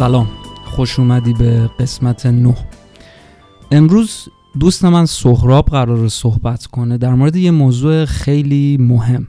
سلام. 0.00 0.28
خوش 0.64 0.98
اومدی 0.98 1.32
به 1.32 1.70
قسمت 1.80 2.26
9 2.26 2.54
امروز 3.70 4.28
دوست 4.60 4.84
من 4.84 5.06
سهراب 5.06 5.64
قرار 5.64 6.08
صحبت 6.08 6.66
کنه 6.66 6.98
در 6.98 7.14
مورد 7.14 7.36
یه 7.36 7.50
موضوع 7.50 8.04
خیلی 8.04 8.76
مهم. 8.80 9.28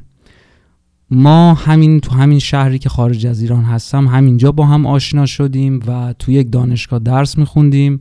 ما 1.10 1.54
همین 1.54 1.99
تو 1.99 2.12
همین 2.12 2.40
شهری 2.40 2.79
که 2.79 2.90
خارج 2.90 3.26
از 3.28 3.42
ایران 3.42 3.63
هستم 3.63 4.08
همینجا 4.08 4.52
با 4.52 4.65
هم 4.65 4.86
آشنا 4.86 5.26
شدیم 5.26 5.79
و 5.88 6.13
تو 6.20 6.31
یک 6.31 6.52
دانشگاه 6.52 6.99
درس 6.99 7.38
میخوندیم. 7.38 7.99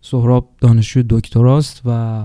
سهراب 0.00 0.48
دانشجوی 0.60 1.04
دکتراست 1.08 1.82
و 1.84 2.24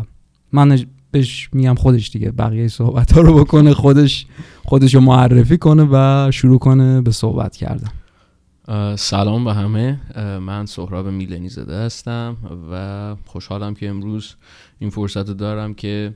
من 0.51 0.79
بهش 1.11 1.49
میگم 1.53 1.75
خودش 1.75 2.09
دیگه 2.09 2.31
بقیه 2.31 2.67
صحبت 2.67 3.11
ها 3.11 3.21
رو 3.21 3.33
بکنه 3.33 3.73
خودش 3.73 4.25
خودش 4.65 4.95
رو 4.95 5.01
معرفی 5.01 5.57
کنه 5.57 5.87
و 5.91 6.31
شروع 6.31 6.59
کنه 6.59 7.01
به 7.01 7.11
صحبت 7.11 7.55
کردن. 7.55 8.02
سلام 8.95 9.45
به 9.45 9.53
همه. 9.53 9.99
من 10.39 10.65
سهراب 10.65 11.07
میلنی 11.07 11.49
زده 11.49 11.75
هستم 11.77 12.37
و 12.71 13.15
خوشحالم 13.25 13.73
که 13.73 13.89
امروز 13.89 14.35
این 14.79 14.89
فرصت 14.89 15.27
رو 15.27 15.33
دارم 15.33 15.73
که 15.73 16.13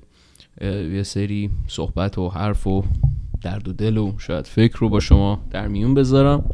یه 0.61 1.03
سری 1.03 1.49
صحبت 1.67 2.17
و 2.17 2.29
حرف 2.29 2.67
و 2.67 2.83
درد 3.41 3.67
و 3.67 3.73
دل 3.73 3.97
و 3.97 4.13
شاید 4.17 4.47
فکر 4.47 4.77
رو 4.77 4.89
با 4.89 4.99
شما 4.99 5.43
در 5.51 5.67
میون 5.67 5.93
بذارم 5.93 6.49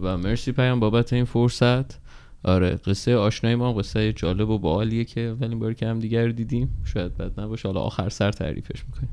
و 0.00 0.16
مرسی 0.16 0.52
پیام 0.52 0.80
بابت 0.80 1.12
این 1.12 1.24
فرصت. 1.24 2.00
آره 2.44 2.70
قصه 2.70 3.16
آشنایی 3.16 3.56
ما 3.56 3.72
قصه 3.72 4.12
جالب 4.12 4.50
و 4.50 4.58
باحالیه 4.58 5.04
که 5.04 5.20
اولین 5.20 5.58
باری 5.58 5.74
که 5.74 5.86
هم 5.86 5.98
دیگر 5.98 6.28
دیدیم. 6.28 6.82
شاید 6.84 7.16
بد 7.16 7.40
نباشه. 7.40 7.68
حالا 7.68 7.80
آخر 7.80 8.08
سر 8.08 8.32
تعریفش 8.32 8.84
می‌کنیم. 8.86 9.10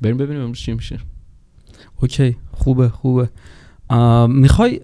بریم 0.00 0.16
ببینیم 0.16 0.42
امروز 0.42 0.58
چی 0.58 0.72
میشه. 0.72 0.98
اوکی. 2.00 2.36
خوبه 2.52 2.88
خوبه. 2.88 3.28
می‌خوای 4.28 4.80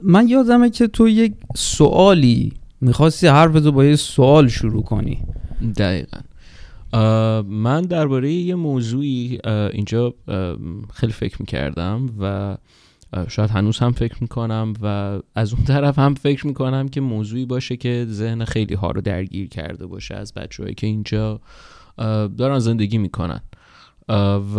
من 0.00 0.28
یادمه 0.28 0.70
که 0.70 0.86
تو 0.86 1.08
یک 1.08 1.32
سوالی 1.56 2.52
می‌خواستی 2.80 3.26
حرفتو 3.26 3.72
با 3.72 3.84
یه 3.84 3.96
سوال 3.96 4.48
شروع 4.48 4.82
کنی. 4.82 5.22
دقیقا. 5.76 6.18
من 7.42 7.82
درباره 7.82 8.32
یه 8.32 8.54
موضوعی 8.54 9.38
اینجا 9.72 10.14
خیلی 10.94 11.12
فکر 11.12 11.36
می‌کردم 11.40 12.10
و 12.20 12.56
شاید 13.28 13.50
هنوز 13.50 13.78
هم 13.78 13.92
فکر 13.92 14.16
می‌کنم 14.20 14.74
و 14.82 15.18
از 15.34 15.54
اون 15.54 15.64
طرف 15.64 15.98
هم 15.98 16.14
فکر 16.14 16.46
می‌کنم 16.46 16.88
که 16.88 17.00
موضوعی 17.00 17.46
باشه 17.46 17.76
که 17.76 18.06
ذهن 18.08 18.44
خیلی 18.44 18.74
ها 18.74 18.90
رو 18.90 19.00
درگیر 19.00 19.48
کرده 19.48 19.86
باشه 19.86 20.14
از 20.14 20.34
بچههایی 20.34 20.74
که 20.74 20.86
اینجا 20.86 21.40
دارن 22.38 22.58
زندگی 22.58 22.98
می‌کنن. 22.98 23.40
و 24.08 24.58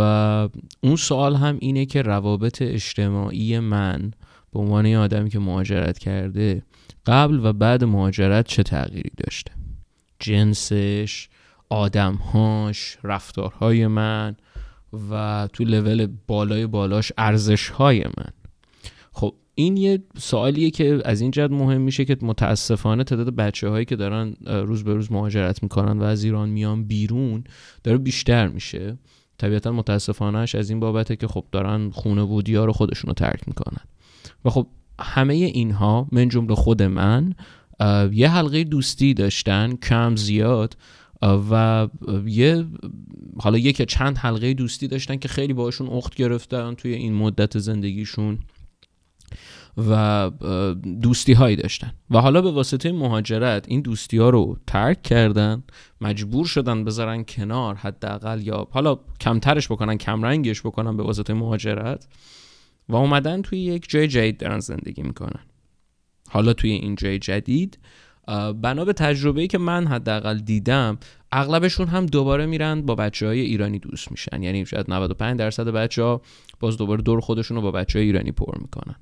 اون 0.82 0.96
سوال 0.96 1.36
هم 1.36 1.58
اینه 1.60 1.86
که 1.86 2.02
روابط 2.02 2.62
اجتماعی 2.62 3.60
من 3.60 4.12
به 4.54 4.60
عنوان 4.60 4.86
یه 4.86 4.98
آدمی 4.98 5.30
که 5.30 5.40
مهاجرت 5.40 5.98
کرده 5.98 6.64
قبل 7.06 7.40
و 7.44 7.54
بعد 7.54 7.84
مهاجرت 7.84 8.48
چه 8.48 8.64
تغییری 8.64 9.12
داشته؟ 9.18 9.52
جنسش 10.20 11.30
آدمهاش 11.70 12.98
رفتارهای 13.04 13.88
من 13.88 14.36
و 15.10 15.48
تو 15.54 15.64
لول 15.64 16.08
بالای 16.28 16.68
بالاش 16.68 17.12
ارزشهای 17.18 18.04
من. 18.04 18.30
خب 19.12 19.36
این 19.56 19.78
یه 19.78 20.04
سوالیه 20.18 20.72
که 20.72 21.02
از 21.06 21.22
این 21.22 21.32
جد 21.32 21.52
مهم 21.52 21.82
میشه 21.82 22.06
که 22.06 22.18
متاسفانه 22.22 23.04
تعداد 23.04 23.36
بچه 23.36 23.70
هایی 23.70 23.86
که 23.86 23.96
دارن 23.96 24.34
روز 24.46 24.84
به 24.84 24.94
روز 24.94 25.12
مهاجرت 25.12 25.64
می‌کنن 25.64 26.00
و 26.00 26.04
از 26.04 26.24
ایران 26.24 26.50
میان 26.50 26.84
بیرون 26.84 27.44
داره 27.84 27.98
بیشتر 27.98 28.48
میشه. 28.48 28.98
طبیعتا 29.40 29.72
متاسفانهش 29.72 30.56
از 30.56 30.70
این 30.70 30.80
بابته 30.80 31.16
که 31.16 31.28
خب 31.28 31.46
دارن 31.52 31.90
خونه 31.90 32.24
بودی 32.24 32.56
ها 32.56 32.66
رو 32.66 32.74
خودشون 32.74 33.08
رو 33.08 33.14
ترک 33.14 33.48
می‌کنن. 33.48 33.84
و 34.46 34.50
خب 34.50 34.68
همه 35.00 35.34
اینها 35.34 36.08
من 36.12 36.30
جمله 36.30 36.56
خود 36.56 36.84
من 36.84 37.36
یه 38.12 38.30
حلقه 38.30 38.64
دوستی 38.64 39.14
داشتن 39.14 39.76
کم 39.76 40.16
زیاد 40.16 40.78
و 41.22 41.88
یه 42.26 42.66
حالا 43.40 43.58
یک 43.58 43.82
چند 43.82 44.18
حلقه 44.18 44.54
دوستی 44.54 44.88
داشتن 44.88 45.16
که 45.16 45.28
خیلی 45.28 45.54
باشون 45.54 45.88
اخت 45.88 46.16
گرفتن 46.16 46.74
توی 46.74 46.94
این 46.94 47.14
مدت 47.14 47.60
زندگیشون. 47.60 48.40
و 49.90 50.32
دوستی 51.02 51.34
هایی 51.34 51.56
داشتن. 51.56 51.92
و 52.10 52.18
حالا 52.22 52.42
به 52.42 52.52
واسطه 52.52 52.92
مهاجرت 52.92 53.66
این 53.68 53.82
دوستی 53.82 54.18
ها 54.18 54.30
رو 54.30 54.58
ترک 54.68 55.04
کردن 55.04 55.64
مجبور 56.02 56.46
شدن 56.46 56.84
بذارن 56.84 57.24
کنار 57.24 57.76
حداقل 57.76 58.42
یا 58.44 58.68
حالا 58.72 59.00
کمترش 59.20 59.72
بکنن 59.72 59.98
کمرنگش 59.98 60.62
بکنن 60.62 60.98
به 60.98 61.04
واسطه 61.04 61.34
مهاجرت 61.34 62.08
و 62.90 62.96
اومدن 62.96 63.42
توی 63.42 63.60
یک 63.60 63.90
جای 63.90 64.08
جدید 64.08 64.38
دارن 64.38 64.60
زندگی 64.60 65.02
می‌کنن. 65.02 65.40
حالا 66.30 66.54
توی 66.54 66.72
این 66.72 66.96
جای 66.96 67.20
جدید 67.20 67.80
بنا 68.62 68.86
به 68.86 68.94
تجربه‌ای 68.94 69.48
که 69.48 69.58
من 69.58 69.88
حداقل 69.88 70.40
دیدم 70.40 70.98
اغلبشون 71.32 71.88
هم 71.88 72.06
دوباره 72.06 72.46
میرن 72.46 72.82
با 72.82 72.96
بچه 72.96 73.28
های 73.28 73.40
ایرانی 73.40 73.80
دوست 73.80 74.12
میشن. 74.12 74.44
یعنی 74.44 74.66
شاید 74.66 74.92
95 74.92 75.40
درصد 75.40 75.68
بچه 75.68 76.20
باز 76.60 76.78
دوباره 76.78 77.02
دور 77.02 77.20
خودشون 77.20 77.58
رو 77.58 77.64
با 77.64 77.72
بچه 77.72 78.00
های 78.00 78.06
ایرانی 78.06 78.32
پر 78.32 78.58
می‌کنن. 78.62 78.96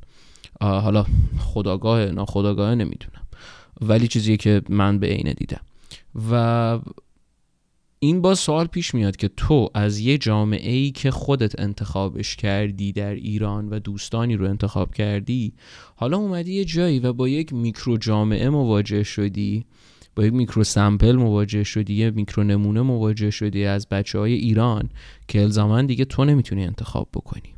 حالا 0.62 1.06
خداگاه 1.40 2.06
ناخداگاه 2.06 2.75
نمی‌دونم. 2.75 3.28
ولی 3.81 4.07
چیزیه 4.07 4.38
که 4.38 4.62
من 4.69 5.00
به 5.00 5.07
عینه 5.07 5.34
دیدم. 5.34 5.62
و 6.31 6.79
این 8.00 8.22
با 8.22 8.35
سوال 8.35 8.67
پیش 8.67 8.94
میاد 8.94 9.16
که 9.16 9.28
تو 9.28 9.69
از 9.73 10.00
یه 10.00 10.17
جامعه 10.17 10.72
ای 10.72 10.91
که 10.91 11.12
خودت 11.12 11.59
انتخابش 11.59 12.35
کردی 12.35 12.91
در 12.91 13.13
ایران 13.13 13.69
و 13.69 13.79
دوستانی 13.79 14.35
رو 14.35 14.50
انتخاب 14.50 14.94
کردی 14.94 15.53
حالا 15.96 16.17
اومدی 16.17 16.53
یه 16.53 16.66
جایی 16.66 17.00
و 17.00 17.13
با 17.13 17.28
یک 17.28 17.53
میکرو 17.53 17.97
جامعه 17.97 18.50
مواجه 18.50 19.03
شدی 19.03 19.66
با 20.16 20.25
یک 20.25 20.34
میکرو 20.34 20.63
سمپل 20.63 21.16
مواجه 21.16 21.63
شدی 21.63 21.94
یه 21.94 22.12
میکرو 22.12 22.44
نمونه 22.44 22.81
مواجه 22.81 23.29
شدی 23.29 23.66
از 23.66 23.88
بچه 23.90 24.19
های 24.19 24.34
ایران 24.34 24.90
که 25.28 25.41
الزاما 25.41 25.81
دیگه 25.81 26.06
تو 26.06 26.25
نمی‌تونی 26.25 26.63
انتخاب 26.63 27.07
بکنی. 27.13 27.56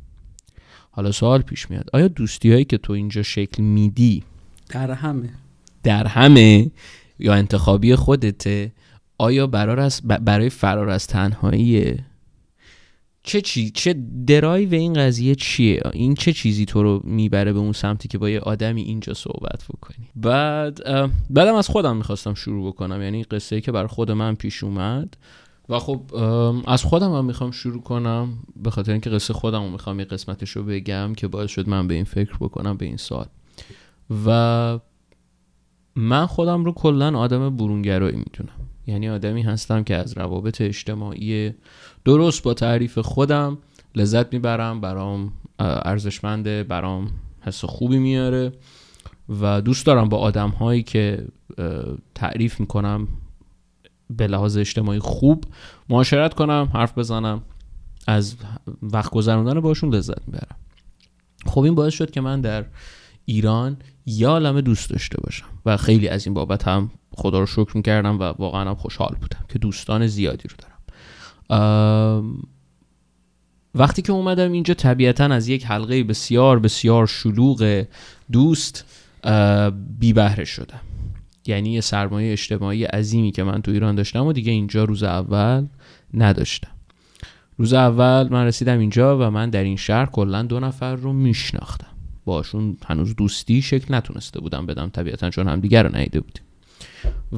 حالا 0.90 1.12
سوال 1.12 1.42
پیش 1.42 1.70
میاد. 1.70 1.90
آیا 1.92 2.08
دوستی 2.08 2.52
هایی 2.52 2.64
که 2.64 2.78
تو 2.78 2.92
اینجا 2.92 3.22
شکل 3.22 3.62
میدی 3.62 4.22
در 4.68 4.90
همه. 4.90 5.28
در 5.82 6.06
همه 6.06 6.70
یا 7.18 7.34
انتخابی 7.34 7.94
خودته 7.94 8.72
آیا 9.18 9.46
برای 10.20 10.50
فرار 10.50 10.90
از 10.90 11.06
تنهایی 11.06 11.98
چه 13.22 13.40
چی 13.40 13.70
چه 13.70 13.94
درایو 14.26 14.74
این 14.74 14.94
قضیه 14.94 15.34
چیه؟ 15.34 15.80
این 15.92 16.14
چه 16.14 16.32
چیزی 16.32 16.64
تو 16.64 16.82
رو 16.82 17.00
می‌بره 17.04 17.52
به 17.52 17.58
اون 17.58 17.72
سمتی 17.72 18.08
که 18.08 18.18
با 18.18 18.30
یه 18.30 18.40
آدمی 18.40 18.82
اینجا 18.82 19.14
صحبت 19.14 19.64
بکنی؟ 19.74 20.08
بعد 20.16 20.80
بعدم 21.30 21.54
از 21.54 21.68
خودم 21.68 21.96
می‌خواستم 21.96 22.34
شروع 22.34 22.72
بکنم. 22.72 23.02
یعنی 23.02 23.24
قصه 23.24 23.60
که 23.60 23.72
بر 23.72 23.86
خود 23.86 24.10
من 24.10 24.34
پیش 24.34 24.64
اومد. 24.64 25.16
و 25.70 25.78
خب 25.78 26.00
از 26.66 26.84
خودم 26.84 27.12
هم 27.14 27.24
می‌خوام 27.24 27.50
شروع 27.50 27.82
کنم. 27.82 28.28
به 28.56 28.70
خاطر 28.70 28.92
اینکه 28.92 29.10
قصه 29.10 29.34
خودم 29.34 29.62
رو 29.62 29.70
می‌خوام 29.70 29.98
یه 29.98 30.04
قسمتش 30.04 30.50
رو 30.50 30.62
بگم 30.62 31.12
که 31.16 31.28
باعث 31.28 31.50
شد 31.50 31.68
من 31.68 31.88
به 31.88 31.94
این 31.94 32.04
فکر 32.04 32.36
بکنم 32.40 32.76
به 32.76 32.86
این 32.86 32.96
سال 32.96 33.26
و 34.26 34.78
من 35.96 36.26
خودم 36.26 36.64
رو 36.64 36.72
کلا 36.72 37.18
آدم 37.18 37.56
برونگرایی 37.56 38.16
می‌تونم 38.16 38.52
یعنی 38.86 39.08
آدمی 39.08 39.42
هستم 39.42 39.84
که 39.84 39.96
از 39.96 40.18
روابط 40.18 40.60
اجتماعی 40.60 41.54
درست 42.04 42.42
با 42.42 42.54
تعریف 42.54 42.98
خودم 42.98 43.58
لذت 43.96 44.32
می‌برم 44.32 44.80
برام 44.80 45.32
ارزشمنده 45.58 46.62
برام 46.64 47.10
حس 47.40 47.64
خوبی 47.64 47.98
میاره 47.98 48.52
و 49.40 49.60
دوست 49.60 49.86
دارم 49.86 50.08
با 50.08 50.16
آدم 50.16 50.48
هایی 50.48 50.82
که 50.82 51.26
تعریف 52.14 52.60
می‌کنم 52.60 53.08
به 54.16 54.26
لحاظ 54.26 54.56
اجتماعی 54.56 54.98
خوب 54.98 55.44
معاشرت 55.88 56.34
کنم 56.34 56.70
حرف 56.74 56.98
بزنم 56.98 57.42
از 58.06 58.36
وقت 58.82 59.10
گذروندن 59.10 59.60
باشون 59.60 59.94
لذت 59.94 60.28
می‌برم. 60.28 60.56
خب 61.46 61.60
این 61.60 61.74
باعث 61.74 61.94
شد 61.94 62.10
که 62.10 62.20
من 62.20 62.40
در 62.40 62.64
ایران 63.24 63.76
یا 64.06 64.30
عالمه 64.30 64.60
دوست 64.60 64.90
داشته 64.90 65.20
باشم 65.20 65.46
و 65.66 65.76
خیلی 65.76 66.08
از 66.08 66.26
این 66.26 66.34
بابت 66.34 66.68
هم 66.68 66.90
خدا 67.12 67.40
رو 67.40 67.46
شکر 67.46 67.76
می‌کردم 67.76 68.18
و 68.18 68.22
واقعا 68.22 68.68
هم 68.70 68.74
خوشحال 68.74 69.16
بودم 69.20 69.44
که 69.48 69.58
دوستان 69.58 70.06
زیادی 70.06 70.48
رو 70.48 70.56
دارم. 70.58 70.76
وقتی 73.74 74.02
که 74.02 74.12
اومدم 74.12 74.52
اینجا 74.52 74.74
طبیعتا 74.74 75.24
از 75.24 75.48
یک 75.48 75.66
حلقه 75.66 76.04
بسیار 76.04 76.58
بسیار 76.58 77.06
شلوغ 77.06 77.84
دوست 78.32 78.84
بی 79.98 80.12
بهره 80.12 80.44
شدم. 80.44 80.80
یعنی 81.50 81.72
یه 81.72 81.80
سرمایه 81.80 82.32
اجتماعی 82.32 82.84
عظیمی 82.84 83.30
که 83.30 83.42
من 83.42 83.62
تو 83.62 83.70
ایران 83.70 83.94
داشتم 83.94 84.26
و 84.26 84.32
دیگه 84.32 84.52
اینجا 84.52 84.84
روز 84.84 85.02
اول 85.02 85.66
نداشتم. 86.14 86.70
روز 87.58 87.72
اول 87.72 88.28
من 88.28 88.46
رسیدم 88.46 88.78
اینجا 88.78 89.18
و 89.18 89.30
من 89.30 89.50
در 89.50 89.64
این 89.64 89.76
شهر 89.76 90.06
کلا 90.06 90.42
دو 90.42 90.60
نفر 90.60 90.94
رو 90.94 91.12
میشناختم. 91.12 91.86
باشون 92.24 92.76
هنوز 92.86 93.16
دوستی 93.16 93.62
شکل 93.62 93.94
نتونسته 93.94 94.40
بودم 94.40 94.66
بدم 94.66 94.88
طبیعتا 94.88 95.30
چون 95.30 95.48
هم 95.48 95.60
دیگر 95.60 95.82
رو 95.82 95.96
نیده 95.96 96.20
بودیم. 96.20 96.42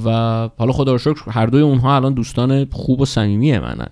و 0.05 0.11
حالا 0.59 0.73
خدا 0.73 0.93
رو 0.93 0.99
شکر 0.99 1.31
هر 1.31 1.47
دوی 1.47 1.63
اونها 1.63 1.97
الان 1.97 2.15
دوستان 2.15 2.67
خوب 2.71 3.01
و 3.01 3.05
صمیمی 3.05 3.59
منن. 3.59 3.91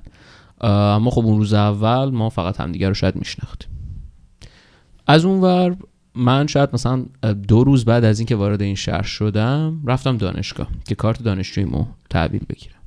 اما 0.60 1.10
خب 1.10 1.26
اون 1.26 1.38
روز 1.38 1.54
اول 1.54 2.10
ما 2.10 2.28
فقط 2.28 2.60
همدیگر 2.60 2.88
رو 2.88 2.94
شاید 2.94 3.16
میشناختیم. 3.16 3.70
از 5.06 5.24
اونور 5.24 5.76
من 6.14 6.46
شاید 6.46 6.70
مثلا 6.72 7.04
دو 7.48 7.64
روز 7.64 7.84
بعد 7.84 8.04
از 8.04 8.18
اینکه 8.18 8.36
وارد 8.36 8.62
این 8.62 8.74
شهر 8.74 9.02
شدم 9.02 9.80
رفتم 9.86 10.16
دانشگاه 10.16 10.68
که 10.88 10.94
کارت 10.94 11.22
دانشجویمو 11.22 11.86
تحویل 12.10 12.42
بگیرم. 12.48 12.80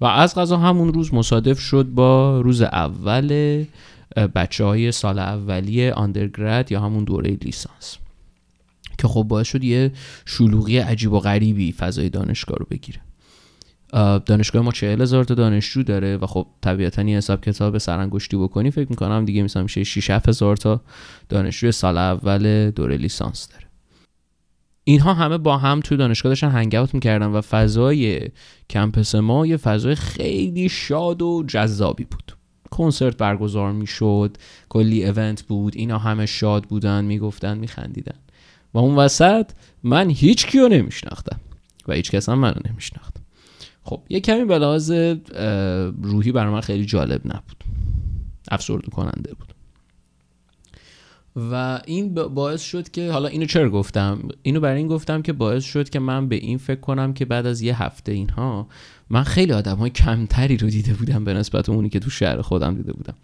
و 0.00 0.04
از 0.04 0.34
غذا 0.34 0.56
همون 0.56 0.92
روز 0.94 1.14
مصادف 1.14 1.58
شد 1.58 1.86
با 1.86 2.40
روز 2.40 2.62
اول 2.62 3.64
بچه 4.34 4.64
های 4.64 4.92
سال 4.92 5.18
اولیه 5.18 5.92
آندرگرد 5.92 6.72
یا 6.72 6.80
همون 6.80 7.04
دوره 7.04 7.30
لیسانس. 7.30 7.96
که 8.98 9.08
خب 9.08 9.22
باعث 9.22 9.46
شد 9.46 9.64
یه 9.64 9.92
شلوغی 10.24 10.78
عجیب 10.78 11.12
و 11.12 11.20
غریبی 11.20 11.72
فضای 11.72 12.08
دانشگاه 12.08 12.56
رو 12.58 12.66
بگیره. 12.70 13.00
دانشگاه 14.26 14.62
ما 14.62 14.72
چهل 14.72 15.02
هزار 15.02 15.24
تا 15.24 15.34
دانشجو 15.34 15.82
داره 15.82 16.16
و 16.16 16.26
خب 16.26 16.46
طبیعتا 16.60 17.02
یه 17.02 17.16
حساب 17.16 17.40
کتاب 17.40 17.78
سرانگشتی 17.78 18.36
بکنی 18.36 18.70
فکر 18.70 18.86
می‌کنم 18.90 19.24
دیگه 19.24 19.42
مثلا 19.42 19.62
میشه 19.62 19.84
6 19.84 20.10
هزار 20.10 20.56
تا 20.56 20.80
دانشجو 21.28 21.72
سال 21.72 21.98
اول 21.98 22.70
دوره 22.70 22.96
لیسانس 22.96 23.48
داره. 23.48 23.64
اینها 24.84 25.14
همه 25.14 25.38
با 25.38 25.58
هم 25.58 25.80
توی 25.80 25.96
دانشگاه 25.96 26.30
داشتن 26.30 26.48
هنگ 26.48 26.76
می‌کردن 26.92 27.26
و 27.26 27.40
فضای 27.40 28.28
کمپس 28.70 29.14
ما 29.14 29.46
یه 29.46 29.56
فضای 29.56 29.94
خیلی 29.94 30.68
شاد 30.68 31.22
و 31.22 31.44
جذابی 31.48 32.04
بود. 32.04 32.36
کنسرت 32.70 33.16
برگزار 33.16 33.72
می‌شد 33.72 34.36
کلی 34.68 35.04
ایونت 35.04 35.42
بود 35.42 35.76
اینا 35.76 35.98
همه 35.98 36.26
شاد 36.26 36.64
بودن 36.64 37.04
می‌گفتن 37.04 37.58
میخندیدن. 37.58 38.18
و 38.74 38.78
اون 38.78 38.94
وسط 38.94 39.50
من 39.82 40.10
هیچ 40.10 40.46
کیو 40.46 40.68
نمیشناختم 40.68 41.40
و 41.88 41.92
هیچ 41.92 42.10
کس 42.10 42.28
هم 42.28 42.38
منو 42.38 42.60
نمیشناخت. 42.70 43.21
خب 43.84 44.02
یه 44.08 44.20
کمی 44.20 44.44
به 44.44 44.58
لحاظ 44.58 44.90
روحی 46.02 46.32
برای 46.32 46.52
من 46.52 46.60
خیلی 46.60 46.84
جالب 46.84 47.20
نبود. 47.24 47.64
افسرده 48.50 48.90
کننده 48.90 49.34
بود. 49.34 49.54
و 51.36 51.80
این 51.86 52.14
باعث 52.14 52.62
شد 52.62 52.88
که 52.88 53.12
حالا 53.12 53.28
اینو 53.28 53.46
چرا 53.46 53.70
گفتم؟ 53.70 54.28
اینو 54.42 54.60
برای 54.60 54.78
این 54.78 54.88
گفتم 54.88 55.22
که 55.22 55.32
باعث 55.32 55.64
شد 55.64 55.90
که 55.90 55.98
من 55.98 56.28
به 56.28 56.36
این 56.36 56.58
فکر 56.58 56.80
کنم 56.80 57.12
که 57.12 57.24
بعد 57.24 57.46
از 57.46 57.62
یه 57.62 57.82
هفته 57.82 58.12
اینها 58.12 58.68
من 59.10 59.22
خیلی 59.22 59.52
آدم 59.52 59.76
های 59.76 59.90
کمتری 59.90 60.56
رو 60.56 60.70
دیده 60.70 60.94
بودم 60.94 61.24
به 61.24 61.34
نسبت 61.34 61.68
اونی 61.68 61.88
که 61.88 61.98
تو 61.98 62.10
شهر 62.10 62.40
خودم 62.40 62.74
دیده 62.74 62.92
بودم. 62.92 63.14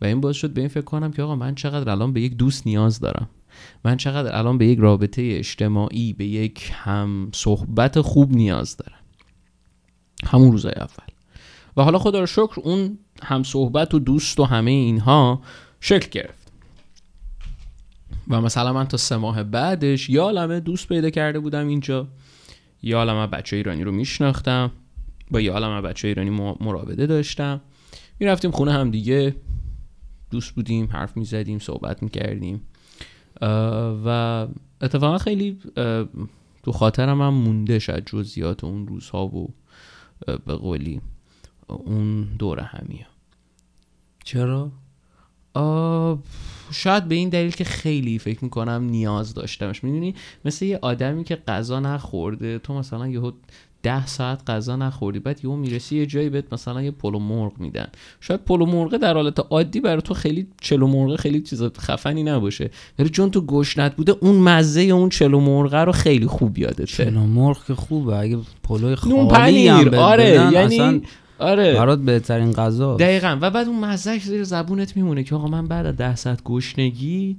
و 0.00 0.04
این 0.04 0.20
باعث 0.20 0.36
شد 0.36 0.50
به 0.50 0.60
این 0.60 0.68
فکر 0.68 0.84
کنم 0.84 1.10
که 1.10 1.22
آقا 1.22 1.36
من 1.36 1.54
چقدر 1.54 1.90
الان 1.90 2.12
به 2.12 2.20
یک 2.20 2.36
دوست 2.36 2.66
نیاز 2.66 3.00
دارم. 3.00 3.28
من 3.84 3.96
چقدر 3.96 4.36
الان 4.36 4.58
به 4.58 4.66
یک 4.66 4.78
رابطه 4.78 5.22
اجتماعی 5.22 6.12
به 6.12 6.24
یک 6.24 6.70
هم 6.74 7.30
صحبت 7.34 8.00
خوب 8.00 8.32
نیاز 8.32 8.76
دارم. 8.76 8.95
همون 10.24 10.52
روزای 10.52 10.72
اول. 10.76 11.06
و 11.76 11.82
حالا 11.82 11.98
خدا 11.98 12.20
رو 12.20 12.26
شکر 12.26 12.60
اون 12.62 12.98
هم 13.22 13.42
صحبت 13.42 13.94
و 13.94 13.98
دوست 13.98 14.40
و 14.40 14.44
همه 14.44 14.70
اینها 14.70 15.42
شکل 15.80 16.08
گرفت. 16.10 16.52
و 18.28 18.40
مثلا 18.40 18.72
من 18.72 18.84
تا 18.84 18.96
سه 18.96 19.16
ماه 19.16 19.42
بعدش 19.42 20.10
یا 20.10 20.22
عالمه 20.22 20.60
دوست 20.60 20.88
پیدا 20.88 21.10
کرده 21.10 21.38
بودم 21.38 21.68
اینجا. 21.68 22.08
یا 22.82 22.98
عالمه 22.98 23.26
بچه 23.26 23.56
ایرانی 23.56 23.84
رو 23.84 23.92
میشناختم. 23.92 24.70
با 25.30 25.40
یا 25.40 25.52
عالمه 25.52 25.80
بچه 25.80 26.08
ایرانی 26.08 26.30
مراوده 26.60 27.06
داشتم. 27.06 27.60
می‌رفتیم 28.18 28.50
خونه 28.50 28.72
هم 28.72 28.90
دیگه. 28.90 29.36
دوست 30.30 30.54
بودیم 30.54 30.88
حرف 30.92 31.16
می‌زدیم 31.16 31.58
صحبت 31.58 32.02
می‌کردیم. 32.02 32.62
و 34.04 34.46
اتفاقا 34.80 35.18
خیلی 35.18 35.58
تو 36.62 36.72
خاطرم 36.72 37.22
هم 37.22 37.34
مونده 37.34 37.78
شد 37.78 38.04
جزئیات 38.06 38.64
اون 38.64 38.86
روزها 38.86 39.26
و 39.26 39.54
به 40.26 40.56
قولی. 40.56 41.00
اون 41.66 42.22
دوره 42.22 42.62
همیه 42.62 43.06
چرا؟ 44.24 44.70
شاید 46.72 47.04
به 47.08 47.14
این 47.14 47.28
دلیل 47.28 47.50
که 47.50 47.64
خیلی 47.64 48.18
فکر 48.18 48.44
می‌کنم 48.44 48.84
نیاز 48.84 49.34
داشتمش. 49.34 49.84
می‌دونی؟ 49.84 50.14
مثل 50.44 50.64
یه 50.64 50.78
آدمی 50.82 51.24
که 51.24 51.36
غذا 51.36 51.80
نخورده 51.80 52.58
تو 52.58 52.74
مثلا 52.74 53.08
یهو 53.08 53.32
ده 53.86 54.06
ساعت 54.06 54.50
غذا 54.50 54.76
نخوردی 54.76 55.18
بعد 55.18 55.44
یهو 55.44 55.56
می‌رسی 55.56 55.96
یه 55.96 56.06
جایی 56.06 56.28
بهت 56.28 56.52
مثلا 56.52 56.82
یه 56.82 56.90
پلو 56.90 57.18
مرغ 57.18 57.52
میدن. 57.58 57.86
شاید 58.20 58.44
پلو 58.44 58.66
مرغ 58.66 58.96
در 58.96 59.14
حالت 59.14 59.40
عادی 59.50 59.80
برای 59.80 60.02
تو 60.02 60.14
خیلی 60.14 60.46
چلو 60.60 60.86
مرغ 60.86 61.20
خیلی 61.20 61.40
چیز 61.40 61.62
خفنی 61.62 62.22
نباشه. 62.22 62.70
ولی 62.98 63.08
چون 63.08 63.30
تو 63.30 63.46
گشنت 63.46 63.96
بوده 63.96 64.14
اون 64.20 64.36
مزه 64.36 64.80
اون 64.80 65.08
چلو 65.08 65.40
مرغ 65.40 65.74
رو 65.74 65.92
خیلی 65.92 66.26
خوب 66.26 66.58
یادته. 66.58 66.86
چلو 66.86 67.20
مرغ 67.20 67.66
که 67.66 67.74
خوبه. 67.74 68.16
اگه 68.16 68.38
پلوی 68.62 68.94
خالی 68.94 69.68
هم 69.68 69.94
آره 69.94 70.50
یعنی 70.52 71.02
آره. 71.38 71.74
برات 71.74 71.98
بهترین 71.98 72.52
غذا. 72.52 72.96
دقیقا. 72.96 73.38
و 73.40 73.50
بعد 73.50 73.68
اون 73.68 73.80
مزهش 73.84 74.22
زیر 74.22 74.44
زبونت 74.44 74.96
میمونه 74.96 75.24
که 75.24 75.34
آقا 75.34 75.48
من 75.48 75.66
بعد 75.66 75.86
از 75.86 75.96
ده 75.96 76.16
ساعت 76.16 76.44
گشنگی 76.44 77.36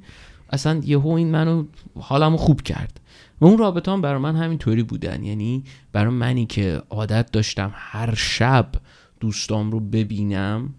اصلا 0.49 0.81
یهو 0.85 1.09
این 1.09 1.31
منو 1.31 1.63
حالمو 1.99 2.37
خوب 2.37 2.61
کرد. 2.61 2.99
و 3.41 3.45
اون 3.45 3.57
رابطه 3.57 3.91
هم 3.91 4.01
برای 4.01 4.21
من 4.21 4.35
همینطوری 4.35 4.83
بودن. 4.83 5.23
یعنی 5.23 5.63
برای 5.91 6.13
منی 6.13 6.45
که 6.45 6.81
عادت 6.89 7.31
داشتم 7.31 7.71
هر 7.75 8.15
شب 8.15 8.71
دوستام 9.19 9.71
رو 9.71 9.79
ببینم 9.79 10.73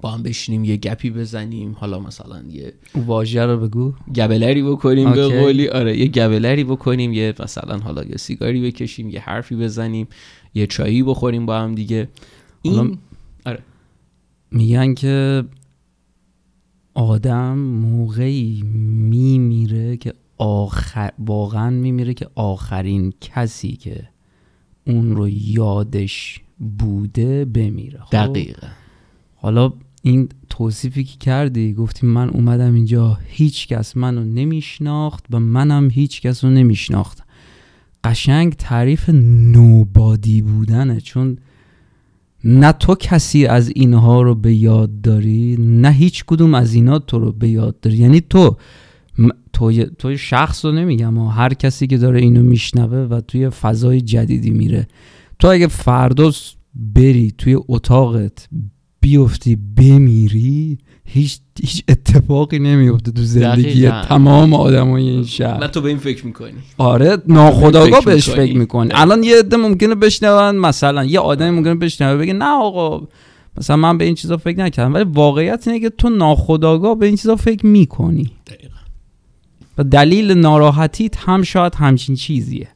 با 0.00 0.10
هم 0.10 0.22
بشینیم 0.22 0.64
یه 0.64 0.76
گپی 0.76 1.10
بزنیم. 1.10 1.76
حالا 1.78 2.00
مثلا 2.00 2.42
یه 2.48 2.72
واژه 2.94 3.46
رو 3.46 3.56
بگو. 3.68 3.92
گبلری 4.14 4.62
بکنیم 4.62 5.12
به 5.12 5.28
قولی. 5.28 5.68
آره 5.68 5.98
یه 5.98 6.06
گبلری 6.06 6.64
بکنیم 6.64 7.12
یه 7.12 7.34
مثلا 7.40 7.78
حالا 7.78 8.04
یه 8.04 8.16
سیگاری 8.16 8.70
بکشیم 8.70 9.10
یه 9.10 9.20
حرفی 9.20 9.56
بزنیم 9.56 10.08
یه 10.54 10.66
چایی 10.66 11.02
بخوریم 11.02 11.46
با 11.46 11.58
هم 11.58 11.74
دیگه. 11.74 12.08
این 12.62 12.98
آره. 13.46 13.62
میگن 14.50 14.94
که 14.94 15.44
آدم 16.94 17.58
موقعی 17.58 18.62
میمیره 18.62 19.96
که 19.96 20.12
آخر 20.38 21.10
واقعا 21.18 21.70
میمیره 21.70 22.14
که 22.14 22.28
آخرین 22.34 23.12
کسی 23.20 23.72
که 23.72 24.08
اون 24.86 25.16
رو 25.16 25.28
یادش 25.28 26.40
بوده 26.78 27.44
بمیره. 27.44 28.00
خب؟ 28.00 28.10
دقیقا. 28.12 28.66
حالا 29.34 29.72
این 30.02 30.28
توصیفی 30.48 31.04
که 31.04 31.18
کردی 31.18 31.72
گفتی 31.72 32.06
من 32.06 32.28
اومدم 32.30 32.74
اینجا 32.74 33.18
هیچ 33.26 33.68
کس 33.68 33.96
منو 33.96 34.24
نمیشناخت 34.24 35.24
و 35.30 35.40
منم 35.40 35.90
هیچ 35.90 36.20
کس 36.20 36.44
رو 36.44 36.50
نمیشناخت 36.50 37.22
قشنگ 38.04 38.52
تعریف 38.52 39.10
نوبادی 39.52 40.42
بودنه 40.42 41.00
چون 41.00 41.38
نه 42.44 42.72
تو 42.72 42.94
کسی 42.94 43.46
از 43.46 43.72
اینها 43.74 44.22
رو 44.22 44.34
به 44.34 44.54
یاد 44.54 45.00
داری 45.00 45.56
نه 45.58 45.90
هیچ 45.90 46.24
کدوم 46.24 46.54
از 46.54 46.74
اینا 46.74 46.98
تو 46.98 47.18
رو 47.18 47.32
به 47.32 47.48
یاد 47.48 47.80
داری. 47.80 47.96
یعنی 47.96 48.20
تو 48.20 48.56
توی, 49.52 49.86
توی 49.98 50.18
شخص 50.18 50.64
رو 50.64 50.72
نمیگم 50.72 51.18
و 51.18 51.28
هر 51.28 51.54
کسی 51.54 51.86
که 51.86 51.98
داره 51.98 52.20
اینو 52.20 52.42
میشنوه 52.42 52.98
و 52.98 53.20
توی 53.20 53.50
فضای 53.50 54.00
جدیدی 54.00 54.50
میره. 54.50 54.88
تو 55.38 55.48
اگه 55.48 55.66
فردا 55.66 56.32
بری 56.74 57.32
توی 57.38 57.58
اتاقت 57.68 58.48
بیفتی 59.00 59.58
بمیری 59.76 60.78
هیچ 61.04 61.38
هیچ 61.60 61.82
اتفاقی 61.88 62.58
نمیفته 62.58 63.12
تو 63.12 63.22
زندگی 63.22 63.90
تمام 63.90 64.54
آدمای 64.54 65.08
این 65.08 65.24
شهر. 65.24 65.60
نه 65.60 65.68
تو 65.68 65.80
به 65.80 65.88
این 65.88 65.98
فکر 65.98 66.26
می‌کنی. 66.26 66.52
آره 66.78 67.16
ناخداگاه 67.28 68.04
بهش 68.04 68.30
فکر 68.30 68.56
می‌کنی. 68.56 68.90
الان 68.94 69.22
یه 69.22 69.38
عده 69.38 69.56
ممکنه 69.56 69.94
بشنون 69.94 70.56
مثلا 70.56 71.04
یه 71.04 71.20
آدمی 71.20 71.50
ممکنه 71.50 71.74
بشنوه 71.74 72.18
بگه 72.18 72.32
نه 72.32 72.62
آقا 72.62 73.08
مثلا 73.58 73.76
من 73.76 73.98
به 73.98 74.04
این 74.04 74.14
چیزا 74.14 74.36
فکر 74.36 74.58
نکردم. 74.58 74.94
ولی 74.94 75.04
واقعیت 75.04 75.68
اینه 75.68 75.80
که 75.80 75.90
تو 75.90 76.08
ناخداگاه 76.08 76.98
به 76.98 77.06
این 77.06 77.16
چیزا 77.16 77.36
فکر 77.36 77.66
می‌کنی. 77.66 78.30
و 79.78 79.84
دلیل 79.84 80.32
ناراحتیت 80.32 81.16
هم 81.16 81.42
شاید 81.42 81.74
همچین 81.74 82.16
چیزیه. 82.16 82.68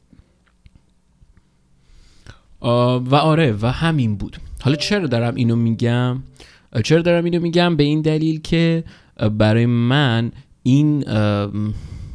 و 2.61 3.15
آره 3.15 3.57
و 3.61 3.71
همین 3.71 4.15
بود. 4.15 4.37
حالا 4.61 4.75
چرا 4.75 5.07
دارم 5.07 5.35
اینو 5.35 5.55
میگم؟ 5.55 6.23
چرا 6.83 7.01
دارم 7.01 7.23
اینو 7.23 7.39
میگم؟ 7.39 7.75
به 7.75 7.83
این 7.83 8.01
دلیل 8.01 8.41
که 8.41 8.83
برای 9.37 9.65
من 9.65 10.31
این 10.63 11.05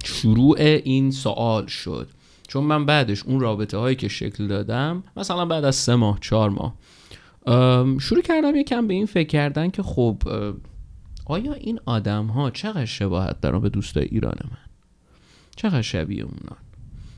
شروع 0.05 0.57
این 0.61 1.11
سوال 1.11 1.67
شد. 1.67 2.09
چون 2.49 2.65
من 2.65 2.87
بعدش 2.87 3.23
اون 3.23 3.41
رابطه 3.41 3.79
هایی 3.79 3.97
که 3.97 4.09
شکل 4.09 4.47
دادم 4.47 5.03
مثلا 5.17 5.47
بعد 5.47 5.65
از 5.65 5.77
سه 5.77 5.95
ماه 5.95 6.19
چهار 6.21 6.51
ماه 6.51 6.75
شروع 7.99 8.23
کردم 8.23 8.57
یکم 8.57 8.87
به 8.87 8.95
این 8.95 9.07
فکر 9.07 9.29
کردن 9.29 9.71
که 9.71 9.83
خب 9.83 10.23
آیا 11.27 11.53
این 11.53 11.81
آدم 11.87 12.27
ها 12.27 12.51
چقدر 12.51 12.85
شباهت 12.85 13.41
دارن 13.41 13.61
به 13.61 13.69
دوستای 13.69 14.05
ایران 14.05 14.35
من؟ 14.45 14.66
چقدر 15.57 15.83
شبیه 15.83 16.23
اونان 16.23 16.57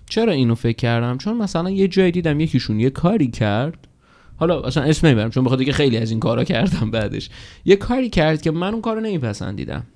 چرا 0.08 0.32
اینو 0.32 0.54
فکر 0.54 0.76
کردم؟ 0.76 1.18
چون 1.18 1.36
مثلا 1.36 1.70
یه 1.70 1.88
جایی 1.88 2.12
دیدم 2.12 2.40
یکیشون 2.40 2.80
یه 2.80 2.90
کاری 2.90 3.30
کرد. 3.30 3.88
حالا 4.36 4.60
اصلا 4.60 4.82
اسم 4.82 5.06
نمی‌برم 5.06 5.30
چون 5.30 5.44
بخاطر 5.44 5.64
که 5.64 5.72
خیلی 5.72 5.96
از 5.96 6.10
این 6.10 6.20
کارا 6.20 6.44
کردم 6.44 6.90
بعدش. 6.90 7.30
یه 7.64 7.76
کاری 7.76 8.10
کرد 8.10 8.42
که 8.42 8.50
من 8.50 8.72
اون 8.72 8.82
کارو 8.82 9.00
نمیپسندیدم. 9.00 9.86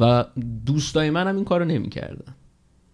و 0.00 0.24
دوستای 0.66 1.10
منم 1.10 1.36
این 1.36 1.44
کارو 1.44 1.64
نمی‌کردن. 1.64 2.34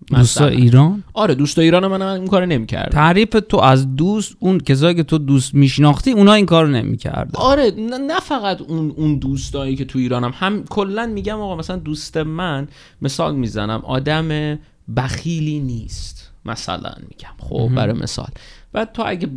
دوستا. 0.08 0.46
ایران؟ 0.46 1.04
آره 1.14 1.34
دوستا 1.34 1.62
ایران 1.62 1.86
من 1.86 2.02
این 2.02 2.26
کارو 2.26 2.46
نمی‌کردن 2.46 2.90
تعریف 2.90 3.36
تو 3.48 3.56
از 3.56 3.96
دوست 3.96 4.36
اون 4.38 4.58
کسایی 4.58 4.94
که 4.94 5.02
تو 5.02 5.18
دوست 5.18 5.54
میشناختی 5.54 6.10
اونا 6.10 6.32
این 6.32 6.46
کار 6.46 6.68
نمی‌کردن. 6.68 7.30
آره 7.34 7.72
نه, 7.78 7.98
نه 7.98 8.20
فقط 8.20 8.60
اون 8.60 8.90
اون 8.96 9.18
دوستایی 9.18 9.76
که 9.76 9.84
تو 9.84 9.98
ایرانم 9.98 10.32
هم 10.34 10.64
کلا 10.64 11.06
میگم 11.06 11.40
آقا 11.40 11.56
مثلا 11.56 11.76
دوست 11.76 12.16
من 12.16 12.68
مثال 13.02 13.34
می‌زنم 13.34 13.80
آدم 13.84 14.58
بخیلی 14.96 15.60
نیست 15.60 16.30
مثلا 16.44 16.92
میگم. 17.08 17.34
خب. 17.38 17.70
برای 17.74 17.94
مثال. 17.94 18.28
بعد 18.72 18.92
تو 18.92 19.02
اگه 19.06 19.28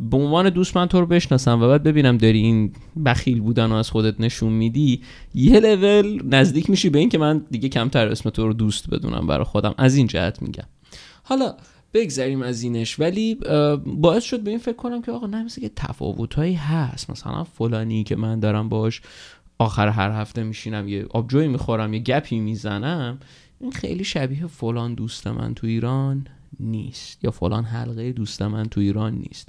به 0.00 0.16
عنوان 0.16 0.50
دوست 0.50 0.76
من 0.76 0.86
تو 0.86 1.00
رو 1.00 1.06
بشناسم 1.06 1.62
و 1.62 1.68
بعد 1.68 1.82
ببینم 1.82 2.16
داری 2.16 2.38
این 2.38 2.72
بخیل 3.04 3.40
بودن 3.40 3.70
رو 3.70 3.76
از 3.76 3.90
خودت 3.90 4.20
نشون 4.20 4.52
میدی 4.52 5.02
یه 5.34 5.60
لول 5.60 6.22
نزدیک 6.24 6.70
میشی 6.70 6.90
به 6.90 6.98
این 6.98 7.08
که 7.08 7.18
من 7.18 7.46
دیگه 7.50 7.68
کمتر 7.68 8.08
اسم 8.08 8.30
تو 8.30 8.46
رو 8.46 8.52
دوست 8.52 8.90
بدونم 8.90 9.26
برای 9.26 9.44
خودم. 9.44 9.74
از 9.78 9.94
این 9.94 10.06
جهت 10.06 10.42
میگم. 10.42 10.64
حالا 11.22 11.54
بگذریم 11.94 12.42
از 12.42 12.62
اینش 12.62 13.00
ولی 13.00 13.38
باعث 13.86 14.24
شد 14.24 14.40
به 14.40 14.50
این 14.50 14.58
فکر 14.58 14.76
کنم 14.76 15.02
که 15.02 15.12
آقا 15.12 15.26
نه 15.26 15.42
مثل 15.42 15.60
که 15.60 15.70
تفاوتهایی 15.76 16.54
هست. 16.54 17.10
مثلا 17.10 17.44
فلانی 17.44 18.04
که 18.04 18.16
من 18.16 18.40
دارم 18.40 18.68
باش 18.68 19.02
آخر 19.58 19.88
هر 19.88 20.10
هفته 20.10 20.42
میشینم 20.42 20.88
یه 20.88 21.06
آبجوی 21.10 21.48
می‌خورم 21.48 21.94
یه 21.94 22.00
گپی 22.00 22.40
می‌زنم. 22.40 23.18
این 23.60 23.72
خیلی 23.72 24.04
شبیه 24.04 24.46
فلان 24.46 24.94
دوست 24.94 25.26
من 25.26 25.54
تو 25.54 25.66
ایران. 25.66 26.26
نیست 26.60 27.24
یا 27.24 27.30
فلان 27.30 27.64
حلقه 27.64 28.12
دوست 28.12 28.42
من 28.42 28.68
تو 28.68 28.80
ایران 28.80 29.14
نیست. 29.14 29.48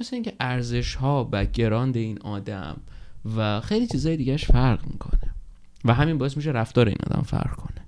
مثل 0.00 0.16
اینکه 0.16 0.32
ارزش 0.40 0.94
ها 0.94 1.24
background 1.24 1.96
این 1.96 2.18
آدم 2.22 2.76
و 3.36 3.60
خیلی 3.60 3.86
چیزای 3.86 4.16
دیگهش 4.16 4.44
فرق 4.44 4.86
می‌کنه. 4.86 5.34
و 5.84 5.94
همین 5.94 6.18
باعث 6.18 6.36
میشه 6.36 6.50
رفتار 6.50 6.88
این 6.88 6.98
آدم 7.06 7.22
فرق 7.22 7.56
کنه. 7.56 7.86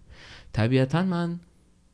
طبیعتا 0.52 1.02
من 1.02 1.40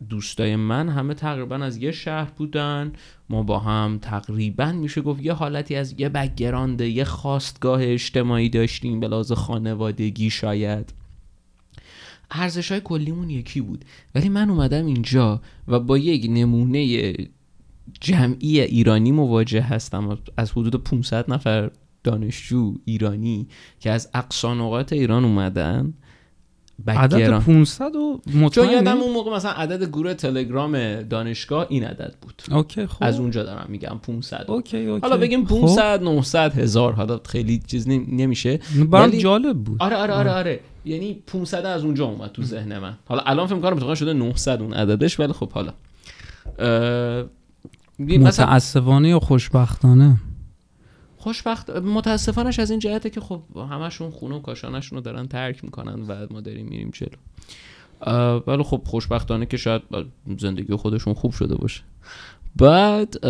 دوستای 0.09 0.57
من 0.57 0.89
همه 0.89 1.15
تقریبا 1.15 1.57
از 1.57 1.77
یه 1.77 1.93
شهر 1.93 2.31
بودن. 2.31 2.93
ما 3.31 3.43
با 3.43 3.59
هم 3.59 3.99
تقریبا 4.03 4.73
میشه 4.73 5.01
گفت 5.01 5.23
یه 5.23 5.33
حالتی 5.33 5.77
از 5.77 6.01
یه 6.01 6.09
background 6.09 6.81
یه 6.81 7.05
خاستگاه 7.05 7.81
اجتماعی 7.83 8.49
داشتیم 8.49 9.01
به 9.01 9.09
لحاظ 9.09 9.33
خانوادگی 9.33 10.31
شاید. 10.31 10.93
ارزش 12.33 12.73
های 12.73 12.81
کلیمون 12.81 13.31
یکی 13.31 13.61
بود. 13.61 13.85
ولی 14.15 14.29
من 14.29 14.51
اومدم 14.51 14.87
اینجا 14.87 15.41
و 15.69 15.81
با 15.81 15.99
یک 15.99 16.27
نمونه 16.31 17.13
جمعی 18.01 18.61
ایرانی 18.61 19.13
مواجه 19.13 19.63
هستم. 19.63 20.19
از 20.37 20.51
حدود 20.51 20.85
500 20.85 21.33
نفر 21.33 21.71
دانشجو 22.05 22.75
ایرانی 22.85 23.49
که 23.81 23.91
از 23.91 24.11
اقصا 24.15 24.55
نقاط 24.55 24.93
ایران 24.93 25.25
اومدن. 25.25 25.95
عدد 26.89 27.15
background 27.15 27.43
500 27.45 27.97
و 27.97 28.21
چون 28.33 28.43
مطمئنی؟ 28.43 28.73
یادم 28.73 28.99
اون 28.99 29.13
موقع 29.13 29.31
مثلا 29.37 29.51
عدد 29.51 29.89
گروه 29.89 30.15
تلگرام 30.15 31.03
دانشگاه 31.03 31.67
این 31.69 31.85
عدد 31.85 32.15
بود. 32.23 32.43
اوکی 32.57 32.87
خب. 32.87 32.97
از 33.01 33.21
اونجا 33.21 33.43
دارم 33.43 33.67
میگم 33.69 33.99
500 34.03 34.45
اوکی 34.49 34.87
اوکی. 34.87 35.01
حالا 35.03 35.17
بگیم 35.17 35.45
خب. 35.47 35.61
500 35.61 36.03
900 36.03 36.59
هزار 36.59 36.93
حالا 36.93 37.21
خیلی 37.29 37.63
چیز 37.67 37.89
نمی- 37.89 38.07
نمیشه. 38.17 38.61
برام 38.91 39.09
ولی- 39.09 39.19
جالب 39.19 39.57
بود. 39.59 39.77
آره 39.83 39.97
آره 39.97 40.13
آره 40.13 40.31
آره. 40.31 40.61
یعنی 40.85 41.15
500 41.27 41.67
از 41.67 41.85
اونجا 41.85 42.05
اومد 42.05 42.33
تو 42.33 42.43
ذهن 42.43 42.79
من. 42.79 42.95
حالا 43.09 43.23
الان 43.23 43.47
فکر 43.47 43.59
کنم 43.59 43.73
اتفاقا 43.73 43.95
شده 43.95 44.13
900 44.13 44.61
اون 44.63 44.73
عددش 44.75 45.21
ولی 45.21 45.33
خب 45.33 45.51
حالا. 45.53 45.73
اه، 46.59 47.25
مثلا 47.99 48.47
متاسفانه 48.47 49.09
یا 49.09 49.19
خوشبختانه؟ 49.21 50.17
خوشبخت 51.23 51.71
متاسفانش 51.71 52.59
از 52.59 52.71
این 52.71 52.81
جهته 52.81 53.11
که 53.11 53.21
خب 53.21 53.43
همشون 53.57 54.11
خونه 54.11 54.35
و 54.35 54.39
کاشانشون 54.39 54.97
رو 54.97 55.03
دارن 55.03 55.27
ترک 55.27 55.65
می‌کنن 55.65 56.03
و 56.09 56.27
ما 56.31 56.41
داریم 56.41 56.67
میریم 56.67 56.91
اه، 58.01 58.45
ولی 58.47 58.63
خب 58.63 58.83
خوشبختانه 58.87 59.47
که 59.47 59.57
شاید 59.57 59.83
زندگی 60.39 60.77
خودشون 60.77 61.15
خوب 61.15 61.33
شده 61.33 61.55
باشه. 61.55 61.83
بعد 62.57 63.27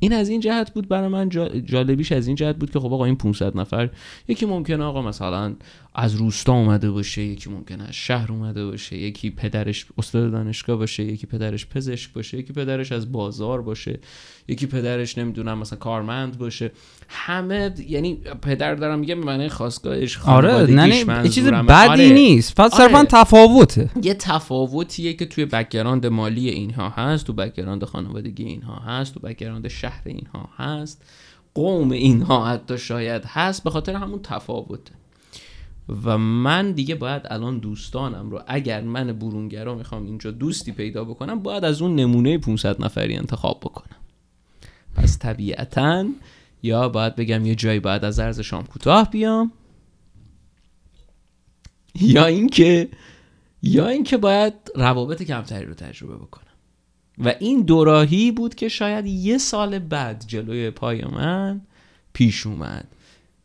این 0.00 0.12
از 0.12 0.28
این 0.28 0.40
جهت 0.40 0.74
بود 0.74 0.88
برای 0.88 1.08
من 1.08 1.28
جا- 1.28 1.48
جالبیش 1.48 2.12
از 2.12 2.26
این 2.26 2.36
جهت 2.36 2.56
بود 2.56 2.70
که 2.70 2.80
خب 2.80 2.92
آقا 2.92 3.04
این 3.04 3.16
500 3.16 3.56
نفر 3.56 3.90
یکی 4.28 4.46
ممکنه 4.46 4.84
آقا 4.84 5.02
مثلا 5.02 5.54
از 6.00 6.14
روستا 6.14 6.52
اومده 6.52 6.90
باشه 6.90 7.22
یکی 7.22 7.50
ممکنه 7.50 7.84
از 7.84 7.94
شهر 7.94 8.32
اومده 8.32 8.66
باشه 8.66 8.96
یکی 8.96 9.30
پدرش 9.30 9.86
استاد 9.98 10.30
دانشگاه 10.30 10.76
باشه 10.76 11.02
یکی 11.02 11.26
پدرش 11.26 11.66
پزشک 11.66 12.12
باشه 12.12 12.38
یکی 12.38 12.52
پدرش 12.52 12.92
از 12.92 13.12
بازار 13.12 13.62
باشه 13.62 14.00
یکی 14.48 14.66
پدرش 14.66 15.18
نمی‌دونم 15.18 15.58
مثلا 15.58 15.78
کارمند 15.78 16.38
باشه 16.38 16.72
همه 17.08 17.74
یعنی 17.88 18.14
پدر 18.42 18.74
دارم 18.74 18.98
میگم 18.98 19.20
به 19.20 19.26
معنی 19.26 19.48
خواستگاهش 19.48 20.18
آره 20.18 20.66
نه 20.66 20.88
یه 20.88 21.28
چیز 21.28 21.46
منظورمه. 21.46 21.62
بدی 21.62 21.88
آره. 21.88 22.08
نیست 22.08 22.54
پس 22.54 22.74
آره. 22.74 22.88
صرفا 22.88 23.04
تفاوته 23.04 23.90
یه 24.02 24.14
تفاوتیه 24.14 25.12
که 25.12 25.26
توی 25.26 25.44
background 25.44 26.06
مالی 26.06 26.48
اینها 26.48 26.88
هست 26.88 27.26
تو 27.26 27.32
background 27.32 27.84
خانوادگی 27.84 28.44
اینها 28.44 28.76
هست 28.76 29.14
تو 29.14 29.20
background 29.20 29.68
شهر 29.68 30.02
اینها 30.04 30.48
هست 30.56 31.02
قوم 31.54 31.90
اینها 31.90 32.46
حتی 32.46 32.78
شاید 32.78 33.22
هست 33.24 33.64
به 33.64 33.70
خاطر 33.70 33.94
همون 33.94 34.20
تفاوته 34.22 34.92
و 35.88 36.18
من 36.18 36.72
دیگه 36.72 36.94
باید 36.94 37.22
الان 37.30 37.58
دوستانم 37.58 38.30
رو 38.30 38.42
اگر 38.46 38.80
من 38.80 39.12
برونگرا 39.12 39.74
می‌خوام 39.74 40.06
اینجا 40.06 40.30
دوستی 40.30 40.72
پیدا 40.72 41.04
بکنم 41.04 41.40
باید 41.42 41.64
از 41.64 41.82
اون 41.82 41.94
نمونه 41.94 42.38
500 42.38 42.84
نفری 42.84 43.16
انتخاب 43.16 43.60
بکنم. 43.60 43.96
پس 44.94 45.18
طبیعتا 45.18 46.06
یا 46.62 46.88
باید 46.88 47.16
بگم 47.16 47.46
یه 47.46 47.54
جایی 47.54 47.80
باید 47.80 48.04
از 48.04 48.20
عرض 48.20 48.40
شام 48.40 48.64
کوتاه 48.64 49.10
بیام 49.10 49.52
یا 52.00 52.26
اینکه 52.26 52.88
یا 53.62 53.88
اینکه 53.88 54.16
باید 54.16 54.54
روابط 54.74 55.22
کمتری 55.22 55.66
رو 55.66 55.74
تجربه 55.74 56.16
بکنم. 56.16 56.44
و 57.18 57.34
این 57.40 57.62
دوراهی 57.62 58.32
بود 58.32 58.54
که 58.54 58.68
شاید 58.68 59.06
یه 59.06 59.38
سال 59.38 59.78
بعد 59.78 60.24
جلوی 60.26 60.70
پای 60.70 61.04
من 61.04 61.60
پیش 62.12 62.46
اومد 62.46 62.88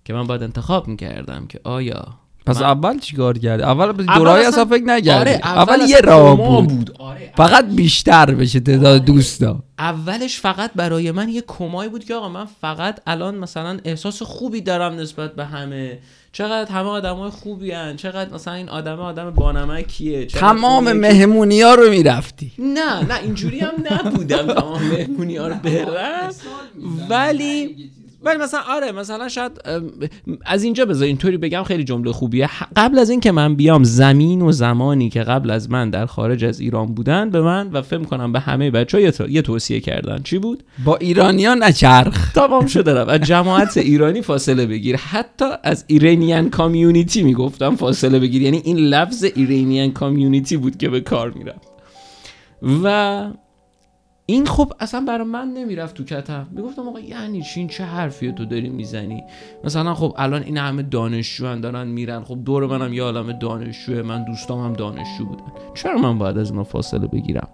که 0.06 0.14
من 0.14 0.28
باید 0.28 0.44
انتخاب 0.44 0.88
می‌کردم 0.88 1.48
که 1.48 1.60
آیا 1.64 2.23
پس 2.46 2.58
من- 2.58 2.64
اول 2.68 3.00
چیکار 3.00 3.38
کردی 3.38 3.64
اول 3.64 3.92
دورایی 3.92 4.46
اصلا- 4.46 4.64
اصلا 4.64 4.66
فکر 4.78 4.84
نکردی 4.84 5.10
آره 5.32 5.42
اول, 5.44 5.74
اول 5.74 5.90
یه 5.90 6.00
راه 6.02 6.38
کما 6.38 6.62
بود. 6.62 6.96
آره 7.00 7.32
فقط 7.38 7.66
بیشتر 7.70 8.32
بشه 8.36 8.60
تعداد 8.60 9.06
دوستا. 9.06 9.60
اولش 9.80 10.40
فقط 10.40 10.72
برای 10.76 11.12
من 11.12 11.30
یه 11.30 11.44
کمایی 11.48 11.90
بود 11.90 12.04
که 12.06 12.14
آقا 12.16 12.30
من 12.30 12.46
فقط 12.62 13.00
الان 13.08 13.36
مثلا 13.36 13.78
احساس 13.86 14.22
خوبی 14.22 14.62
دارم 14.62 14.94
نسبت 15.00 15.36
به 15.36 15.46
همه. 15.46 16.00
چقدر 16.32 16.72
همه 16.72 16.90
آدمای 16.90 17.30
خوبی 17.30 17.72
هن. 17.72 17.96
چقدر 17.96 18.34
مثلا 18.34 18.54
این 18.54 18.70
آدم 18.70 19.00
آدم 19.00 19.30
بانمکیه؟ 19.30 20.26
تمام 20.26 20.94
مهمونی 20.94 21.62
ها 21.62 21.76
رو 21.76 21.90
می‌رفتی. 21.90 22.52
نه 22.60 23.04
نه 23.06 23.20
اینجوری 23.24 23.60
هم 23.60 23.74
نبودم. 23.92 24.54
تمام 24.54 24.84
مهمونی 24.84 25.38
ها 25.38 25.48
رو 25.48 25.56
برم 25.56 26.30
ولی 27.10 27.76
ولی 28.24 28.38
مثلا 28.38 28.60
آره 28.70 28.92
مثلا 28.92 29.30
شاید 29.30 29.52
از 30.46 30.64
اینجا 30.64 30.86
بذار 30.86 31.08
اینطوری 31.08 31.38
بگم 31.38 31.64
خیلی 31.64 31.84
جمله 31.84 32.12
خوبیه. 32.12 32.50
قبل 32.76 33.00
از 33.00 33.10
اینکه 33.10 33.32
من 33.32 33.56
بیام 33.56 33.84
زمین 33.84 34.42
و 34.42 34.52
زمانی 34.52 35.10
که 35.10 35.24
قبل 35.24 35.50
از 35.50 35.72
من 35.72 35.90
در 35.90 36.06
خارج 36.06 36.46
از 36.46 36.60
ایران 36.60 36.86
بودن 36.86 37.30
به 37.30 37.42
من 37.42 37.70
و 37.72 37.82
فکر 37.82 38.04
کنم 38.04 38.32
به 38.32 38.40
همه 38.40 38.72
بچه 38.72 39.02
یه, 39.02 39.12
تو- 39.12 39.30
یه 39.30 39.42
توصیه 39.42 39.80
کردن. 39.80 40.24
چی 40.24 40.38
بود؟ 40.38 40.64
با 40.86 40.98
ایرانیا 40.98 41.56
نچرخ 41.56 42.32
تمام 42.32 42.66
شده 42.66 42.94
رفت. 42.94 43.10
از 43.10 43.20
جماعت 43.28 43.78
ایرانی 43.78 44.22
فاصله 44.22 44.66
بگیر. 44.66 44.96
حتی 44.98 45.46
از 45.64 45.86
ایرانیان 45.88 46.50
کامیونیتی 46.50 47.24
می‌گفتم 47.24 47.76
فاصله 47.76 48.20
بگیر. 48.20 48.42
یعنی 48.42 48.62
این 48.64 48.78
لفظ 48.78 49.24
ایرانیان 49.24 49.92
کامیونیتی 49.92 50.58
بود 50.58 50.78
که 50.78 50.90
به 50.90 51.02
کار 51.02 51.32
می‌رفت. 51.32 51.68
و 52.84 53.28
این 54.26 54.46
خب 54.46 54.74
اصلا 54.80 55.06
برای 55.08 55.28
من 55.28 55.48
نمی‌رفت 55.48 55.96
تو 55.96 56.04
کتم. 56.04 56.48
می‌گفتم 56.52 56.88
آقا 56.88 57.00
یعنی 57.00 57.42
چی؟ 57.42 57.60
این 57.60 57.70
چه 57.70 57.84
حرفیه 57.84 58.32
تو 58.32 58.46
داری 58.46 58.70
می‌زنی؟ 58.70 59.24
مثلا 59.64 59.94
خب 59.94 60.14
الان 60.18 60.44
این 60.44 60.58
همه 60.58 60.84
دانشجو 60.84 61.56
دارن 61.56 61.88
میرن. 61.88 62.24
خب 62.24 62.38
دور 62.46 62.68
منم 62.68 62.94
یه 62.94 63.04
عالم 63.04 63.32
دانشجوه. 63.32 64.02
من 64.02 64.24
دوستام 64.24 64.66
هم 64.66 64.74
دانشجو 64.74 65.26
بودن. 65.26 65.44
چرا 65.74 65.98
من 65.98 66.18
باید 66.18 66.38
از 66.38 66.52
اینا 66.52 66.64
فاصله 66.64 67.08
بگیرم؟ 67.08 67.48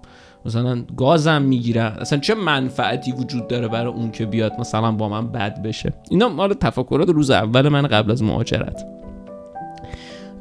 مثلا 0.45 0.83
گازم 0.97 1.41
می‌گیرن 1.41 1.95
اصلا 1.99 2.19
چه 2.19 2.35
منفعتی 2.35 3.11
وجود 3.11 3.47
داره 3.47 3.67
برای 3.67 3.93
اون 3.93 4.11
که 4.11 4.25
بیاد 4.25 4.53
مثلا 4.59 4.91
با 4.91 5.09
من 5.09 5.27
بد 5.27 5.61
بشه؟ 5.61 5.93
اینا 6.09 6.29
مال 6.29 6.53
تفکرات 6.53 7.09
روز 7.09 7.31
اول 7.31 7.69
من 7.69 7.87
قبل 7.87 8.11
از 8.11 8.23
مهاجرت. 8.23 8.98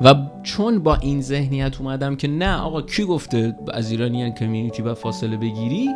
و 0.01 0.15
چون 0.43 0.79
با 0.79 0.95
این 0.95 1.23
ذهنیت 1.23 1.81
اومدم 1.81 2.17
که 2.17 2.29
نه 2.29 2.57
آقا 2.59 2.83
کی 2.83 3.05
گفته 3.05 3.57
از 3.73 3.91
ایرانیان 3.91 4.31
کمیونیتی 4.31 4.83
و 4.83 4.95
فاصله 4.95 5.37
بگیری؟ 5.37 5.89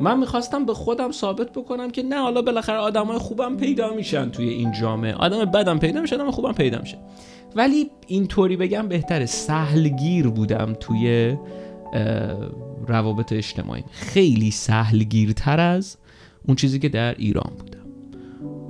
من 0.00 0.18
می‌خواستم 0.18 0.66
به 0.66 0.74
خودم 0.74 1.12
ثابت 1.12 1.52
بکنم 1.52 1.90
که 1.90 2.02
نه 2.02 2.16
حالا 2.16 2.42
بالاخره 2.42 2.76
آدمای 2.76 3.18
خوبم 3.18 3.56
پیدا 3.56 3.94
میشن 3.94 4.30
توی 4.30 4.48
این 4.48 4.72
جامعه. 4.72 5.14
آدم 5.14 5.44
بدم 5.44 5.78
پیدا 5.78 6.00
میشه 6.00 6.16
آدم 6.16 6.30
خوبم 6.30 6.52
پیدا 6.52 6.78
میشه. 6.78 6.98
ولی 7.56 7.90
اینطوری 8.06 8.56
بگم 8.56 8.88
بهتره. 8.88 9.26
سهلگیر 9.26 10.28
بودم 10.28 10.76
توی 10.80 11.36
روابط 12.86 13.32
اجتماعی. 13.32 13.84
خیلی 13.90 14.50
سهلگیرتر 14.50 15.60
از 15.60 15.96
اون 16.48 16.56
چیزی 16.56 16.78
که 16.78 16.88
در 16.88 17.14
ایران 17.14 17.52
بودم. 17.58 17.78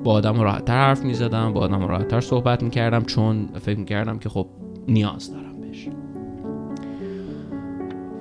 با 0.04 0.12
آدم 0.12 0.40
راحتتر 0.40 0.76
حرف 0.76 1.02
می‌زدم 1.02 1.52
با 1.52 1.60
آدم 1.60 1.84
راحتتر 1.86 2.20
صحبت 2.20 2.62
می‌کردم 2.62 3.04
چون 3.04 3.48
فکر 3.60 3.78
می‌کردم 3.78 4.18
که 4.18 4.28
خب 4.28 4.46
نیاز 4.88 5.32
دارم 5.32 5.60
بهش. 5.60 5.88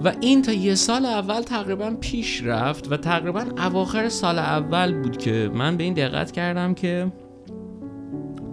و 0.04 0.14
این 0.22 0.42
تا 0.42 0.52
یه 0.52 0.76
سال 0.76 1.06
اول 1.06 1.42
تقریبا 1.42 1.96
پیش 2.02 2.44
رفت 2.44 2.92
و 2.92 2.98
تقریبا 2.98 3.46
اواخر 3.58 4.10
سال 4.10 4.40
اول 4.40 5.02
بود 5.02 5.18
که 5.18 5.52
من 5.54 5.78
به 5.78 5.84
این 5.84 5.94
دقت 5.94 6.32
کردم 6.32 6.74
که 6.74 7.12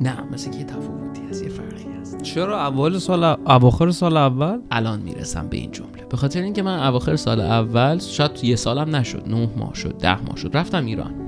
نه 0.00 0.24
مثل 0.32 0.50
که 0.50 0.58
یه 0.58 0.64
تفاوتی 0.64 1.22
از 1.30 1.42
یه 1.42 1.48
فرقی 1.48 1.92
هست. 2.00 2.22
چرا 2.22 2.60
اول 2.60 2.98
سال 2.98 3.24
اواخر 3.24 3.90
سال 3.90 4.16
اول؟ 4.16 4.58
الان 4.70 5.00
می‌رسم 5.00 5.48
به 5.48 5.56
این 5.56 5.70
جمله. 5.70 6.04
به 6.10 6.16
خاطر 6.16 6.42
اینکه 6.42 6.62
من 6.62 6.78
اواخر 6.78 7.16
سال 7.16 7.40
اول 7.40 7.98
شاید 7.98 8.44
یه 8.44 8.56
سالم 8.56 8.96
نشد 8.96 9.22
نه 9.26 9.48
ماه 9.56 9.74
شد 9.74 9.98
ده 9.98 10.22
ماه 10.22 10.36
شد 10.36 10.50
رفتم 10.56 10.86
ایران. 10.86 11.27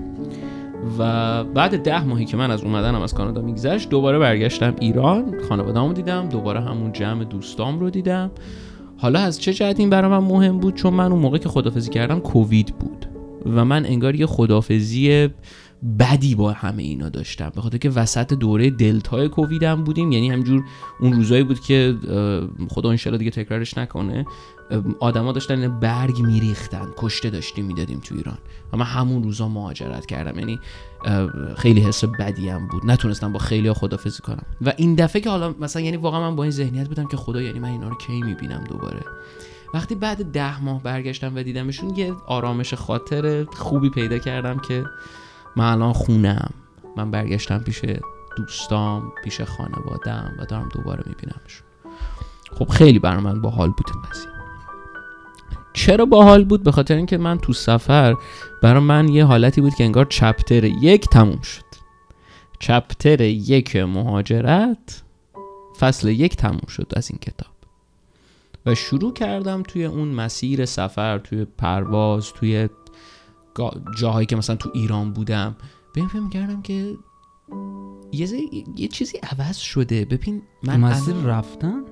و 0.99 1.45
بعد 1.45 1.83
ده 1.83 2.05
ماهی 2.05 2.25
که 2.25 2.37
من 2.37 2.51
از 2.51 2.65
اومدنم 2.65 3.03
از 3.03 3.15
کانادا 3.15 3.43
میگذشت 3.43 3.89
دوباره 3.89 4.19
برگشتم 4.19 4.75
ایران. 4.81 5.35
خانواده‌امو 5.49 5.93
دیدم 5.93 6.29
دوباره 6.29 6.61
همون 6.61 6.93
جمع 6.93 7.25
دوستام 7.25 7.81
رو 7.81 7.91
دیدم. 7.91 8.31
حالا 8.99 9.21
از 9.21 9.41
چه 9.41 9.53
جهت 9.53 9.81
این 9.81 9.91
برای 9.91 10.11
من 10.11 10.19
مهم 10.19 10.59
بود؟ 10.59 10.75
چون 10.75 10.95
من 10.95 11.13
اون 11.13 11.21
موقع 11.21 11.39
که 11.39 11.49
خدافزی 11.49 11.91
کردم 11.91 12.19
کووید 12.19 12.75
بود 12.79 13.07
و 13.47 13.65
من 13.65 13.87
انگار 13.87 14.15
یه 14.15 14.27
خدافزی 14.27 15.29
بدی 15.99 16.35
با 16.35 16.53
همه 16.53 16.83
اینا 16.83 17.09
داشتم. 17.09 17.53
به 17.55 17.61
خاطر 17.61 17.79
که 17.79 17.91
وسط 17.91 18.33
دوره 18.35 18.71
دلتای 18.71 19.29
کوویدم 19.29 19.85
بودیم 19.85 20.13
یعنی 20.13 20.31
همجور 20.31 20.65
اون 21.01 21.13
روزایی 21.13 21.43
بود 21.43 21.61
که 21.61 21.95
خدا 22.69 22.91
انشالله 22.91 23.19
دیگه 23.19 23.31
تکرارش 23.31 23.79
نکنه. 23.79 24.27
آدما 25.01 25.33
داشتن 25.33 25.81
برگ 25.81 26.21
میریختن 26.21 26.89
کشته 26.97 27.31
داشتیم 27.31 27.65
می‌دادیم 27.65 28.01
تو 28.01 28.15
ایران. 28.15 28.39
و 28.73 28.77
من 28.77 28.85
همون 28.85 29.23
روزا 29.23 29.49
مهاجرت 29.49 30.07
کردم. 30.07 30.39
یعنی 30.39 30.61
خیلی 31.57 31.81
حس 31.81 32.05
بدی 32.05 32.49
هم 32.49 32.69
بود. 32.69 32.87
نتونستم 32.87 33.33
با 33.33 33.39
خیلی 33.39 33.69
ها 33.69 33.75
خدافزی 33.75 34.23
کنم. 34.23 34.43
و 34.61 34.73
این 34.77 34.95
دفعه 34.95 35.23
که 35.23 35.31
حالا 35.31 35.55
مثلا 35.61 35.83
یعنی 35.83 35.97
واقعا 35.97 36.31
من 36.31 36.37
با 36.37 36.43
این 36.43 36.53
ذهنیت 36.53 36.89
بودم 36.89 37.07
که 37.07 37.17
خدا 37.17 37.43
یعنی 37.43 37.59
من 37.59 37.69
اینا 37.69 37.89
رو 37.89 37.97
کی 37.99 38.23
می‌بینم 38.23 38.65
دوباره. 38.65 39.01
وقتی 39.75 39.95
بعد 39.95 40.25
ده 40.33 40.63
ماه 40.63 40.83
برگشتم 40.83 41.37
و 41.37 41.43
دیدمشون 41.43 41.97
یه 41.97 42.15
آرامش 42.27 42.75
خاطر 42.75 43.45
خوبی 43.45 43.91
پیدا 43.91 44.19
کردم 44.19 44.59
که 44.59 44.85
من 45.57 45.73
الان 45.73 45.93
خونم. 45.93 46.51
من 46.97 47.11
برگشتم 47.11 47.59
پیش 47.59 47.81
دوستام 48.37 49.13
پیش 49.25 49.41
خانوادم 49.41 50.33
و 50.39 50.47
دارم 50.47 50.69
دوباره 50.69 51.05
میبینمشون. 51.07 51.67
خب 52.59 52.69
خیلی 52.69 52.99
برای 52.99 53.23
من 53.23 53.41
باحال 53.41 53.69
بود 53.69 53.87
این 53.95 54.03
قضیه. 54.03 54.40
چرا 55.73 56.05
باحال 56.05 56.45
بود؟ 56.45 56.63
به 56.63 56.73
خاطر 56.73 56.97
اینکه 56.97 57.19
من 57.19 57.39
تو 57.39 57.53
سفر 57.53 58.17
برای 58.63 58.83
من 58.83 59.09
یه 59.09 59.25
حالتی 59.25 59.61
بود 59.61 59.75
که 59.75 59.85
انگار 59.85 60.05
چپتر 60.05 60.65
یک 60.65 61.09
تموم 61.09 61.41
شد. 61.41 61.65
چپتر 62.59 63.21
یک 63.21 63.77
مهاجرت 63.77 65.03
فصل 65.81 66.09
یک 66.09 66.37
تموم 66.37 66.67
شد 66.69 66.93
از 66.97 67.11
این 67.11 67.19
کتاب. 67.19 67.51
و 68.67 68.75
شروع 68.75 69.13
کردم 69.13 69.63
توی 69.63 69.85
اون 69.85 70.09
مسیر 70.09 70.65
سفر 70.65 71.19
توی 71.19 71.45
پرواز 71.45 72.33
توی 72.33 72.69
جاهایی 73.99 74.27
که 74.27 74.37
مثلا 74.37 74.57
تو 74.57 74.71
ایران 74.75 75.13
بودم. 75.13 75.57
به 75.95 76.01
این 76.01 76.09
فهم 76.09 76.31
کردم 76.31 76.63
که 76.63 76.97
یه, 78.13 78.29
یه 78.77 78.89
چیزی 78.89 79.19
عوض 79.19 79.57
شده. 79.57 80.05
ببین 80.05 80.43
من 80.63 80.81
مسیر 80.81 81.15
رفتن؟ 81.15 81.83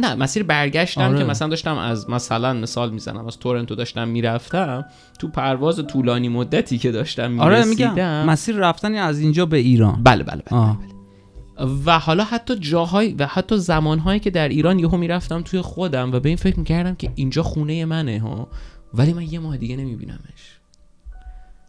نه 0.00 0.14
مسیر 0.14 0.42
برگشتم 0.42 1.00
آره. 1.00 1.18
که 1.18 1.24
مثلا 1.24 1.48
داشتم 1.48 1.78
از 1.78 2.10
مثلا 2.10 2.52
مثال 2.52 2.90
می‌زنم 2.90 3.26
از 3.26 3.38
تورنتو 3.38 3.74
داشتم 3.74 4.08
می‌رفتم 4.08 4.84
تو 5.18 5.28
پرواز 5.28 5.86
طولانی 5.86 6.28
مدتی 6.28 6.78
که 6.78 6.92
داشتم 6.92 7.30
می‌رسیدم 7.30 7.44
آره 7.44 7.64
میگم 7.64 8.24
مسیر 8.24 8.56
رفتن 8.56 8.94
از 8.94 9.20
اینجا 9.20 9.46
به 9.46 9.56
ایران. 9.56 10.02
بله 10.02 10.24
بله 10.24 10.42
بله, 10.46 10.60
بله, 10.60 10.76
بله. 10.76 11.72
و 11.86 11.98
حالا 11.98 12.24
حتی 12.24 12.56
جاهای 12.56 13.12
و 13.12 13.26
حتی 13.26 13.58
زمانهایی 13.58 14.20
که 14.20 14.30
در 14.30 14.48
ایران 14.48 14.78
یهو 14.78 14.96
می‌رفتم 14.96 15.42
توی 15.42 15.60
خودم 15.60 16.12
و 16.12 16.20
به 16.20 16.28
این 16.28 16.36
فکر 16.36 16.58
می‌کردم 16.58 16.94
که 16.94 17.10
اینجا 17.14 17.42
خونه 17.42 17.84
منه 17.84 18.20
ها. 18.20 18.48
ولی 18.94 19.12
من 19.12 19.22
یه 19.22 19.38
ماه 19.38 19.56
دیگه 19.56 19.76
نمیبینمش. 19.76 20.58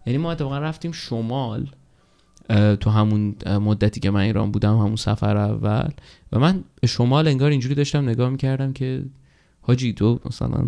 یعنی 0.05 0.17
ما 0.17 0.31
اتفاقا 0.31 0.57
رفتیم 0.57 0.91
شمال. 0.91 1.67
تو 2.79 2.89
همون 2.89 3.35
مدتی 3.45 3.99
که 3.99 4.11
من 4.11 4.19
ایران 4.19 4.51
بودم 4.51 4.77
همون 4.77 4.95
سفر 4.95 5.37
اول. 5.37 5.89
و 6.31 6.39
من 6.39 6.63
به 6.81 6.87
شمال 6.87 7.27
انگار 7.27 7.51
اینجوری 7.51 7.75
داشتم 7.75 8.09
نگاه 8.09 8.29
می‌کردم 8.29 8.73
که 8.73 9.03
حاجی 9.61 9.93
تو 9.93 10.19
مثلا 10.25 10.67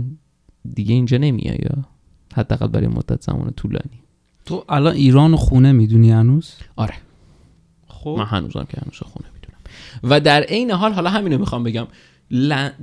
دیگه 0.74 0.94
اینجا 0.96 1.18
نمیای 1.18 1.58
یا؟ 1.62 1.86
حداقل 2.34 2.68
برای 2.68 2.88
مدت 2.88 3.22
زمان 3.22 3.52
طولانی. 3.52 4.00
تو 4.46 4.66
الان 4.70 4.96
ایران 4.96 5.36
خونه 5.36 5.72
می‌دونی 5.72 6.12
هنوز؟ 6.12 6.54
آره. 6.76 6.94
خب. 7.88 8.16
من 8.20 8.26
هنوزم 8.26 8.64
که 8.64 8.78
هنوز 8.82 8.98
خونه 9.00 9.26
می‌دونم. 9.34 9.60
و 10.04 10.20
در 10.20 10.42
عین 10.42 10.72
حال 10.72 10.94
حالا 10.94 11.10
همینو 11.10 11.38
می‌خوام 11.38 11.64
بگم. 11.64 11.88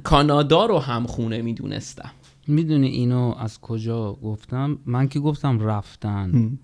کانادا 0.04 0.66
رو 0.66 0.78
هم 0.78 1.06
خونه 1.06 1.42
می‌دونستم. 1.42 2.10
می‌دونی 2.48 2.88
اینو 2.88 3.34
از 3.38 3.60
کجا 3.60 4.12
گفتم؟ 4.12 4.78
من 4.86 5.08
که 5.08 5.20
گفتم 5.20 5.60
رفتن. 5.60 6.58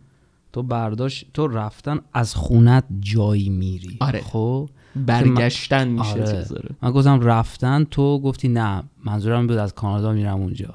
تو 0.52 0.62
برداشت 0.62 1.26
تو 1.34 1.48
رفتن 1.48 2.00
از 2.12 2.34
خونت 2.34 2.84
جایی 3.00 3.48
میری. 3.48 3.96
آره. 4.00 4.20
خب؟ 4.20 4.70
برگشتن 4.96 5.88
میشه 5.88 6.22
آره. 6.22 6.46
من 6.82 6.90
گفتم 6.90 7.20
رفتن 7.20 7.84
تو 7.84 8.20
گفتی 8.20 8.48
نه 8.48 8.82
منظورم 9.04 9.46
بود 9.46 9.56
از 9.56 9.74
کانادا 9.74 10.12
میرم 10.12 10.40
اونجا. 10.40 10.74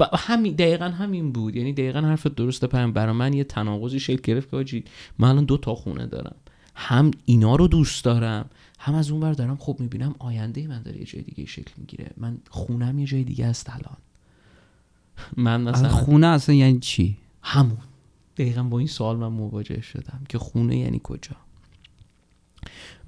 و 0.00 0.08
همین 0.16 0.54
دقیقا 0.54 0.84
همین 0.84 1.32
بود. 1.32 1.56
یعنی 1.56 1.72
دقیقا 1.72 2.00
حرف 2.00 2.26
درسته 2.26 2.66
پرم 2.66 2.92
برای 2.92 3.12
من 3.12 3.32
یه 3.32 3.44
تناقضی 3.44 4.00
شکل 4.00 4.22
گرفت 4.22 4.50
که 4.50 4.56
آجی 4.56 4.84
من 5.18 5.28
الان 5.28 5.44
دو 5.44 5.56
تا 5.56 5.74
خونه 5.74 6.06
دارم. 6.06 6.36
هم 6.74 7.10
اینا 7.24 7.56
رو 7.56 7.68
دوست 7.68 8.04
دارم 8.04 8.50
هم 8.78 8.94
از 8.94 9.10
اون 9.10 9.20
بر 9.20 9.32
دارم 9.32 9.56
خب 9.56 9.76
می‌بینم. 9.78 10.14
آینده 10.18 10.66
من 10.66 10.82
داره 10.82 10.98
یه 10.98 11.04
جای 11.04 11.22
دیگه 11.22 11.46
شکل 11.46 11.72
می‌گیره. 11.76 12.10
من 12.16 12.38
خونم 12.50 12.98
یه 12.98 13.06
جای 13.06 13.24
دیگه 13.24 13.46
است 13.46 13.70
الان. 13.70 13.96
من 15.36 15.60
مثلا 15.60 15.88
خونه 15.88 16.26
اصلا 16.26 16.54
یعنی 16.54 16.78
چی؟ 16.78 17.16
همون. 17.42 17.78
دقیقا 18.36 18.62
با 18.62 18.78
این 18.78 18.88
سوال 18.88 19.16
من 19.16 19.28
مواجه 19.28 19.80
شدم 19.80 20.22
که 20.28 20.38
خونه 20.38 20.78
یعنی 20.78 21.00
کجا. 21.02 21.36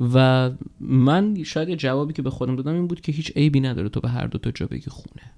و 0.00 0.50
من 0.80 1.42
شاید 1.42 1.74
جوابی 1.74 2.12
که 2.12 2.22
به 2.22 2.30
خودم 2.30 2.56
دادم 2.56 2.74
این 2.74 2.86
بود 2.86 3.00
که 3.00 3.12
هیچ 3.12 3.32
عیبی 3.36 3.60
نداره 3.60 3.88
تو 3.88 4.00
به 4.00 4.08
هر 4.08 4.26
دو 4.26 4.38
تا 4.38 4.50
جا 4.50 4.66
بگی 4.66 4.90
خونه. 4.90 5.32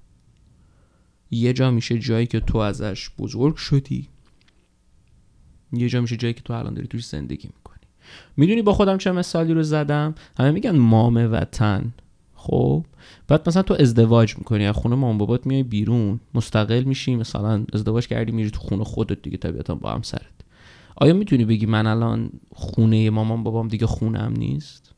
یه 1.31 1.53
جا 1.53 1.71
میشه 1.71 1.99
جایی 1.99 2.27
که 2.27 2.39
تو 2.39 2.57
ازش 2.57 3.09
بزرگ 3.17 3.55
شدی. 3.55 4.07
یه 5.73 5.89
جا 5.89 6.01
میشه 6.01 6.17
جایی 6.17 6.33
که 6.33 6.41
تو 6.41 6.53
الان 6.53 6.73
داری 6.73 6.87
توش 6.87 7.05
زندگی 7.05 7.47
می‌کنی. 7.47 7.79
می‌دونی 8.37 8.61
با 8.61 8.73
خودم 8.73 8.97
چه 8.97 9.11
مثالی 9.11 9.53
رو 9.53 9.63
زدم؟ 9.63 10.15
همه 10.37 10.51
میگن 10.51 10.77
مام 10.77 11.31
وطن. 11.31 11.93
خب 12.49 12.85
بعد 13.27 13.49
مثلا 13.49 13.61
تو 13.61 13.75
ازدواج 13.79 14.37
می‌کنی 14.37 14.65
از 14.65 14.75
خونه 14.75 14.95
مام 14.95 15.17
بابات 15.17 15.47
میای 15.47 15.63
بیرون 15.63 16.19
مستقل 16.33 16.83
میشی 16.83 17.15
مثلا 17.15 17.65
ازدواج 17.73 18.07
کردی 18.07 18.31
میری 18.31 18.51
تو 18.51 18.59
خونه 18.59 18.83
خودت 18.83 19.21
دیگه 19.21 19.37
طبیعتا 19.37 19.75
با 19.75 19.91
همسرت. 19.91 20.31
آیا 20.95 21.13
می‌تونی 21.13 21.45
بگی 21.45 21.65
من 21.65 21.87
الان 21.87 22.29
خونه 22.55 23.09
مامان 23.09 23.43
بابام 23.43 23.67
دیگه 23.67 23.85
خونم 23.87 24.33
نیست؟ 24.37 24.93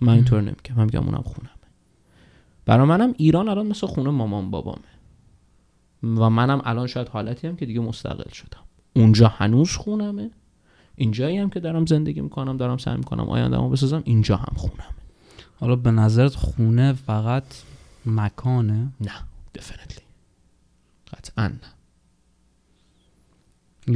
من 0.00 0.12
اینطور 0.12 0.40
نمیگم 0.40 0.74
من 0.76 0.84
میگم 0.84 1.04
اونم 1.04 1.22
خونمه. 1.22 1.50
برای 2.64 2.86
منم 2.86 3.14
ایران 3.16 3.48
الان 3.48 3.66
مثل 3.66 3.86
خونه 3.86 4.10
مامان 4.10 4.50
بابامه. 4.50 4.78
و 6.02 6.30
منم 6.30 6.62
الان 6.64 6.86
شاید 6.86 7.08
حالتی 7.08 7.46
هم 7.46 7.56
که 7.56 7.66
دیگه 7.66 7.80
مستقل 7.80 8.30
شدم. 8.30 8.64
اونجا 8.96 9.28
هنوز 9.28 9.70
خونمه. 9.70 10.30
اینجایی 10.96 11.36
هم 11.36 11.50
که 11.50 11.60
دارم 11.60 11.86
زندگی 11.86 12.20
می‌کنم 12.20 12.56
دارم 12.56 12.78
سعی 12.78 12.96
می‌کنم 12.96 13.28
آیندهمو 13.28 13.68
بسازم 13.68 14.02
اینجا 14.04 14.36
هم 14.36 14.56
خونم. 14.56 14.94
حالا 15.60 15.76
به 15.76 15.90
نظرت 15.90 16.34
خونه 16.34 16.92
فقط 16.92 17.44
مکانه؟ 18.06 18.92
نه 19.00 19.12
دفنتلی 19.54 20.04
قطعا 21.12 21.48
نه. 21.48 21.60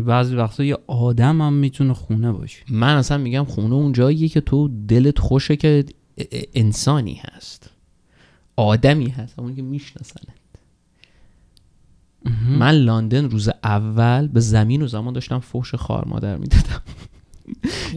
بعضی 0.03 0.37
وقتا 0.37 0.65
یه 0.65 0.79
آدم 0.87 1.43
هم 1.43 1.53
می‌تونه 1.53 1.95
خونه 1.95 2.33
باشه. 2.33 2.65
من 2.71 2.97
اصلا 2.97 3.19
میگم 3.19 3.45
خونه 3.45 3.75
اون 3.75 3.93
جاییه 3.93 4.29
که 4.29 4.41
تو 4.41 4.69
دلت 4.69 5.19
خوشه 5.19 5.57
که 5.57 5.85
انسانی 6.55 7.23
هست. 7.25 7.71
آدمی 8.57 9.09
هست 9.09 9.39
اون 9.39 9.55
که 9.55 9.63
میشناسنه 9.63 10.35
من 12.59 12.71
لندن 12.71 13.31
روز 13.31 13.49
اول 13.65 14.29
به 14.29 14.41
زمین 14.41 14.83
و 14.83 14.87
زمان 14.87 15.15
داشتم 15.15 15.39
فوش 15.39 15.75
خار 15.75 16.05
مادر 16.09 16.37
می‌دادم. 16.37 16.83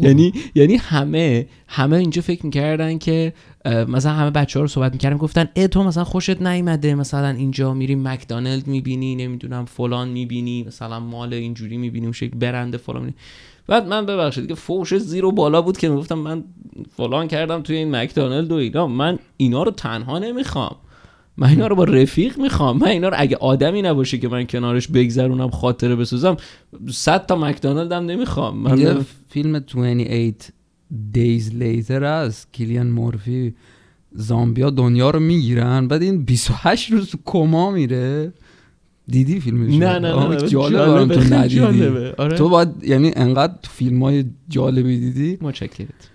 یعنی 0.01 0.33
یعنی 0.55 0.75
همه 0.75 1.47
همه 1.67 1.97
اینجا 1.97 2.21
فکر 2.21 2.45
می‌کردن 2.45 2.97
که 2.97 3.33
مثلا 3.65 4.11
همه 4.11 4.29
بچه 4.31 4.59
ها 4.59 4.61
رو 4.61 4.67
صحبت 4.67 4.91
می‌کردن 4.91 5.17
گفتن 5.17 5.49
ای 5.53 5.67
تو 5.67 5.83
مثلا 5.83 6.03
خوشت 6.03 6.41
نیومده 6.41 6.95
مثلا 6.95 7.29
اینجا 7.29 7.73
میری 7.73 7.95
مکدانلد 7.95 8.67
می‌بینی 8.67 9.15
نمی‌دونم 9.15 9.65
فلان 9.65 10.09
می‌بینی 10.09 10.63
مثلا 10.63 10.99
مال 10.99 11.33
اینجوری 11.33 11.77
می‌بینی 11.77 12.05
اون 12.05 12.13
شکل 12.13 12.37
برنده 12.37 12.77
فلان 12.77 13.01
می‌بینی. 13.01 13.17
بعد 13.67 13.87
من 13.87 14.05
ببخشید 14.05 14.47
که 14.47 14.55
فوش 14.55 14.97
زیر 14.97 15.25
و 15.25 15.31
بالا 15.31 15.61
بود 15.61 15.77
که 15.77 15.89
می‌گفتم 15.89 16.19
من 16.19 16.43
فلان 16.97 17.27
کردم 17.27 17.61
توی 17.61 17.75
این 17.75 17.95
مکدانلد 17.95 18.51
و 18.51 18.55
اینا. 18.55 18.87
من 18.87 19.19
اینا 19.37 19.63
رو 19.63 19.71
تنها 19.71 20.19
نمی‌خوام. 20.19 20.75
من 21.37 21.49
اینا 21.49 21.67
رو 21.67 21.75
با 21.75 21.83
رفیق 21.83 22.37
می‌خوام. 22.37 22.77
من 22.77 22.87
اینا 22.87 23.09
رو 23.09 23.15
اگه 23.19 23.35
آدمی 23.35 23.81
نباشه 23.81 24.17
که 24.17 24.27
من 24.27 24.47
کنارش 24.47 24.87
بگذرونم 24.87 25.49
خاطره 25.49 25.95
بسازم 25.95 26.37
صد 26.89 27.25
تا 27.25 27.35
مکدونالدم 27.35 28.05
نمی‌خوام. 28.05 28.57
من 28.57 28.77
یه 28.77 28.95
فیلم 29.29 29.59
28 29.59 30.53
Days 31.13 31.43
Later 31.61 32.03
از 32.03 32.45
کیلیان 32.51 32.87
مورفی 32.87 33.53
زامبیا 34.11 34.69
دنیا 34.69 35.09
رو 35.09 35.19
می‌گیرن 35.19 35.87
بعد 35.87 36.01
این 36.01 36.23
28 36.23 36.91
روز 36.91 37.09
تو 37.09 37.17
کما 37.25 37.71
میره. 37.71 38.33
دیدی 39.07 39.39
فیلمش؟ 39.39 39.73
نه 39.73 39.99
نه 39.99 40.11
آه، 40.11 40.35
نه 40.35 40.47
جالبه 40.47 41.15
تو 41.15 41.35
ندیدی. 41.35 41.55
جالبه. 41.55 42.15
آره. 42.17 42.37
تو 42.37 42.49
باید 42.49 42.69
یعنی 42.83 43.11
انقدر 43.15 43.53
فیلم 43.63 44.03
های 44.03 44.25
جالبی 44.49 44.99
دیدی؟ 44.99 45.37
متشکرت 45.41 46.09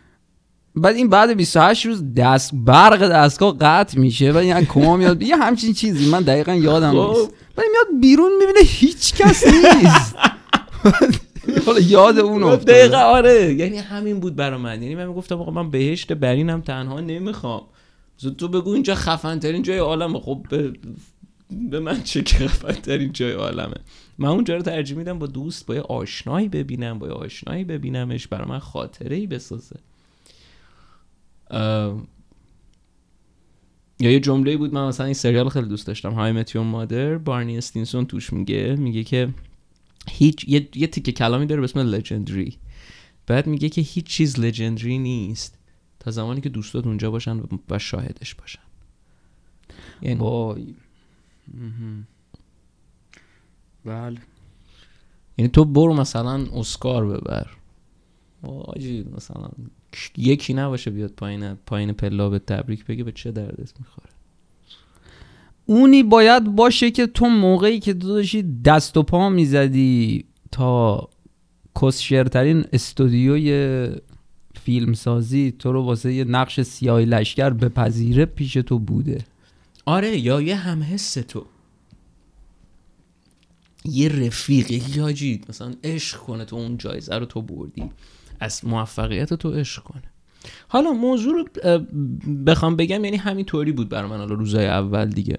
بعد 0.77 0.97
این 0.97 1.09
بعد 1.09 1.37
28 1.37 1.87
روز 1.87 2.15
دست 2.15 2.51
برق 2.55 3.09
دستگاه 3.09 3.57
قطع 3.61 3.99
میشه 3.99 4.33
و 4.33 4.43
یعنی 4.43 4.67
کما 4.67 4.97
میاد. 4.97 5.23
یه 5.23 5.37
همچین 5.37 5.73
چیزی. 5.73 6.11
من 6.11 6.23
دقیقا 6.23 6.55
یادم 6.55 6.91
خب. 6.93 7.19
نیست. 7.19 7.31
بعد 7.57 7.67
میاد 7.73 8.01
بیرون 8.01 8.31
می‌بینه 8.39 8.61
هیچ 8.65 9.15
کس 9.15 9.45
نیست. 9.47 10.17
حالا 11.67 11.81
یاد 11.81 12.19
اون 12.19 12.43
افتاده. 12.43 12.73
دقیقا 12.73 12.97
آره. 12.97 13.55
یعنی 13.55 13.77
همین 13.79 14.21
بود 14.21 14.37
برا 14.37 14.59
من. 14.59 14.83
یعنی 14.83 14.95
من 14.95 15.07
می‌گفتم 15.07 15.41
آقا 15.41 15.51
من 15.51 15.71
بهشت 15.71 16.13
برینم 16.13 16.61
تنها 16.61 17.01
نمی‌خوام. 17.01 17.63
زود 18.19 18.37
تو 18.37 18.49
بگو 18.49 18.71
اینجا 18.71 18.95
خفن 18.95 19.39
ترین 19.39 19.63
جای 19.63 19.79
عالمه. 19.79 20.21
خب 20.21 20.47
به, 20.51 20.73
به 21.71 21.81
من 21.81 22.03
چه 22.03 22.23
خفن 22.23 22.73
ترین 22.73 23.13
جای 23.13 23.33
عالمه. 23.33 23.75
من 24.19 24.29
اونجا 24.29 24.57
رو 24.57 24.63
ترجیح 24.63 24.97
میدم 24.97 25.19
با 25.19 25.27
دوست 25.27 25.67
با 25.67 25.75
یه 25.75 25.81
آشنایی 25.81 26.49
ببینم 26.49 26.99
با 26.99 27.07
یه 27.07 27.13
آشنایی 27.13 27.65
ببینمش. 27.65 28.27
برا 28.27 28.47
من 28.47 28.59
خاطره 28.59 29.17
ای 29.17 29.27
بسازه. 29.27 29.77
یا 34.01 34.11
یه 34.11 34.21
جمله 34.21 34.57
بود 34.57 34.75
من 34.75 34.89
مثلا 34.89 35.07
این 35.07 35.15
سریال 35.15 35.49
خیلی 35.49 35.69
دوست 35.69 35.87
داشتم. 35.87 36.13
های 36.13 36.33
متیون 36.33 36.67
مادر 36.67 37.19
بارنی 37.19 37.59
استینسون 37.59 38.07
توش 38.07 38.33
میگه 38.33 38.77
میگه 38.79 39.05
که 39.05 39.35
هیچ 40.09 40.45
یه, 40.49 40.69
یه 40.75 40.87
تیکه 40.87 41.13
کلامی 41.13 41.47
داره 41.47 41.61
به 41.61 41.65
اسم 41.65 41.81
لژندری 41.81 42.59
بعد 43.27 43.47
میگه 43.47 43.69
که 43.69 43.81
هیچ 43.81 44.07
چیز 44.07 44.41
لژندری 44.41 44.99
نیست 44.99 45.59
تا 46.01 46.11
زمانی 46.11 46.41
که 46.41 46.49
دوستات 46.49 46.87
اونجا 46.87 47.11
باشن 47.11 47.41
و- 47.71 47.79
شاهدش 47.79 48.35
باشن. 48.35 48.61
یعنی 50.03 50.21
وای. 50.21 50.75
بله. 53.85 54.19
یعنی 55.39 55.49
تو 55.49 55.65
برو 55.65 55.95
مثلا 55.95 56.47
اسکار 56.53 57.07
ببر. 57.07 57.51
آجی 58.43 59.07
مثلا 59.17 59.49
یکی 60.17 60.55
نباشه 60.55 60.91
بیاد 60.91 61.11
پایین 61.11 61.55
پایین 61.55 61.93
پلا 61.93 62.31
به 62.31 62.39
تبریک 62.39 62.85
بگه 62.85 63.05
به 63.05 63.13
چه 63.13 63.33
دردت 63.33 63.73
می‌خوره. 63.79 64.09
اونی 65.67 66.03
باید 66.03 66.45
باشه 66.45 66.91
که 66.91 67.07
تو 67.07 67.27
موقعی 67.27 67.81
که 67.81 67.95
تو 67.95 68.09
داشتی 68.09 68.63
دست 68.65 68.97
و 68.97 69.03
پا 69.03 69.29
می‌زدی 69.29 70.25
تا 70.53 71.09
کسشرترین 71.83 72.65
استودیوی 72.73 73.89
فیلمسازی 74.63 75.55
تو 75.59 75.73
رو 75.73 75.83
واسه 75.83 76.13
یه 76.13 76.25
نقش 76.25 76.61
سیاه 76.61 77.01
لشکر 77.01 77.51
بپذیره 77.51 78.25
پیش 78.25 78.53
تو 78.53 78.79
بوده. 78.79 79.25
آره 79.87 80.19
یا 80.19 80.41
یه 80.41 80.57
هم 80.57 80.83
حس 80.83 81.15
تو. 81.15 81.47
یه 83.85 84.09
رفیقی 84.09 84.83
یاجی 84.95 85.41
مثلا 85.49 85.75
عشق 85.85 86.19
کنه 86.19 86.45
تو 86.45 86.57
اون 86.57 86.79
جایزه 86.79 87.15
رو 87.15 87.27
تو 87.27 87.43
بردی. 87.43 87.91
از 88.41 88.65
موفقیت 88.65 89.35
تو 89.35 89.51
عشق 89.51 89.83
کنه. 89.83 90.03
حالا 90.69 90.93
موضوع 90.93 91.35
رو 91.35 91.45
بخوام 92.47 92.77
بگم 92.77 93.05
یعنی 93.05 93.17
همین 93.17 93.45
طوری 93.45 93.73
بود 93.73 93.89
برای 93.89 94.11
من 94.11 94.17
حالا 94.17 94.35
روزای 94.35 94.67
اول 94.67 95.11
دیگه. 95.11 95.39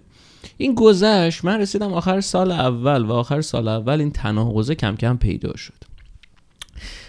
این 0.58 0.76
گذشت 0.76 1.46
من 1.46 1.60
رسیدم 1.60 1.94
آخر 1.94 2.22
سال 2.22 2.52
اول 2.52 3.02
و 3.02 3.12
آخر 3.12 3.42
سال 3.42 3.68
اول 3.68 4.00
این 4.00 4.12
تناقضه 4.12 4.76
کم 4.76 4.96
کم 4.96 5.18
پیدا 5.18 5.56
شد. 5.56 5.84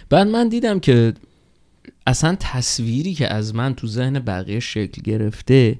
بعد 0.09 0.27
من 0.27 0.49
دیدم 0.49 0.79
که 0.79 1.13
اصلا 2.07 2.37
تصویری 2.39 3.13
که 3.13 3.33
از 3.33 3.55
من 3.55 3.75
تو 3.75 3.87
ذهن 3.87 4.19
بقیه 4.19 4.59
شکل 4.59 5.01
گرفته 5.01 5.79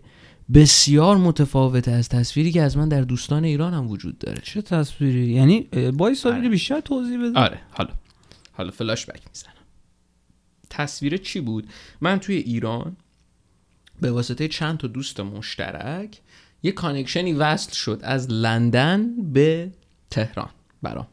بسیار 0.54 1.18
متفاوته 1.18 1.92
از 1.92 2.10
تصویری 2.10 2.52
که 2.52 2.62
از 2.62 2.78
من 2.78 2.90
در 2.90 3.02
دوستان 3.02 3.44
ایران 3.44 3.74
هم 3.74 3.88
وجود 3.88 4.18
داره. 4.18 4.42
چه 4.44 4.62
تصویری؟ 4.62 5.32
یعنی 5.34 5.68
سابیری 5.94 6.16
آره. 6.26 6.50
بیشتر 6.50 6.80
توضیح 6.80 7.18
بده. 7.18 7.40
آره 7.40 7.60
حالا. 7.72 7.90
حالا 8.52 8.72
فلاش 8.72 9.06
بک 9.06 9.22
می‌زنم. 9.30 9.54
تصویر 10.72 11.18
چی 11.18 11.40
بود؟ 11.40 11.70
من 12.02 12.20
توی 12.20 12.36
ایران 12.36 12.96
به 14.02 14.12
واسطه 14.12 14.48
چند 14.48 14.78
تا 14.78 14.88
دوست 14.88 15.20
مشترک 15.20 16.22
یه 16.64 16.72
connection 16.72 17.28
ی 17.28 17.34
وصل 17.34 17.72
شد 17.72 18.00
از 18.04 18.32
لندن 18.32 19.32
به 19.34 19.72
تهران 20.10 20.50
برام. 20.82 21.08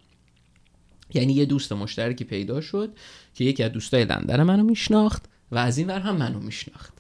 یعنی 1.14 1.32
یه 1.32 1.44
دوست 1.44 1.72
مشترکی 1.72 2.24
پیدا 2.24 2.60
شد 2.60 2.96
که 3.34 3.44
یکی 3.44 3.62
از 3.62 3.72
دوستای 3.72 4.04
لندن 4.04 4.42
منو 4.42 4.62
میشناخت 4.62 5.24
و 5.50 5.58
از 5.58 5.78
این 5.78 5.86
ور 5.86 6.00
هم 6.00 6.16
منو 6.16 6.40
میشناخت. 6.40 6.97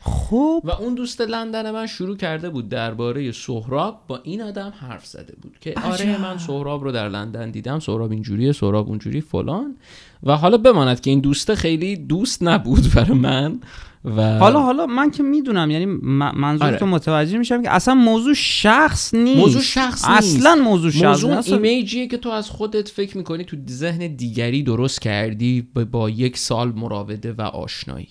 خب 0.00 0.60
و 0.64 0.70
اون 0.70 0.94
دوست 0.94 1.20
لندن 1.20 1.70
من 1.70 1.86
شروع 1.86 2.16
کرده 2.16 2.50
بود 2.50 2.68
درباره 2.68 3.32
سهراب 3.32 4.00
با 4.08 4.20
این 4.22 4.42
آدم 4.42 4.72
حرف 4.80 5.06
زده 5.06 5.34
بود 5.42 5.56
که 5.60 5.74
آره. 5.84 6.22
من 6.22 6.38
سهراب 6.38 6.84
رو 6.84 6.92
در 6.92 7.08
لندن 7.08 7.50
دیدم 7.50 7.78
سهراب 7.78 8.10
اینجوریه 8.12 8.52
سهراب 8.52 8.88
اونجوری 8.88 9.20
فلان 9.20 9.76
و 10.22 10.36
حالا 10.36 10.56
بماند 10.58 11.00
که 11.00 11.10
این 11.10 11.20
دوسته 11.20 11.54
خیلی 11.54 11.96
دوست 11.96 12.42
نبود 12.42 12.82
برای 12.94 13.18
من 13.18 13.60
و 14.04 14.38
حالا 14.38 14.60
حالا 14.60 14.86
من 14.86 15.10
که 15.10 15.22
می‌دونم 15.22 15.70
یعنی 15.70 15.86
منظور 15.86 16.66
آره. 16.68 16.76
تو 16.78 16.86
متوجه 16.86 17.38
میشم 17.38 17.62
که 17.62 17.70
اصلا 17.70 17.94
موضوع 17.94 18.34
شخص 18.34 19.14
نیست 19.14 19.38
موضوع 19.38 19.62
شخص 19.62 20.08
نیست. 20.08 20.36
اصلا 20.36 20.54
موضوع 20.54 20.90
شخص 20.90 21.04
موضوع 21.04 21.30
نیست. 21.30 21.38
اصلا- 21.48 21.54
ایمیجیه 21.56 22.06
که 22.06 22.16
تو 22.16 22.28
از 22.28 22.50
خودت 22.50 22.88
فکر 22.88 23.16
می‌کنی 23.18 23.44
تو 23.44 23.56
ذهن 23.70 24.06
دیگری 24.16 24.62
درست 24.62 25.00
کردی 25.00 25.68
با- 25.74 25.84
با 25.84 26.10
یک 26.10 26.38
سال 26.38 26.72
مراوده 26.72 27.32
و 27.32 27.42
آشنایی 27.42 28.08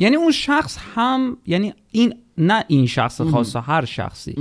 یعنی 0.00 0.16
اون 0.16 0.32
شخص 0.32 0.78
هم 0.94 1.36
یعنی 1.46 1.72
این 1.90 2.14
نه 2.38 2.64
این 2.68 2.86
شخص 2.86 3.20
خاص 3.20 3.56
هر 3.56 3.84
شخصی. 3.84 4.34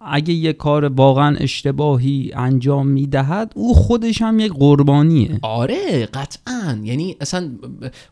اگه 0.00 0.34
یه 0.34 0.52
کار 0.52 0.84
واقعا 0.84 1.36
اشتباهی 1.36 2.30
انجام 2.34 2.86
می‌دهد 2.86 3.52
او 3.56 3.74
خودش 3.74 4.22
هم 4.22 4.40
یک 4.40 4.52
قربانیه. 4.52 5.38
آره 5.42 6.06
قطعا. 6.06 6.80
یعنی 6.84 7.16
اصلا 7.20 7.50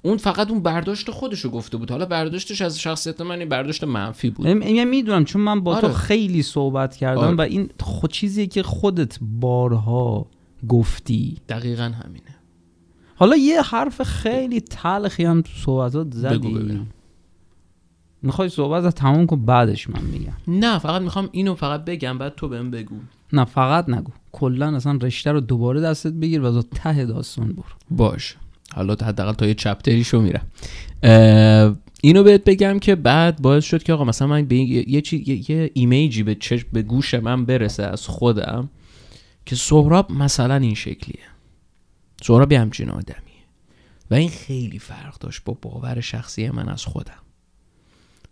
اون 0.03 0.17
فقط 0.17 0.51
اون 0.51 0.63
برداشت 0.63 1.11
خودشو 1.11 1.51
گفته 1.51 1.77
بود. 1.77 1.91
حالا 1.91 2.07
برداشتش 2.07 2.63
از 2.63 2.81
شخصیت 2.81 3.21
من 3.21 3.39
این 3.39 3.49
برداشت 3.49 3.85
منفی 3.85 4.31
بود. 4.31 4.47
م- 4.49 4.63
یعنی 4.63 4.85
می‌دونم 4.85 5.25
چون 5.25 5.43
من 5.43 5.61
با 5.61 5.81
تو 5.81 5.87
آره. 5.87 5.97
خیلی 5.97 6.43
صحبت 6.43 6.97
کردم 6.97 7.21
آره. 7.21 7.37
و 7.37 7.41
این 7.41 7.71
خود 7.81 8.13
چیزیه 8.13 8.47
که 8.47 8.63
خودت 8.63 9.19
بارها 9.41 10.27
گفتی 10.69 11.37
دقیقا 11.49 11.83
همینه. 11.83 12.38
حالا 13.19 13.37
یه 13.37 13.63
حرف 13.63 14.03
خیلی 14.03 14.61
تلخی 14.61 15.25
هم 15.25 15.43
تو 15.43 15.51
صحبتات 15.65 16.07
زدی. 16.15 16.37
می‌خوای 18.23 18.49
صحبت 18.49 18.85
رو 18.85 18.91
تموم 18.91 19.27
کن 19.27 19.45
بعدش 19.45 19.91
من 19.91 20.03
میگم. 20.03 20.33
نه 20.49 20.79
فقط 20.79 21.03
می‌خوام 21.03 21.29
اینو 21.33 21.55
فقط 21.55 21.85
بگم 21.85 22.19
بعد 22.19 22.35
تو 22.37 22.49
بهم 22.49 22.71
بگو. 22.71 22.97
نه 23.33 23.45
فقط 23.45 23.89
نگو. 23.89 24.13
کلا 24.33 24.77
اصلا 24.77 24.99
رشته 25.03 25.33
رو 25.33 25.41
دوباره 25.41 25.81
دستت 25.81 26.13
بگیر 26.13 26.43
و 26.43 26.63
تا 26.63 26.69
ته 26.75 27.05
داستان 27.07 27.53
برو. 27.53 27.65
باش. 27.91 28.37
حالا 28.75 28.95
تا 28.95 29.07
حداقل 29.07 29.33
تا 29.33 29.47
یه 29.47 29.55
چپتریشو 29.55 30.21
میرم 30.21 30.47
اینو 32.03 32.23
بهت 32.23 32.45
بگم 32.45 32.79
که 32.79 32.95
بعد 32.95 33.43
باعث 33.43 33.65
شد 33.65 33.83
که 33.83 33.93
آقا 33.93 34.05
مثلا 34.05 34.29
من 34.29 34.45
به 34.45 34.57
یه, 34.57 34.91
یه, 34.91 35.01
چی- 35.01 35.25
یه, 35.27 35.51
یه 35.51 35.71
ایمیجی 35.75 36.23
به 36.23 36.35
چشم 36.35 36.69
به 36.73 36.83
گوش 36.83 37.15
من 37.15 37.45
برسه 37.45 37.83
از 37.83 38.07
خودم 38.07 38.69
که 39.47 39.57
سهراب 39.57 40.13
مثلا 40.13 40.55
این 40.55 40.75
شکلیه. 40.75 41.25
سهراب 42.23 42.53
یه 42.53 42.61
همچین 42.61 42.91
آدمیه. 42.91 43.23
و 44.11 44.15
این 44.15 44.31
خیلی 44.31 44.79
فرق 44.79 45.19
داشت 45.19 45.45
با 45.45 45.59
باور 45.63 46.01
شخصی 46.01 46.51
من 46.51 46.69
از 46.69 46.85
خودم 46.85 47.23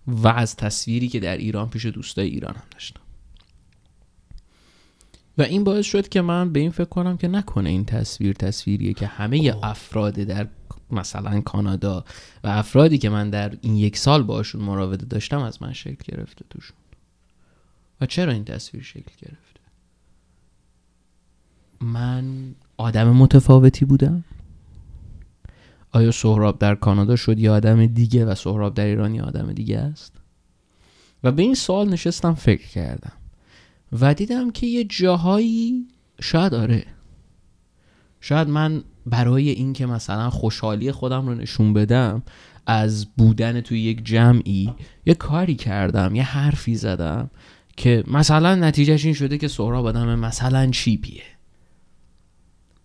و 0.07 0.29
از 0.29 0.57
تصویری 0.57 1.09
که 1.09 1.21
در 1.21 1.37
ایران 1.37 1.71
پیش 1.71 1.87
دوستای 1.87 2.29
ایرانم 2.29 2.63
داشتم. 2.71 3.01
و 5.39 5.43
این 5.43 5.65
باعث 5.65 5.87
شد 5.87 6.09
که 6.09 6.21
من 6.21 6.53
به 6.53 6.61
این 6.61 6.71
فکر 6.71 6.85
کنم 6.85 7.17
که 7.17 7.29
نکنه 7.29 7.71
این 7.71 7.85
تصویر 7.85 8.33
تصویریه 8.33 8.93
که 8.93 9.07
همه 9.07 9.55
افراد 9.63 10.15
در 10.15 10.49
مثلا 10.91 11.41
کانادا 11.41 12.05
و 12.45 12.49
افرادی 12.49 12.99
که 12.99 13.09
من 13.09 13.31
در 13.31 13.57
این 13.61 13.77
یک 13.77 13.97
سال 13.97 14.23
باشون 14.23 14.63
مراوده 14.63 15.07
داشتم 15.07 15.39
از 15.39 15.63
من 15.63 15.73
شکل 15.73 16.17
گرفته 16.17 16.45
توشون. 16.51 16.77
و 18.01 18.07
چرا 18.07 18.33
این 18.33 18.45
تصویر 18.45 18.83
شکل 18.83 19.13
گرفته؟ 19.21 19.61
من 21.81 22.55
آدم 22.77 23.11
متفاوتی 23.11 23.85
بودم؟ 23.85 24.25
آیا 25.93 26.11
سهراب 26.11 26.59
در 26.59 26.75
کانادا 26.75 27.17
شد 27.17 27.39
یه 27.39 27.51
آدم 27.51 27.87
دیگه 27.87 28.25
و 28.25 28.35
سهراب 28.35 28.75
در 28.75 28.85
ایران 28.85 29.15
یه 29.15 29.23
آدم 29.23 29.53
دیگه 29.53 29.79
است؟ 29.79 30.13
و 31.25 31.33
به 31.33 31.43
این 31.43 31.55
سوال 31.55 31.89
نشستم 31.89 32.35
فکر 32.35 32.69
کردم 32.69 33.13
و 34.01 34.15
دیدم 34.15 34.51
که 34.51 34.67
یه 34.67 34.85
جاهایی 34.85 35.87
شاید 36.21 36.55
آره 36.55 36.85
شاید 38.21 38.49
من 38.49 38.83
برای 39.07 39.49
اینکه 39.49 39.87
مثلا 39.87 40.31
خوشحالی 40.31 40.93
خودم 40.93 41.27
رو 41.27 41.35
نشون 41.35 41.73
بدم 41.73 42.23
از 42.67 43.07
بودن 43.17 43.61
توی 43.61 43.81
یک 43.81 44.05
جمعی 44.05 44.75
یه 45.07 45.15
کاری 45.15 45.55
کردم 45.55 46.15
یه 46.15 46.23
حرفی 46.23 46.75
زدم 46.75 47.31
که 47.77 48.05
مثلا 48.07 48.55
نتیجهش 48.55 49.05
این 49.05 49.15
شده 49.15 49.39
که 49.39 49.49
سهراب 49.49 49.87
آدم 49.87 50.19
مثلا 50.19 50.71
چیپیه. 50.71 51.23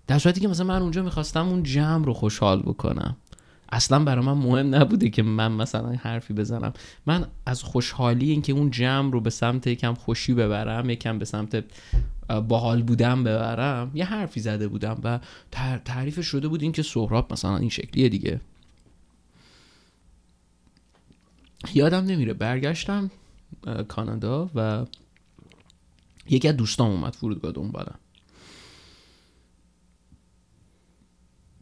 در 0.07 0.19
صورتی 0.19 0.41
که 0.41 0.47
مثلا 0.47 0.65
من 0.65 0.81
اونجا 0.81 1.03
می‌خواستم 1.03 1.47
اون 1.47 1.63
جمع 1.63 2.05
رو 2.05 2.13
خوشحال 2.13 2.61
بکنم. 2.61 3.17
اصلا 3.73 4.03
برای 4.03 4.25
من 4.25 4.33
مهم 4.33 4.75
نبوده 4.75 5.09
که 5.09 5.23
من 5.23 5.51
مثلا 5.51 5.89
حرفی 5.89 6.33
بزنم. 6.33 6.73
من 7.05 7.27
از 7.45 7.63
خوشحالی 7.63 8.31
اینکه 8.31 8.53
اون 8.53 8.71
جمع 8.71 9.11
رو 9.11 9.21
به 9.21 9.29
سمت 9.29 9.67
یکم 9.67 9.93
خوشی 9.93 10.33
ببرم 10.33 10.89
یکم 10.89 11.19
به 11.19 11.25
سمت 11.25 11.63
باحال 12.47 12.83
بودم 12.83 13.23
ببرم 13.23 13.91
یه 13.93 14.05
حرفی 14.05 14.39
زده 14.39 14.67
بودم 14.67 14.99
و 15.03 15.19
تعریف 15.85 16.21
شده 16.21 16.47
بود 16.47 16.61
اینکه 16.61 16.83
سهراب 16.83 17.33
مثلا 17.33 17.57
این 17.57 17.69
شکلیه 17.69 18.09
دیگه. 18.09 18.41
یادم 21.73 22.05
نمیره 22.05 22.33
برگشتم 22.33 23.11
کانادا 23.87 24.49
و 24.55 24.85
یکی 26.29 26.47
از 26.47 26.57
دوستام 26.57 26.91
اومد 26.91 27.15
فرودگاه 27.15 27.51
دنبالم. 27.51 27.99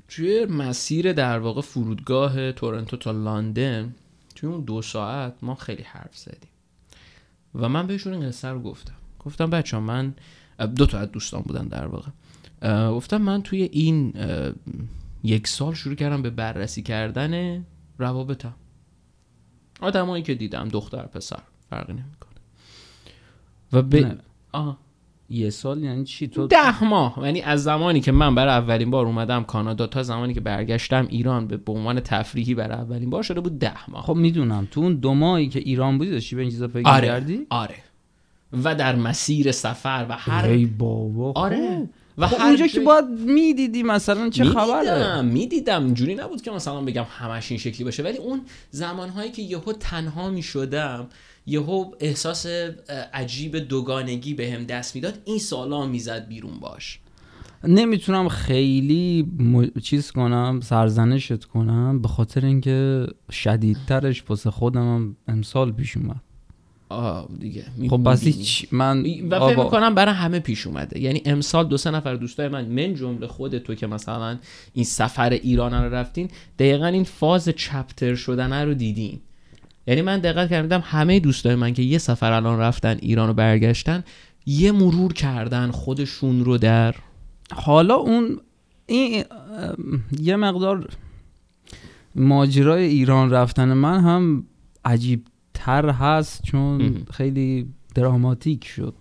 توی 0.09 0.45
مسیر 0.45 1.13
در 1.13 1.39
واقع 1.39 1.61
فرودگاه 1.61 2.51
تورنتو 2.51 2.97
تا 2.97 3.11
لندن 3.11 3.95
توی 4.35 4.49
اون 4.49 4.61
دو 4.61 4.81
ساعت 4.81 5.33
ما 5.41 5.55
خیلی 5.55 5.83
حرف 5.83 6.17
زدیم. 6.17 6.49
و 7.55 7.69
من 7.69 7.87
بهشون 7.87 8.13
این 8.13 8.27
قصه 8.27 8.47
رو 8.47 8.61
گفتم. 8.61 8.93
گفتم 9.19 9.49
بچه 9.49 9.79
من 9.79 10.13
دو 10.75 10.85
تا 10.85 10.99
از 10.99 11.11
دوستان 11.11 11.41
بودن 11.41 11.67
در 11.67 11.87
واقع. 11.87 12.11
گفتم 12.91 13.17
من 13.17 13.41
توی 13.41 13.61
این 13.61 14.13
یک 15.23 15.47
سال 15.47 15.73
شروع 15.73 15.95
کردم 15.95 16.21
به 16.21 16.29
بررسی 16.29 16.81
کردن 16.81 17.65
روابطم. 17.97 18.55
آدمایی 19.81 20.23
که 20.23 20.35
دیدم 20.35 20.67
دختر 20.67 21.01
پسر 21.01 21.39
فرقی 21.69 21.93
نمی‌کنه. 21.93 22.29
و 23.73 23.81
به 23.81 24.17
آه. 24.51 24.77
یه 25.31 25.49
سال 25.49 25.83
یعنی 25.83 26.03
چی؟ 26.03 26.27
تو 26.27 26.47
ده 26.47 26.83
ماه. 26.83 27.19
یعنی 27.23 27.41
از 27.41 27.63
زمانی 27.63 28.01
که 28.01 28.11
من 28.11 28.35
برای 28.35 28.53
اولین 28.53 28.91
بار 28.91 29.05
اومدم 29.05 29.43
کانادا 29.43 29.87
تا 29.87 30.03
زمانی 30.03 30.33
که 30.33 30.39
برگشتم 30.39 31.07
ایران 31.09 31.47
به 31.47 31.71
عنوان 31.71 31.99
تفریحی 31.99 32.55
برای 32.55 32.77
اولین 32.77 33.09
بار 33.09 33.23
شده 33.23 33.39
بود 33.39 33.59
ده 33.59 33.89
ماه. 33.89 34.03
خب 34.03 34.15
می‌دونم. 34.15 34.67
تو 34.71 34.81
اون 34.81 34.95
دو 34.95 35.13
ماهی 35.13 35.47
که 35.47 35.59
ایران 35.59 35.97
بودی 35.97 36.11
داشتی 36.11 36.35
به 36.35 36.41
این 36.41 36.51
چیزا 36.51 36.67
فکر 36.67 36.89
آره. 36.89 37.07
کردی 37.07 37.45
آره. 37.49 37.75
و 38.63 38.75
در 38.75 38.95
مسیر 38.95 39.51
سفر 39.51 40.05
و 40.09 40.13
هر 40.13 40.45
ای 40.45 40.65
بابا 40.65 41.31
آره. 41.35 41.89
و 42.17 42.27
خب 42.27 42.41
اونجا 42.41 42.67
که 42.67 42.79
باید 42.79 43.05
می‌دیدی 43.05 43.83
مثلا 43.83 44.29
چه 44.29 44.43
خبره؟ 44.43 45.21
می‌دیدم. 45.21 45.93
جوری 45.93 46.15
نبود 46.15 46.41
که 46.41 46.51
مثلا 46.51 46.81
بگم 46.81 47.05
همش 47.09 47.51
این 47.51 47.59
شکلی 47.59 47.83
باشه. 47.83 48.03
ولی 48.03 48.17
اون 48.17 48.41
زمانهایی 48.71 49.31
که 49.31 49.41
یهو 49.41 49.73
تنها 49.73 50.29
می‌شدم 50.29 51.07
یهو 51.49 51.91
احساس 51.99 52.45
عجیب 53.13 53.57
دوگانگی 53.57 54.33
به 54.33 54.51
هم 54.51 54.63
دست 54.63 54.95
می‌داد. 54.95 55.13
این 55.25 55.37
سالا 55.37 55.85
می‌زد 55.85 56.27
بیرون 56.27 56.59
باش. 56.59 56.99
نمی‌تونم 57.63 58.27
خیلی 58.27 59.27
چیز 59.83 60.11
کنم 60.11 60.59
سرزنشت 60.63 61.45
کنم 61.45 62.01
به 62.01 62.07
خاطر 62.07 62.45
اینکه 62.45 63.07
شدیدترش 63.31 64.23
واسه 64.29 64.51
خودم 64.51 65.15
امسال 65.27 65.71
پیش 65.71 65.97
اومد. 65.97 66.21
آه 66.89 67.29
دیگه. 67.39 67.65
خب 67.89 68.03
بس 68.03 68.23
هیچ 68.23 68.67
من 68.71 69.05
و 69.29 69.49
فکر 69.49 69.63
می‌کنم 69.63 69.95
برای 69.95 70.13
همه 70.13 70.39
پیش 70.39 70.67
اومده. 70.67 70.99
یعنی 70.99 71.21
امسال 71.25 71.67
دو 71.67 71.77
سه 71.77 71.91
نفر 71.91 72.15
دوستای 72.15 72.47
من 72.47 72.65
من 72.65 72.93
جمله 72.93 73.27
خود 73.27 73.57
تو 73.57 73.75
که 73.75 73.87
مثلا 73.87 74.37
این 74.73 74.85
سفر 74.85 75.29
ایران 75.29 75.73
رو 75.73 75.93
رفتین 75.93 76.29
دقیقا 76.59 76.85
این 76.85 77.03
فاز 77.03 77.49
چپتر 77.49 78.15
شدن 78.15 78.65
رو 78.65 78.73
دیدین. 78.73 79.19
یعنی 79.89 80.01
من 80.01 80.19
دقت 80.19 80.49
کردم 80.49 80.83
همه 80.85 81.19
دوستای 81.19 81.55
من 81.55 81.73
که 81.73 81.81
یه 81.81 81.97
سفر 81.97 82.31
الان 82.31 82.59
رفتن 82.59 82.97
ایران 83.01 83.27
رو 83.27 83.33
برگشتن 83.33 84.03
یه 84.45 84.71
مرور 84.71 85.13
کردن 85.13 85.71
خودشون 85.71 86.45
رو 86.45 86.57
در. 86.57 86.95
حالا 87.51 87.95
اون 87.95 88.37
این 88.85 89.23
یه 90.19 90.35
مقدار 90.35 90.89
ماجرای 92.15 92.83
ایران 92.83 93.31
رفتن 93.31 93.73
من 93.73 93.99
هم 93.99 94.43
عجیب 94.85 95.25
تر 95.53 95.89
هست 95.89 96.43
چون 96.43 96.95
خیلی 97.11 97.67
دراماتیک 97.95 98.65
شد. 98.65 98.93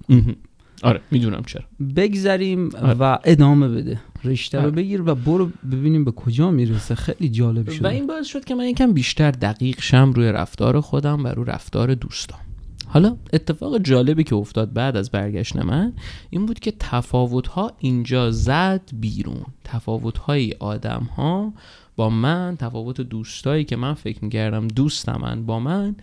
آره 0.82 1.00
می‌دونم 1.10 1.42
چرا. 1.46 1.64
بگذریم 1.96 2.70
آره. 2.76 2.94
و 2.94 3.18
ادامه 3.24 3.68
بده. 3.68 4.00
رشته 4.24 4.62
رو. 4.62 4.70
بگیر 4.70 5.02
و 5.02 5.14
برو 5.14 5.50
ببینیم 5.72 6.04
به 6.04 6.10
کجا 6.12 6.50
می‌رسه. 6.50 6.94
خیلی 6.94 7.28
جالب 7.28 7.70
شد 7.70 7.84
و 7.84 7.88
این 7.88 8.06
باعث 8.06 8.26
شد 8.26 8.44
که 8.44 8.54
من 8.54 8.64
یکم 8.64 8.92
بیشتر 8.92 9.30
دقیق 9.30 9.80
شم 9.80 10.12
روی 10.12 10.32
رفتار 10.32 10.80
خودم 10.80 11.24
و 11.24 11.28
روی 11.28 11.44
رفتار 11.44 11.94
دوستان 11.94 12.38
حالا 12.86 13.16
اتفاق 13.32 13.78
جالبی 13.78 14.24
که 14.24 14.34
افتاد 14.34 14.72
بعد 14.72 14.96
از 14.96 15.10
برگشت 15.10 15.56
من 15.56 15.92
این 16.30 16.46
بود 16.46 16.58
که 16.58 16.72
تفاوت 16.78 17.46
ها 17.46 17.72
اینجا 17.78 18.30
زد 18.30 18.82
بیرون. 18.92 19.44
تفاوت 19.64 20.18
های 20.18 20.54
آدم 20.58 21.08
ها 21.16 21.52
با 21.96 22.10
من 22.10 22.56
تفاوت 22.58 23.00
دوستایی 23.00 23.64
که 23.64 23.76
من 23.76 23.94
فکر 23.94 24.24
می‌کردم 24.24 24.68
دوست 24.68 25.08
من 25.08 25.46
با 25.46 25.60
من 25.60 25.96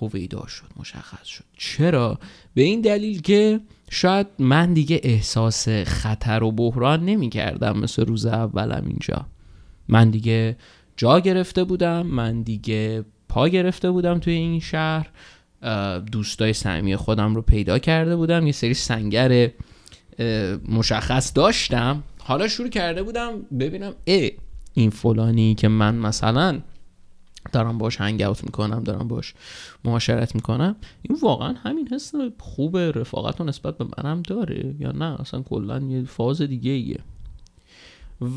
هویدا 0.00 0.46
شد 0.46 0.66
مشخص 0.76 1.26
شد. 1.26 1.44
چرا؟ 1.56 2.18
به 2.54 2.62
این 2.62 2.80
دلیل 2.80 3.20
که 3.20 3.60
شاید 3.94 4.26
من 4.38 4.74
دیگه 4.74 5.00
احساس 5.02 5.68
خطر 5.68 6.42
و 6.42 6.52
بحران 6.52 7.04
نمی 7.04 7.28
کردم 7.30 7.78
مثل 7.78 8.06
روز 8.06 8.26
اولم 8.26 8.84
اینجا. 8.86 9.26
من 9.88 10.10
دیگه 10.10 10.56
جا 10.96 11.20
گرفته 11.20 11.64
بودم 11.64 12.06
من 12.06 12.42
دیگه 12.42 13.04
پا 13.28 13.48
گرفته 13.48 13.90
بودم 13.90 14.18
توی 14.18 14.32
این 14.32 14.60
شهر. 14.60 15.10
دوستای 16.12 16.52
صمیمی 16.52 16.96
خودم 16.96 17.34
رو 17.34 17.42
پیدا 17.42 17.78
کرده 17.78 18.16
بودم 18.16 18.46
یه 18.46 18.52
سری 18.52 18.74
سنگر 18.74 19.50
مشخص 20.68 21.32
داشتم. 21.34 22.02
حالا 22.18 22.48
شروع 22.48 22.68
کرده 22.68 23.02
بودم 23.02 23.32
ببینم 23.58 23.92
ای 24.04 24.32
این 24.74 24.90
فلانی 24.90 25.54
که 25.54 25.68
من 25.68 25.94
مثلا 25.94 26.60
دارم 27.52 27.78
باش 27.78 28.00
هنگ 28.00 28.22
اوت 28.22 28.44
می‌کنم 28.44 28.82
دارم 28.82 29.08
باش 29.08 29.34
معاشرت 29.84 30.34
می‌کنم. 30.34 30.76
این 31.02 31.18
واقعا 31.22 31.54
همین 31.62 31.88
حس 31.88 32.12
خوب 32.38 32.78
رفاقت 32.78 33.40
و 33.40 33.44
نسبت 33.44 33.78
به 33.78 33.86
منم 33.98 34.22
داره 34.22 34.74
یا 34.78 34.92
نه؟ 34.92 35.20
اصلا 35.20 35.42
کلا 35.42 35.78
یه 35.78 36.04
فاز 36.04 36.42
دیگه 36.42 36.70
ایه 36.70 36.98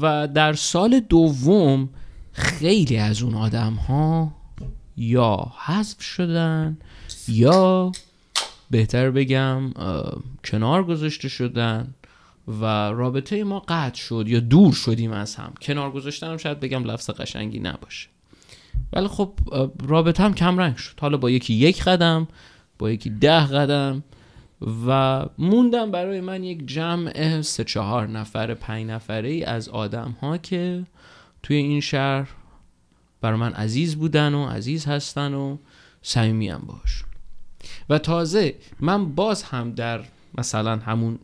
و 0.02 0.28
در 0.28 0.54
سال 0.54 1.00
دوم 1.00 1.90
خیلی 2.32 2.98
از 2.98 3.22
اون 3.22 3.36
آدم 3.36 3.74
ها 3.74 4.32
یا 4.98 5.52
حذف 5.66 6.02
شدن 6.02 6.78
یا 7.28 7.92
بهتر 8.72 9.12
بگم 9.12 9.74
کنار 10.46 10.84
گذاشته 10.84 11.30
شدن 11.30 11.94
و 12.48 12.66
رابطه 12.92 13.44
ما 13.44 13.60
قطع 13.60 13.96
شد 13.96 14.26
یا 14.28 14.40
دور 14.40 14.74
شدیم 14.74 15.12
از 15.12 15.36
هم. 15.36 15.54
کنار 15.62 15.92
گذاشتنم 15.92 16.38
شاید 16.38 16.60
بگم 16.60 16.84
لفظ 16.84 17.10
قشنگی 17.10 17.60
نباشه. 17.60 18.08
ولی 18.94 19.08
خب 19.08 19.34
رابطه 19.88 20.24
هم 20.24 20.34
کم 20.34 20.58
رنگ 20.58 20.76
شد. 20.76 21.00
حالا 21.00 21.18
با 21.18 21.30
یکی 21.30 21.54
یک 21.54 21.84
قدم 21.84 22.28
با 22.80 22.92
یکی 22.92 23.10
ده 23.10 23.46
قدم 23.46 24.04
و 24.88 25.26
موندم 25.38 25.92
برای 25.92 26.22
من 26.22 26.44
یک 26.44 26.68
جمع 26.68 27.42
سه 27.42 27.64
چهار 27.64 28.08
نفر 28.08 28.54
پنج 28.54 28.86
نفره 28.86 29.44
از 29.48 29.70
آدم 29.70 30.16
ها 30.22 30.38
که 30.38 30.84
توی 31.44 31.56
این 31.56 31.82
شهر 31.82 32.28
برای 33.22 33.40
من 33.40 33.54
عزیز 33.54 33.96
بودن 33.96 34.34
و 34.34 34.46
عزیز 34.48 34.86
هستن 34.86 35.34
و 35.34 35.58
صمیمیم 36.02 36.58
باش 36.58 37.04
و 37.90 37.98
تازه 37.98 38.56
من 38.80 39.16
باز 39.16 39.44
هم 39.44 39.72
در 39.72 40.04
مثلا 40.38 40.76
همون 40.78 41.20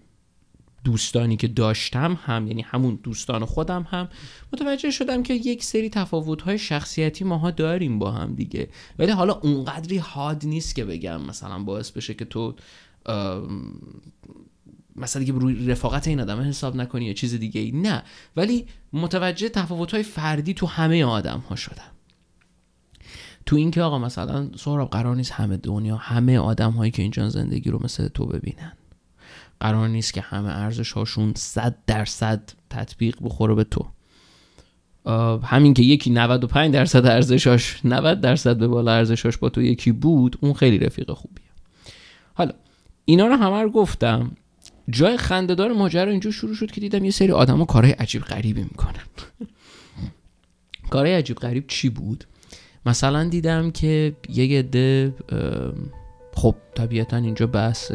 دوستانی 0.84 1.38
که 1.38 1.48
داشتم 1.48 2.20
هم 2.26 2.48
یعنی 2.48 2.62
همون 2.62 3.00
دوستان 3.04 3.46
خودم 3.46 3.88
هم 3.90 4.10
متوجه 4.54 4.92
شدم 4.92 5.24
که 5.24 5.34
یک 5.34 5.64
سری 5.64 5.90
تفاوت‌های 5.90 6.58
شخصیتی 6.58 7.24
ماها 7.24 7.52
داریم 7.52 8.00
با 8.00 8.12
هم 8.12 8.36
دیگه. 8.36 8.70
ولی 9.00 9.12
حالا 9.12 9.34
اونقدری 9.34 9.98
حاد 9.98 10.46
نیست 10.46 10.76
که 10.76 10.86
بگم 10.86 11.22
مثلا 11.22 11.60
باعث 11.60 11.92
بشه 11.92 12.14
که 12.14 12.26
تو 12.26 12.56
مثلا 14.96 15.20
دیگه 15.20 15.34
روی 15.34 15.68
رفاقت 15.68 16.08
این 16.08 16.20
آدم 16.20 16.42
حساب 16.42 16.76
نکنی 16.76 17.06
یا 17.06 17.14
چیز 17.14 17.34
دیگه 17.34 17.62
ای 17.62 17.72
نه. 17.72 18.04
ولی 18.36 18.66
متوجه 18.94 19.50
تفاوت‌های 19.50 20.04
فردی 20.04 20.54
تو 20.54 20.66
همه 20.66 21.04
آدم 21.04 21.44
ها 21.50 21.56
شدم. 21.56 21.92
تو 23.46 23.56
اینکه 23.56 23.82
آقا 23.82 24.00
مثلا 24.00 24.50
سهراب 24.58 24.90
قرار 24.90 25.16
نیست 25.16 25.32
همه 25.32 25.58
دنیا 25.58 25.96
همه 25.96 26.40
آدم 26.40 26.72
هایی 26.72 26.92
که 26.92 27.02
اینجا 27.02 27.30
زندگی 27.30 27.72
رو 27.72 27.80
مثل 27.84 28.08
تو 28.08 28.26
ببینن. 28.26 28.74
قرار 29.62 29.88
نیست 29.88 30.14
که 30.14 30.22
همه 30.22 30.50
ارزش 30.50 30.92
هاشون 30.92 31.34
صد 31.36 31.76
درصد 31.88 32.52
تطبیق 32.70 33.16
بخوره 33.22 33.54
به 33.56 33.64
تو. 33.64 33.86
همین 35.44 35.74
که 35.74 35.84
یکی 35.84 36.10
95 36.10 36.74
درصد 36.74 37.06
ارزشاش 37.06 37.80
90 37.86 38.22
درصد 38.22 38.58
به 38.58 38.68
بالا 38.68 38.92
ارزشاش 38.92 39.38
با 39.38 39.50
تو 39.50 39.62
یکی 39.62 39.92
بود 39.92 40.38
اون 40.42 40.54
خیلی 40.54 40.78
رفیق 40.78 41.12
خوبیه. 41.12 41.46
حالا 42.34 42.52
اینا 43.06 43.28
رو 43.28 43.36
همه 43.36 43.62
رو 43.62 43.72
گفتم. 43.72 44.32
جای 44.90 45.18
خندهدار 45.18 45.74
ماجرا 45.74 46.12
اینجا 46.12 46.32
شروع 46.32 46.56
شد 46.56 46.72
که 46.72 46.82
دیدم 46.82 47.06
یه 47.06 47.12
سری 47.12 47.32
آدما 47.32 47.66
کارهای 47.66 47.94
عجیب 47.94 48.22
غریبی 48.22 48.64
می‌کنن. 48.64 49.06
کارهای 50.90 51.16
عجیب 51.16 51.38
غریب 51.38 51.68
چی 51.68 51.90
بود؟ 51.90 52.26
مثلا 52.86 53.24
دیدم 53.24 53.72
که 53.72 54.16
یه 54.30 54.60
عده 54.60 55.14
خب 56.34 56.56
طبیعتا 56.76 57.18
اینجا 57.18 57.48
بحث 57.48 57.92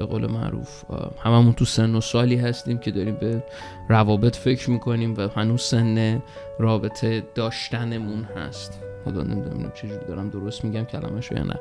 به 0.00 0.06
قول 0.06 0.26
معروف 0.26 0.84
هممون 1.24 1.52
تو 1.52 1.64
سن 1.64 1.94
و 1.94 2.00
سالی 2.00 2.36
هستیم 2.36 2.78
که 2.78 2.90
داریم 2.90 3.14
به 3.14 3.42
روابط 3.88 4.36
فکر 4.36 4.70
می‌کنیم 4.70 5.14
و 5.16 5.28
هنوز 5.28 5.62
سن 5.62 6.22
رابطه 6.58 7.22
داشتنمون 7.34 8.24
هست. 8.24 8.82
حالا 9.04 9.22
نمی‌دونم 9.22 9.72
چجوری 9.74 10.06
دارم 10.08 10.30
درست 10.30 10.64
میگم 10.64 10.84
کلمه 10.84 11.20
یا 11.30 11.42
نه. 11.42 11.60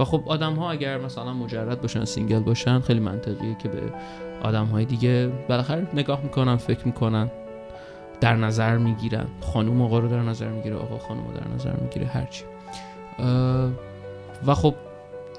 و 0.00 0.04
خب 0.04 0.22
آدم 0.26 0.54
ها 0.54 0.70
اگر 0.70 0.98
مثلا 0.98 1.32
مجرد 1.32 1.80
باشن 1.80 2.04
single 2.04 2.38
باشن 2.38 2.80
خیلی 2.80 3.00
منطقیه 3.00 3.56
که 3.62 3.68
به 3.68 3.82
آدم 4.42 4.64
های 4.64 4.84
دیگه 4.84 5.32
بالاخره 5.48 5.86
نگاه 5.94 6.22
می‌کنن 6.22 6.56
فکر 6.56 6.86
می‌کنن 6.86 7.30
در 8.20 8.36
نظر 8.36 8.76
می‌گیرن. 8.76 9.26
خانوم 9.40 9.82
آقا 9.82 9.98
رو 9.98 10.08
در 10.08 10.22
نظر 10.22 10.48
می‌گیره 10.48 10.76
آقا 10.76 10.98
خانوم 10.98 11.26
رو 11.26 11.32
در 11.32 11.54
نظر 11.54 11.72
می‌گیره 11.80 12.06
هرچی. 12.06 12.44
و 14.46 14.54
خب 14.54 14.74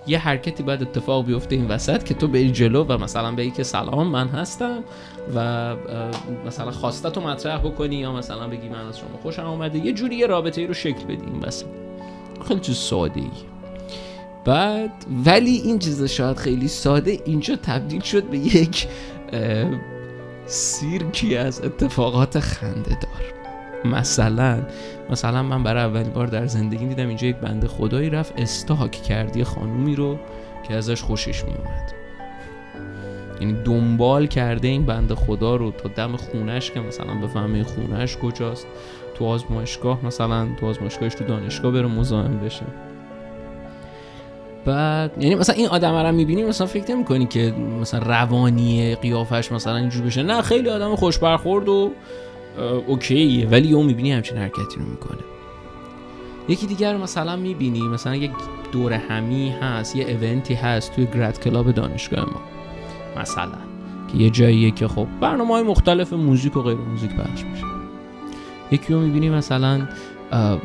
یه 0.08 0.20
حرکتی 0.20 0.63
باید 0.63 0.82
اتفاق 0.82 1.26
بیفته 1.26 1.56
این 1.56 1.67
وسط 1.67 2.04
که 2.04 2.13
تو 2.13 2.28
بری 2.28 2.52
جلو 2.52 2.84
و 2.84 2.98
مثلا 2.98 3.32
بگی 3.32 3.52
که 3.52 3.63
سلام 3.63 4.08
من 4.08 4.28
هستم 4.28 4.84
و 5.36 5.76
مثلا 6.46 6.72
خواسته 6.72 7.10
تو 7.10 7.22
مطرح 7.22 7.58
بکنی 7.58 7.96
یا 7.96 8.12
مثلا 8.12 8.48
بگی 8.48 8.70
من 8.70 8.88
از 8.88 9.00
شما 9.00 9.17
خوشم 9.22 9.46
آمده 9.46 9.80
یه 9.80 9.93
جوری 9.93 10.15
یه 10.15 10.28
رابطه 10.28 10.62
ای 10.62 10.67
رو 10.67 10.74
شکل 10.74 11.04
بدی 11.04 11.26
این 11.26 11.39
وسط. 11.39 11.65
خیلی 12.48 12.60
چیز 12.60 12.76
ساده 12.76 13.20
ای 13.20 13.32
بعد 14.46 14.91
ولی 15.26 15.56
این 15.56 15.80
چیز 15.80 16.04
شاید 16.04 16.38
خیلی 16.38 16.67
ساده. 16.67 17.20
اینجا 17.26 17.56
تبدیل 17.56 18.02
شد 18.02 18.24
به 18.24 18.38
یک 18.38 18.88
سیرکی 20.46 21.38
از 21.38 21.62
اتفاقات 21.62 22.39
خنده 22.39 22.89
دار. 22.89 23.37
مثلا 23.86 24.60
مثلا 25.10 25.44
من 25.44 25.63
برای 25.63 25.84
اولین 25.84 26.13
بار 26.13 26.28
در 26.28 26.46
زندگی 26.46 26.86
دیدم 26.86 27.08
اینجا 27.08 27.28
یک 27.28 27.36
بنده 27.36 27.68
خدایی 27.68 28.10
رفت 28.10 28.34
استاک 28.38 28.92
کردی 28.92 29.44
خانومی 29.44 29.96
رو 29.96 30.18
که 30.68 30.74
ازش 30.74 31.02
خوشش 31.02 31.44
میومد 31.44 31.94
یعنی 33.42 33.63
دنبال 33.63 34.28
کرده 34.28 34.68
این 34.68 34.86
بنده 34.86 35.16
خدا 35.16 35.56
رو 35.56 35.72
تا 35.72 35.90
دم 35.90 36.16
خونش 36.16 36.72
که 36.72 36.80
مثلا 36.80 37.13
بفهمه 37.13 37.63
خونش 37.63 38.18
کجاست. 38.18 38.68
تو 39.16 39.26
آزمایشگاه 39.26 40.06
مثلا 40.06 40.48
تو 40.60 40.66
آزمایشگاهش 40.66 41.16
تو 41.16 41.24
دانشگاه 41.24 41.72
بره 41.72 41.88
مزاحم 41.88 42.40
بشه. 42.40 42.66
بعد 44.66 45.12
یعنی 45.24 45.36
مثلا 45.36 45.56
این 45.56 45.68
آدم 45.68 45.96
رو 45.96 46.12
می‌بینی 46.12 46.44
مثلا 46.44 46.68
فکر 46.68 46.96
نمی 46.96 47.06
کنی 47.06 47.26
که 47.26 47.54
مثلا 47.82 48.00
روانی 48.00 48.96
قیافش 48.96 49.52
مثلا 49.52 49.76
اینجور 49.76 50.06
بشه. 50.06 50.24
نه 50.24 50.42
خیلی 50.42 50.70
آدم 50.70 50.96
خوش 50.96 51.18
برخورد 51.18 51.70
و 51.70 51.92
اوکیه 52.88 53.48
ولی 53.48 53.74
اون 53.74 53.86
می‌بینی 53.86 54.12
همچین 54.12 54.38
حرکتی 54.38 54.80
رو 54.80 54.86
می‌کنه. 54.86 55.20
یکی 56.50 56.67
دیگر 56.67 56.93
رو 56.93 57.04
مثلا 57.04 57.36
می‌بینی 57.36 57.82
مثلا 57.82 58.15
یک 58.15 58.32
دور 58.72 58.93
همی 58.93 59.50
هست 59.50 59.96
یه 59.96 60.06
ایونتی 60.08 60.54
هست 60.54 60.96
توی 60.96 61.06
گراد 61.06 61.39
کلاب 61.39 61.72
دانشگاه 61.72 62.26
ما. 62.26 62.41
مثلا 63.22 63.58
که 64.12 64.17
یه 64.17 64.30
جاییه 64.30 64.72
که 64.72 64.88
خب 64.88 65.08
برنامه 65.22 65.54
های 65.54 65.63
مختلف 65.63 66.13
موزیک 66.13 66.58
و 66.58 66.62
غیر 66.62 66.78
موزیک 66.78 67.12
پخش 67.12 67.43
میشه. 67.43 67.63
یکی 68.72 68.93
رو 68.93 69.00
می‌بینی 69.00 69.30
مثلا 69.30 69.88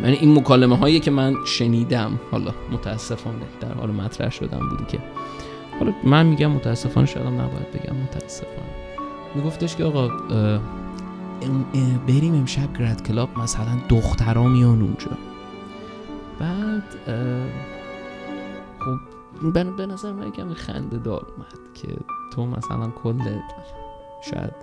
یعنی 0.02 0.16
این 0.20 0.38
مکالمه 0.38 0.76
هایی 0.76 1.00
که 1.00 1.10
من 1.10 1.34
شنیدم 1.46 2.20
حالا 2.30 2.54
متاسفانه 2.72 3.36
در 3.60 3.72
حال 3.72 3.90
مطرح 3.90 4.30
شدم 4.30 4.68
بودی 4.70 4.84
که. 4.88 4.98
حالا 5.78 5.92
من 6.04 6.26
میگم 6.26 6.50
متاسفانه 6.50 7.06
شاید 7.06 7.26
نباید 7.26 7.70
بگم 7.74 7.96
متاسفانه. 7.96 8.72
میگفتش 9.34 9.76
که 9.76 9.84
آقا 9.84 10.10
بریم 12.06 12.34
امشب 12.34 12.78
گرد 12.78 13.02
کلاب 13.02 13.38
مثلا 13.38 13.78
دخترا 13.88 14.44
میان 14.44 14.82
اونجا. 14.82 15.10
بعد 16.40 16.84
خب 18.78 18.96
به 19.76 19.86
نظر 19.86 20.12
من 20.12 20.30
کمی 20.30 20.54
خنده 20.54 20.98
دار 20.98 21.26
اومد 21.36 21.74
که 21.74 21.96
تو 22.32 22.46
مثلا 22.46 22.90
کل 22.90 23.18
شاید 24.30 24.54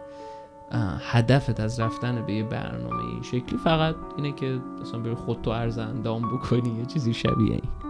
هدفت 1.11 1.59
از 1.59 1.79
رفتن 1.79 2.25
به 2.25 2.33
یه 2.33 2.43
برنامه 2.43 3.05
این 3.05 3.21
شکلی 3.21 3.57
فقط 3.63 3.95
اینه 4.17 4.31
که 4.31 4.59
مثلا 4.81 4.99
بری 4.99 5.15
خودتو 5.15 5.49
ارز 5.49 5.77
اندام 5.77 6.21
بکنی 6.21 6.69
یه 6.69 6.85
چیزی 6.85 7.13
شبیه 7.13 7.51
این. 7.51 7.88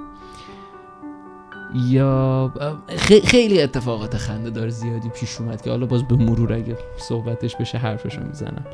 یا 1.76 2.54
خیلی 3.24 3.62
اتفاقات 3.62 4.18
خنده 4.18 4.50
دار 4.50 4.70
زیادی 4.70 5.10
پیش 5.10 5.42
اومد 5.42 5.62
که 5.62 5.70
حالا 5.70 5.86
باز 5.86 6.08
به 6.08 6.16
مرور 6.16 6.54
اگه 6.54 6.78
صحبتش 6.98 7.56
بشه 7.56 7.78
حرفشو 7.78 8.22
می‌زنم. 8.24 8.66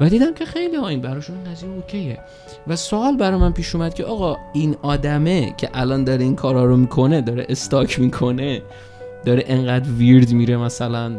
و 0.00 0.08
دیدم 0.08 0.34
که 0.34 0.44
خیلی 0.44 0.76
ها 0.76 0.88
این 0.88 1.00
براشون 1.00 1.36
قضیه 1.44 1.70
اوکیه. 1.70 2.18
و 2.66 2.76
سوال 2.76 3.16
برای 3.16 3.40
من 3.40 3.52
پیش 3.52 3.74
اومد 3.74 3.94
که 3.94 4.04
آقا 4.04 4.36
این 4.52 4.76
آدمه 4.82 5.54
که 5.56 5.70
الان 5.74 6.04
داره 6.04 6.24
این 6.24 6.36
کارا 6.36 6.64
رو 6.64 6.76
می‌کنه 6.76 7.20
داره 7.20 7.46
استاک 7.48 8.00
می‌کنه 8.00 8.62
داره 9.24 9.44
انقدر 9.46 9.90
ویرد 9.90 10.32
میره 10.32 10.56
مثلا 10.56 11.16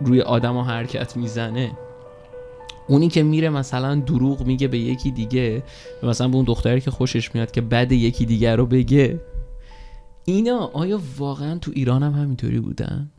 روی 0.00 0.20
آدم 0.20 0.54
ها 0.54 0.62
حرکت 0.62 1.16
می‌زنه. 1.16 1.70
اونی 2.88 3.08
که 3.08 3.22
میره 3.22 3.48
مثلا 3.48 3.94
دروغ 3.94 4.46
میگه 4.46 4.68
به 4.68 4.78
یکی 4.78 5.10
دیگه 5.10 5.62
مثلا 6.02 6.28
به 6.28 6.36
اون 6.36 6.44
دختری 6.44 6.80
که 6.80 6.90
خوشش 6.90 7.34
میاد 7.34 7.50
که 7.50 7.60
بد 7.60 7.92
یکی 7.92 8.26
دیگه 8.26 8.56
رو 8.56 8.66
بگه 8.66 9.20
اینا 10.24 10.58
آیا 10.58 11.00
واقعا 11.18 11.58
تو 11.58 11.70
ایران 11.74 12.02
هم 12.02 12.12
همینطوری 12.12 12.60
بودن؟ 12.60 13.10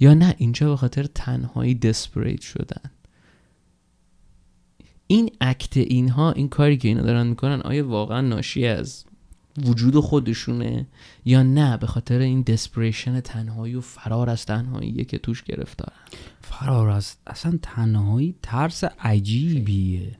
یا 0.00 0.14
نه 0.14 0.34
اینجا 0.38 0.68
به 0.68 0.76
خاطر 0.76 1.02
تنهایی 1.02 1.74
دسپریت 1.74 2.40
شدن؟ 2.40 2.90
این 5.06 5.30
اکت 5.40 5.76
اینها 5.76 6.32
این 6.32 6.48
کاری 6.48 6.76
که 6.76 6.88
اینا 6.88 7.02
دارن 7.02 7.26
می‌کنن 7.26 7.60
آیا 7.60 7.88
واقعا 7.88 8.20
ناشی 8.20 8.66
از 8.66 9.04
وجود 9.64 9.96
خودشونه؟ 9.96 10.86
یا 11.24 11.42
نه 11.42 11.76
به 11.76 11.86
خاطر 11.86 12.18
این 12.18 12.42
دسپریشن 12.42 13.20
تنهایی 13.20 13.74
و 13.74 13.80
فرار 13.80 14.30
از 14.30 14.46
تنهایی 14.46 15.04
که 15.04 15.18
توش 15.18 15.42
گرفتارن؟ 15.42 15.98
فرار 16.40 16.88
از 16.88 17.16
اصلا 17.26 17.58
تنهایی 17.62 18.34
ترس 18.42 18.84
عجیبیه. 18.84 20.18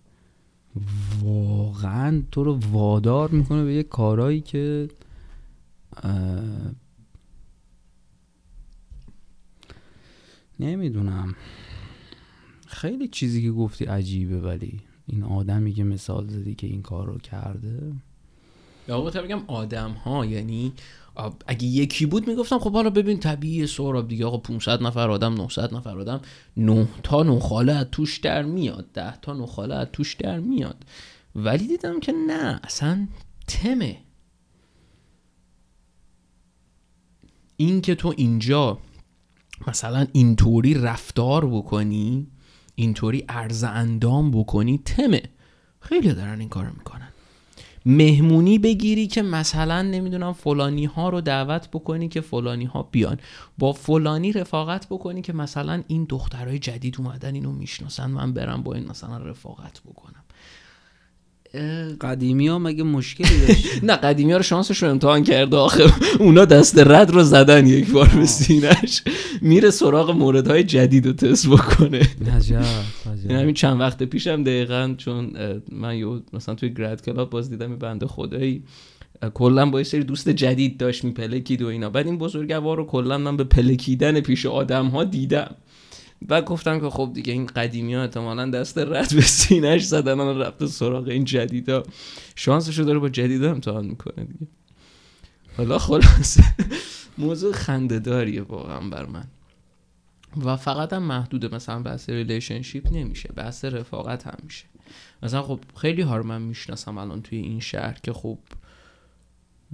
واقعا 1.22 2.22
تو 2.32 2.44
رو 2.44 2.58
وادار 2.70 3.30
می‌کنه 3.30 3.64
به 3.64 3.74
یه 3.74 3.82
کارایی 3.82 4.40
که 4.40 4.88
نمی‌دونم. 10.60 11.34
خیلی 12.66 13.08
چیزی 13.08 13.42
که 13.42 13.50
گفتی 13.50 13.84
عجیبه 13.84 14.40
ولی 14.40 14.80
این 15.06 15.22
آدمی 15.22 15.72
که 15.72 15.84
مثال 15.84 16.28
زدی 16.28 16.54
که 16.54 16.66
این 16.66 16.82
کار 16.82 17.06
رو 17.06 17.18
کرده. 17.18 17.92
یا 18.88 19.00
بگم 19.00 19.42
آدم 19.46 19.90
ها 19.90 20.26
یعنی 20.26 20.72
اگه 21.46 21.64
یکی 21.64 22.06
بود 22.06 22.28
می‌گفتم 22.28 22.58
خب 22.58 22.72
حالا 22.72 22.90
ببین 22.90 23.18
طبیعی 23.18 23.66
سهراب 23.66 24.08
دیگه 24.08 24.26
آقا 24.26 24.38
500 24.38 24.82
نفر 24.82 25.10
آدم 25.10 25.34
900 25.34 25.74
نفر 25.74 25.98
آدم 25.98 26.20
9 26.56 26.88
تا 27.02 27.22
نخاله 27.22 27.72
از 27.72 27.86
توش 27.92 28.18
در 28.18 28.42
میاد 28.42 28.86
10 28.94 29.16
تا 29.16 29.34
نخاله 29.34 29.74
از 29.74 29.88
توش 29.92 30.14
در 30.14 30.40
میاد. 30.40 30.84
ولی 31.34 31.66
دیدم 31.66 32.00
که 32.00 32.12
نه 32.12 32.60
اصلا 32.64 33.08
تمه. 33.46 33.98
این 37.60 37.80
که 37.80 37.94
تو 37.94 38.14
اینجا 38.16 38.78
مثلا 39.66 40.06
اینطوری 40.12 40.74
رفتار 40.74 41.46
بکنی 41.46 42.26
اینطوری 42.74 43.24
عرض 43.28 43.64
اندام 43.64 44.30
بکنی 44.30 44.80
تمه. 44.84 45.22
خیلی 45.80 46.12
دارن 46.12 46.40
این 46.40 46.48
کارو 46.48 46.68
می‌کنن. 46.78 47.08
مهمونی 47.86 48.58
بگیری 48.58 49.06
که 49.06 49.22
مثلا 49.22 49.82
نمی‌دونم 49.82 50.32
فلانی 50.32 50.84
ها 50.84 51.08
رو 51.08 51.20
دعوت 51.20 51.68
بکنی 51.68 52.08
که 52.08 52.20
فلانی 52.20 52.64
ها 52.64 52.82
بیان. 52.82 53.18
با 53.58 53.72
فلانی 53.72 54.32
رفاقت 54.32 54.86
بکنی 54.86 55.22
که 55.22 55.32
مثلا 55.32 55.82
این 55.88 56.04
دخترهای 56.04 56.58
جدید 56.58 56.96
اومدن 56.98 57.34
اینو 57.34 57.52
می‌شناسن 57.52 58.10
من 58.10 58.32
برم 58.32 58.62
با 58.62 58.74
این 58.74 58.88
مثلا 58.88 59.18
رفاقت 59.18 59.80
بکنم. 59.80 60.19
قدیمی 62.00 62.48
ها 62.48 62.58
مگه 62.58 62.82
مشکلی 62.82 63.46
داشت؟ 63.46 63.66
نه 63.84 63.96
قدیمی 63.96 64.32
ها 64.32 64.36
رو 64.36 64.42
شانسش 64.42 64.82
رو 64.82 64.90
امتحان 64.90 65.22
کرده 65.24 65.56
آخه 65.56 65.84
اونا 66.18 66.44
دست 66.44 66.78
رد 66.78 67.10
رو 67.10 67.22
زدن 67.22 67.66
یک 67.66 67.90
بار 67.90 68.08
به 68.08 68.26
سینش 68.26 69.02
میره 69.40 69.70
سراغ 69.70 70.10
موردهای 70.10 70.64
جدید 70.64 71.06
رو 71.06 71.12
تست 71.12 71.48
بکنه. 71.48 72.08
این 73.28 73.38
همین 73.38 73.54
چند 73.54 73.80
وقت 73.80 74.02
پیشم 74.02 74.44
دقیقا 74.44 74.94
چون 74.98 75.32
من 75.72 75.98
یه 75.98 76.06
مثلا 76.32 76.54
توی 76.54 76.74
گراد 76.74 77.04
کلاب 77.04 77.30
باز 77.30 77.50
دیدم 77.50 77.76
بنده 77.76 78.06
خدایی 78.06 78.62
کلا 79.34 79.70
با 79.70 79.80
یه 79.80 79.84
سری 79.84 80.04
دوست 80.04 80.28
جدید 80.28 80.78
داشت 80.78 81.04
میپلکید 81.04 81.62
و 81.62 81.66
اینا. 81.66 81.90
بعد 81.90 82.06
این 82.06 82.18
بزرگوار 82.18 82.76
رو 82.76 82.86
کلا 82.86 83.18
من 83.18 83.36
به 83.36 83.44
پلکیدن 83.44 84.20
پیش 84.20 84.46
آدم 84.46 84.86
ها 84.86 85.04
دیدم. 85.04 85.54
و 86.28 86.42
گفتم 86.42 86.80
که 86.80 86.90
خب 86.90 87.10
دیگه 87.14 87.32
این 87.32 87.46
قدیمی 87.46 87.94
ها 87.94 88.02
احتمالا 88.02 88.50
دست 88.50 88.78
رد 88.78 89.14
به 89.14 89.20
سینش 89.20 89.82
زدن 89.82 90.20
و 90.20 90.42
رفته 90.42 90.66
سراغ 90.66 91.08
این 91.08 91.24
جدیدا. 91.24 91.82
شانسشو 92.36 92.82
داره 92.82 92.98
با 92.98 93.08
جدیدا 93.08 93.50
امتحان 93.50 93.86
می‌کنه 93.86 94.24
دیگه. 94.24 94.46
حالا 95.56 95.78
خلاصه 95.78 96.44
موضوع 97.18 97.52
خنده 97.52 97.98
داریه 97.98 98.42
واقعا 98.42 98.88
بر 98.88 99.06
من. 99.06 99.24
و 100.36 100.56
فقط 100.56 100.92
هم 100.92 101.02
محدوده 101.02 101.54
مثلا 101.54 101.82
بحث 101.82 102.10
relationship 102.10 102.88
نمیشه 102.92 103.28
بحث 103.36 103.64
رفاقت 103.64 104.26
هم 104.26 104.38
میشه. 104.42 104.64
مثلا 105.22 105.42
خب 105.42 105.60
خیلی 105.76 106.02
ها 106.02 106.16
رو 106.16 106.26
من 106.26 106.42
می‌شناسم 106.42 106.98
الان 106.98 107.22
توی 107.22 107.38
این 107.38 107.60
شهر 107.60 107.98
که 108.02 108.12
خب 108.12 108.38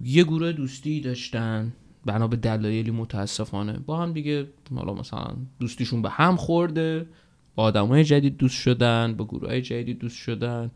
یه 0.03 0.25
گروه 0.25 0.53
دوستی 0.53 1.01
داشتن. 1.01 1.73
بنا 2.07 2.29
به 2.29 2.37
دلایلی 2.37 2.91
متاسفانه. 2.91 3.73
با 3.87 3.97
هم 3.97 4.13
دیگه 4.13 4.47
حالا 4.75 4.95
مثلا 4.95 5.37
دوستیشون 5.61 6.03
به 6.03 6.11
هم 6.11 6.37
خورده 6.37 7.07
با 7.55 7.63
آدمای 7.63 8.05
جدید 8.05 8.37
دوست 8.37 8.61
شدن 8.61 9.15
با 9.17 9.25
گروه 9.25 9.49
های 9.49 9.63
جدید 9.63 9.99
دوست 9.99 10.17
شدن. 10.17 10.71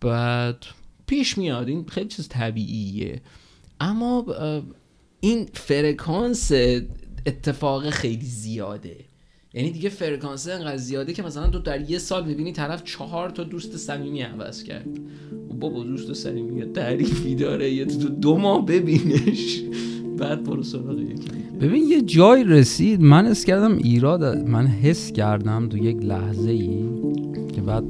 بعد 0.00 0.64
پیش 1.06 1.38
میاد. 1.38 1.68
این 1.68 1.84
خیلی 1.84 2.08
چیز 2.08 2.28
طبیعیه. 2.28 3.20
اما 3.80 4.26
این 5.20 5.48
فرکانس 5.52 6.52
اتفاق 7.26 7.90
خیلی 7.90 8.26
زیاده. 8.26 8.96
یعنی 9.54 9.70
دیگه 9.70 9.88
فرکانس 9.88 10.48
انقدر 10.48 10.76
زیاده 10.76 11.12
که 11.12 11.22
مثلا 11.22 11.48
تو 11.48 11.58
در 11.58 11.90
یه 11.90 11.98
سال 11.98 12.26
می‌بینی 12.26 12.52
طرف 12.52 12.84
چهار 12.84 13.30
تا 13.30 13.44
دوست 13.44 13.76
صمیمی 13.76 14.22
عوض 14.22 14.62
کرد. 14.62 14.88
بابا 15.60 15.84
دوست 15.84 16.12
صمیمی 16.12 16.64
تعریفی 16.64 17.34
داره 17.34 17.70
یه 17.70 17.84
تو 17.84 18.08
دو 18.08 18.36
ماه 18.38 18.66
ببینش. 18.66 19.62
بعد 20.22 20.44
برو 20.44 20.62
سراغ 20.62 21.00
یکی 21.00 21.28
ببین 21.60 21.84
یه 21.88 22.02
جای 22.02 22.44
رسید. 22.44 23.02
من 23.02 23.26
اس 23.26 23.44
کردم 23.44 23.76
ایراد 23.76 24.48
من 24.48 24.66
حس 24.66 25.12
کردم 25.12 25.68
تو 25.68 25.78
یک 25.78 25.96
لحظه 26.04 26.50
ای 26.50 26.84
که 27.54 27.60
بعد 27.60 27.84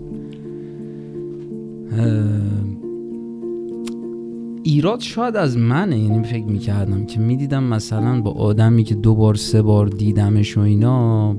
ایراد 4.62 5.00
شاید 5.00 5.36
از 5.36 5.58
منه. 5.58 5.98
یعنی 5.98 6.24
فکر 6.24 6.44
می‌کردم 6.44 7.06
که 7.06 7.20
می‌دیدم 7.20 7.64
مثلا 7.64 8.20
با 8.20 8.30
آدمی 8.30 8.84
که 8.84 8.94
دو 8.94 9.14
بار 9.14 9.34
سه 9.34 9.62
بار 9.62 9.86
دیدمش 9.86 10.58
و 10.58 10.60
اینا 10.60 11.36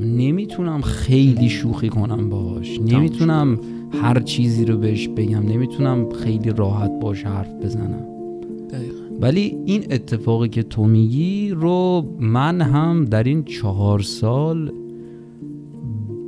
نمی‌تونم 0.00 0.80
خیلی 0.80 1.48
شوخی 1.48 1.88
کنم 1.88 2.28
باش 2.28 2.80
نمی‌تونم 2.80 3.58
هر 4.02 4.20
چیزی 4.20 4.64
رو 4.64 4.76
بهش 4.78 5.08
بگم. 5.08 5.42
نمی‌تونم 5.46 6.10
خیلی 6.10 6.50
راحت 6.50 6.90
باش 7.00 7.24
حرف 7.24 7.54
بزنم. 7.54 8.15
ولی 9.20 9.56
این 9.64 9.84
اتفاقی 9.90 10.48
که 10.48 10.62
تو 10.62 10.84
میگی 10.84 11.50
رو 11.50 12.04
من 12.20 12.60
هم 12.60 13.04
در 13.04 13.22
این 13.22 13.44
چهار 13.44 14.00
سال 14.00 14.72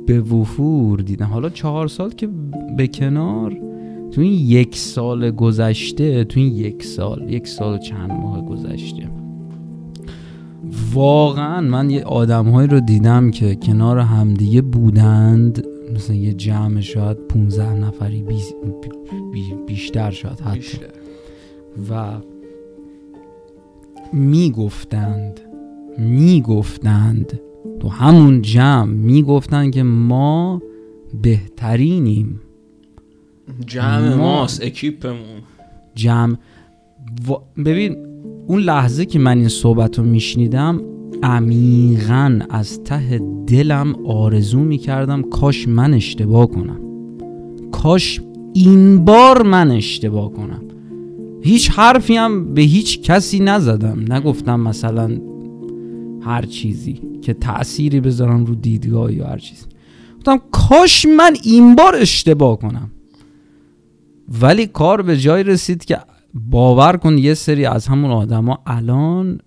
به 0.05 0.21
وفور 0.21 0.99
دیدم. 0.99 1.25
حالا 1.25 1.49
چهار 1.49 1.87
سال 1.87 2.09
که 2.09 2.29
به 2.77 2.87
کنار 2.87 3.57
تو 4.11 4.21
این 4.21 4.33
یک 4.33 4.75
سال 4.75 5.31
گذشته 5.31 6.23
تو 6.23 6.39
این 6.39 6.55
یک 6.55 6.83
سال 6.83 7.29
یک 7.29 7.47
سال 7.47 7.75
و 7.75 7.77
چند 7.77 8.11
ماه 8.11 8.45
گذشته. 8.45 9.09
واقعا 10.93 11.61
من 11.61 11.89
یه 11.89 12.03
آدمهایی 12.03 12.67
رو 12.67 12.79
دیدم 12.79 13.31
که 13.31 13.55
کنار 13.55 13.99
همدیگه 13.99 14.61
بودند. 14.61 15.65
مثلا 15.95 16.15
یه 16.15 16.33
جمع 16.33 16.81
شاید 16.81 17.17
15 17.17 17.73
نفری 17.73 18.25
بیشتر 19.67 20.11
شاید 20.11 20.39
حتی. 20.39 20.59
بیشتر. 20.59 20.85
و 21.89 22.11
می‌گفتند. 24.13 25.39
می‌گفتند. 25.97 27.39
تو 27.79 27.87
همون 27.89 28.41
جمع 28.41 28.93
می‌گفتند 28.93 29.73
که 29.73 29.83
ما 29.83 30.61
بهترینیم. 31.21 32.41
جمع 33.65 34.15
ماست 34.15 34.63
اکیپمون. 34.63 35.41
جمع. 35.95 36.35
ببین 37.65 37.97
اون 38.47 38.61
لحظه 38.61 39.05
که 39.05 39.19
من 39.19 39.37
این 39.37 39.47
صحبت 39.47 39.99
رو 39.99 40.05
میشنیدم 40.05 40.81
عمیقا 41.23 42.39
از 42.49 42.83
ته 42.83 43.21
دلم 43.47 43.95
آرزو 44.05 44.59
می‌کردم 44.59 45.21
کاش 45.21 45.67
من 45.67 45.93
اشتباه 45.93 46.47
کنم. 46.47 46.79
کاش 47.71 48.21
این 48.53 49.05
بار 49.05 49.43
من 49.43 49.71
اشتباه 49.71 50.31
کنم. 50.31 50.61
هیچ 51.41 51.69
حرفی 51.69 52.15
هم 52.15 52.53
به 52.53 52.61
هیچ 52.61 53.01
کسی 53.01 53.39
نزدم. 53.39 54.13
نگفتم 54.13 54.59
مثلا 54.59 55.17
هر 56.21 56.41
چیزی 56.41 57.01
که 57.21 57.33
تأثیری 57.33 57.99
بذارم 57.99 58.45
رو 58.45 58.55
دیدگاه 58.55 59.13
یا 59.13 59.27
هر 59.27 59.37
چیزی. 59.37 59.65
گفتم 60.17 60.41
کاش 60.51 61.05
من 61.05 61.35
این 61.43 61.75
بار 61.75 61.95
اشتباه 61.95 62.59
کنم. 62.59 62.91
ولی 64.41 64.67
کار 64.67 65.01
به 65.01 65.17
جای 65.17 65.43
رسید 65.43 65.85
که 65.85 65.97
باور 66.33 66.97
کن 66.97 67.17
یه 67.17 67.33
سری 67.33 67.65
از 67.65 67.87
همون 67.87 68.11
آدما 68.11 68.59
الان 68.65 69.39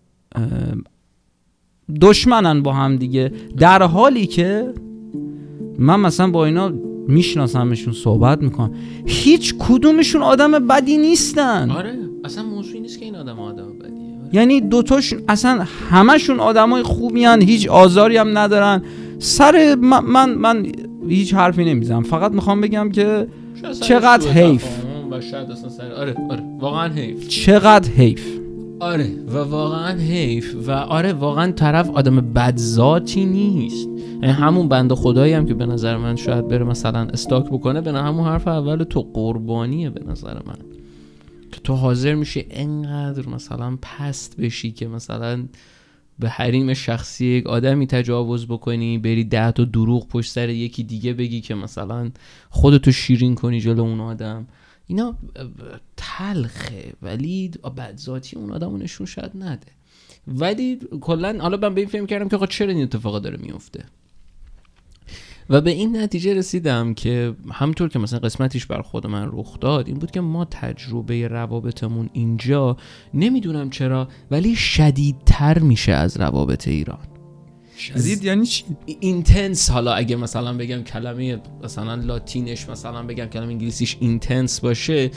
دشمنن 2.00 2.62
با 2.62 2.72
هم 2.72 2.96
دیگه. 2.96 3.32
در 3.58 3.82
حالی 3.82 4.26
که 4.26 4.74
من 5.78 6.00
مثلا 6.00 6.30
با 6.30 6.46
اینا 6.46 6.72
میشناسمشون 7.08 7.92
صحبت 7.92 8.42
می‌کنم 8.42 8.70
هیچ 9.06 9.54
کدومشون 9.58 10.22
آدم 10.22 10.52
بدی 10.52 10.98
نیستن. 10.98 11.70
آره 11.70 11.98
اصلا 12.24 12.44
موضوعی 12.44 12.80
نیست 12.80 12.98
که 12.98 13.04
این 13.04 13.16
آدم 13.16 13.38
آدم 13.38 13.78
بدیه. 13.78 13.92
آره. 13.92 14.30
یعنی 14.32 14.60
دوتاش 14.60 15.14
اصلا 15.28 15.66
همشون 15.90 16.40
آدمای 16.40 16.82
خوبی 16.82 17.24
هن. 17.24 17.42
هیچ 17.42 17.68
آزاری 17.68 18.16
هم 18.16 18.38
ندارن. 18.38 18.82
سر 19.18 19.74
من, 19.80 20.04
من, 20.04 20.34
من 20.34 20.66
هیچ 21.08 21.34
حرفی 21.34 21.64
نمی‌زنم. 21.64 22.02
فقط 22.02 22.32
می‌خوام 22.32 22.60
بگم 22.60 22.90
که 22.90 23.26
چقدر 23.80 24.30
حیف. 24.30 24.64
آره 25.96 26.16
آره 26.30 26.42
واقعا 26.60 26.88
حیف. 26.88 27.28
چقدر 27.28 27.90
حیف. 27.90 28.38
آره 28.80 29.10
و 29.28 29.38
واقعا 29.38 29.98
حیف. 29.98 30.56
و 30.66 30.70
آره 30.70 31.12
واقعا 31.12 31.52
طرف 31.52 31.90
آدم 31.90 32.16
بدذاتی 32.16 33.24
نیست. 33.24 33.88
همون 34.30 34.68
بند 34.68 34.92
خدایی 34.94 35.32
هم 35.32 35.46
که 35.46 35.54
به 35.54 35.66
نظر 35.66 35.96
من 35.96 36.16
شاید 36.16 36.48
بره 36.48 36.64
مثلا 36.64 37.00
استاک 37.00 37.46
بکنه 37.46 37.80
به 37.80 37.92
همون 37.92 38.26
حرف 38.26 38.48
اول 38.48 38.84
تو 38.84 39.02
قربانیه 39.14 39.90
به 39.90 40.04
نظر 40.04 40.34
من. 40.34 40.58
که 41.52 41.60
تو 41.60 41.74
حاضر 41.74 42.14
میشی 42.14 42.46
انقدر 42.50 43.28
مثلا 43.28 43.78
پست 43.82 44.36
بشی 44.36 44.72
که 44.72 44.88
مثلا 44.88 45.44
به 46.18 46.28
حریم 46.28 46.74
شخصی 46.74 47.26
یک 47.26 47.46
آدمی 47.46 47.86
تجاوز 47.86 48.46
بکنی 48.46 48.98
بری 48.98 49.24
ده 49.24 49.52
تا 49.52 49.64
دروغ 49.64 50.08
پشت 50.08 50.32
سر 50.32 50.48
یکی 50.48 50.82
دیگه 50.82 51.12
بگی 51.12 51.40
که 51.40 51.54
مثلا 51.54 52.10
خودتو 52.50 52.92
شیرین 52.92 53.34
کنی 53.34 53.60
جلو 53.60 53.82
اون 53.82 54.00
آدم. 54.00 54.46
اینا 54.86 55.14
تلخه 55.96 56.92
ولی 57.02 57.50
بدذاتی 57.76 58.36
اون 58.36 58.52
آدم 58.52 58.76
نشون 58.76 59.06
شاید 59.06 59.30
نده. 59.34 59.66
ولی 60.26 60.78
کلا 61.00 61.38
حالا 61.40 61.56
من 61.56 61.74
به 61.74 61.88
این 61.94 62.06
کردم 62.06 62.28
که 62.28 62.36
آقا 62.36 62.46
چرا 62.46 62.72
این 62.72 62.82
اتفاقا 62.82 63.18
داره 63.18 63.36
میفته 63.36 63.84
و 65.52 65.60
به 65.60 65.70
این 65.70 65.96
نتیجه 65.96 66.34
رسیدم 66.34 66.94
که 66.94 67.34
همطور 67.52 67.88
که 67.88 67.98
مثلا 67.98 68.18
قسمتیش 68.18 68.66
بر 68.66 68.82
خود 68.82 69.06
من 69.06 69.28
رخ 69.32 69.60
داد 69.60 69.88
این 69.88 69.98
بود 69.98 70.10
که 70.10 70.20
ما 70.20 70.44
تجربه 70.44 71.28
روابطمون 71.28 72.10
اینجا 72.12 72.76
نمی‌دونم 73.14 73.70
چرا 73.70 74.08
ولی 74.30 74.56
شدیدتر 74.56 75.58
میشه 75.58 75.92
از 75.92 76.16
روابط 76.16 76.68
ایران. 76.68 76.98
شدید 77.78 78.24
یعنی 78.24 78.46
چی؟ 78.46 78.64
intense 79.00 79.70
حالا 79.70 79.94
اگه 79.94 80.16
مثلا 80.16 80.52
بگم 80.56 80.82
کلمه 80.82 81.40
مثلا 81.64 81.94
لاتینش 81.94 82.68
مثلا 82.68 83.02
بگم 83.02 83.26
کلمه 83.26 83.52
انگلیسیش 83.52 83.96
intense 84.00 84.60
باشه 84.60 85.10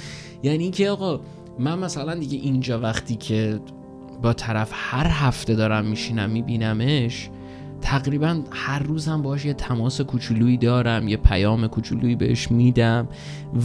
یعنی 0.43 0.71
که 0.71 0.89
آقا 0.89 1.21
من 1.59 1.79
مثلا 1.79 2.15
دیگه 2.15 2.37
اینجا 2.37 2.79
وقتی 2.79 3.15
که 3.15 3.59
با 4.21 4.33
طرف 4.33 4.69
هر 4.73 5.07
هفته 5.07 5.55
دارم 5.55 5.85
میشینم 5.85 6.29
میبینمش 6.29 7.29
تقریبا 7.85 8.41
هر 8.51 8.79
روز 8.79 9.07
هم 9.07 9.21
باش 9.21 9.45
یه 9.45 9.53
تماس 9.53 10.01
کوچولویی 10.01 10.57
دارم 10.57 11.07
یه 11.07 11.17
پیام 11.17 11.67
کوچولویی 11.67 12.15
بهش 12.15 12.51
میدم 12.51 13.07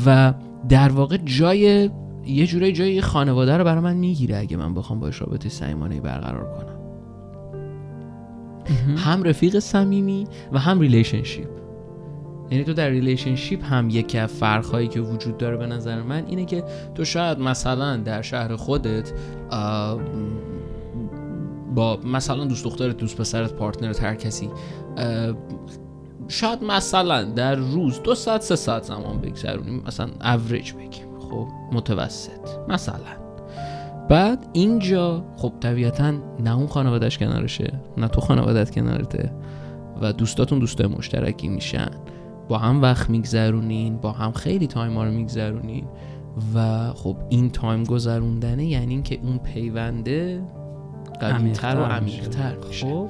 و 0.06 0.34
در 0.68 0.88
واقع 0.88 1.16
جای 1.16 1.90
یه 2.26 2.46
جورایی 2.46 2.72
جای 2.72 3.00
خانواده 3.00 3.56
رو 3.56 3.64
برای 3.64 3.80
من 3.80 3.96
می‌گیره 3.96 4.36
اگه 4.36 4.56
من 4.56 4.74
بخوام 4.74 5.00
باش 5.00 5.20
رابطه 5.20 5.48
صمیمانه 5.48 6.00
برقرار 6.00 6.44
کنم. 6.44 6.80
هم 8.96 9.22
رفیق 9.22 9.58
صمیمی 9.58 10.26
و 10.52 10.58
هم 10.58 10.80
relationship 10.80 11.48
یعنی 12.50 12.64
تو 12.64 12.72
در 12.72 12.88
relationship 12.88 13.64
هم 13.64 13.90
یکی 13.90 14.18
از 14.18 14.32
فرقهایی 14.32 14.88
که 14.88 15.00
وجود 15.00 15.38
داره 15.38 15.56
به 15.56 15.66
نظر 15.66 16.02
من 16.02 16.26
اینه 16.26 16.44
که 16.44 16.64
تو 16.94 17.04
شاید 17.04 17.38
مثلا 17.38 17.96
در 17.96 18.22
شهر 18.22 18.56
خودت 18.56 19.12
با 21.74 21.96
مثلا 21.96 22.44
دوست 22.44 22.64
دخترت 22.64 22.96
دوست 22.96 23.16
پسرت 23.16 23.52
partner 23.52 23.96
ت 23.96 24.02
هر 24.02 24.14
کسی 24.14 24.50
شاید 26.28 26.64
مثلا 26.64 27.22
در 27.24 27.54
روز 27.54 28.02
دو 28.02 28.14
ساعت 28.14 28.42
سه 28.42 28.56
ساعت 28.56 28.82
زمان 28.82 29.20
بگذرونیم 29.20 29.82
مثلا 29.86 30.08
اوریج 30.24 30.72
بگیم. 30.72 31.18
خب 31.18 31.48
متوسط. 31.72 32.48
مثلا. 32.68 33.20
بعد 34.08 34.48
اینجا 34.52 35.24
خب 35.36 35.52
طبیعتا 35.60 36.12
نه 36.40 36.56
اون 36.56 36.66
خانوادهش 36.66 37.18
کنارشه 37.18 37.80
نه 37.96 38.08
تو 38.08 38.20
خانوادت 38.20 38.70
کنارته 38.70 39.32
و 40.02 40.12
دوستاتون 40.12 40.58
دوستای 40.58 40.86
مشترکی 40.86 41.48
میشن. 41.48 41.90
با 42.48 42.58
هم 42.58 42.82
وقت 42.82 43.10
میگذرونین 43.10 43.96
با 43.96 44.12
هم 44.12 44.32
خیلی 44.32 44.66
time 44.66 44.94
ها 44.94 45.04
رو 45.04 45.10
میگذرونین 45.10 45.84
و 46.54 46.88
خب 46.92 47.16
این 47.28 47.50
time 47.50 47.84
گذروندنه 47.84 48.66
یعنی 48.66 48.94
اینکه 48.94 49.18
اون 49.22 49.38
پیونده 49.38 50.42
قویتر 51.20 51.80
و 51.80 51.84
عمیقتر 51.84 52.56
میشه. 52.68 52.86
خب. 52.86 53.08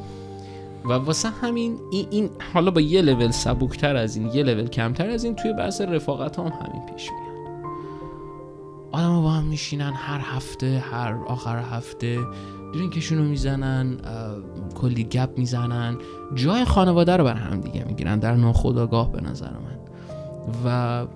و 0.85 0.93
واسه 0.93 1.29
همین 1.29 1.79
این, 1.93 2.07
این 2.11 2.31
حالا 2.55 2.71
با 2.71 2.81
یه 2.81 3.03
لول 3.03 3.31
سبکتر 3.31 3.97
از 3.97 4.17
این 4.17 4.27
یه 4.27 4.43
لول 4.43 4.67
کمتر 4.67 5.11
از 5.11 5.25
این 5.25 5.37
توی 5.37 5.53
بحث 5.53 5.81
رفاقت 5.81 6.39
هم 6.39 6.45
همین 6.45 6.87
پیش 6.95 7.11
میاد. 7.11 7.31
آدم 8.93 9.23
با 9.23 9.31
هم 9.31 9.45
میشینن 9.45 9.93
هر 9.97 10.21
هفته 10.23 10.85
هر 10.93 11.15
آخر 11.27 11.59
هفته 11.59 12.19
درینکشون 12.75 13.19
رو 13.19 13.25
می‌زنن 13.25 13.97
کلی 14.75 15.05
گپ 15.05 15.31
می‌زنن. 15.39 15.97
جای 16.35 16.65
خانواده 16.65 17.17
رو 17.17 17.25
بر 17.25 17.35
هم 17.35 17.61
دیگه 17.61 17.85
می‌گیرن 17.85 18.19
در 18.19 18.35
ناخداگاه 18.35 19.13
به 19.13 19.21
نظر 19.21 19.51
من. 19.51 19.81
و 20.65 21.07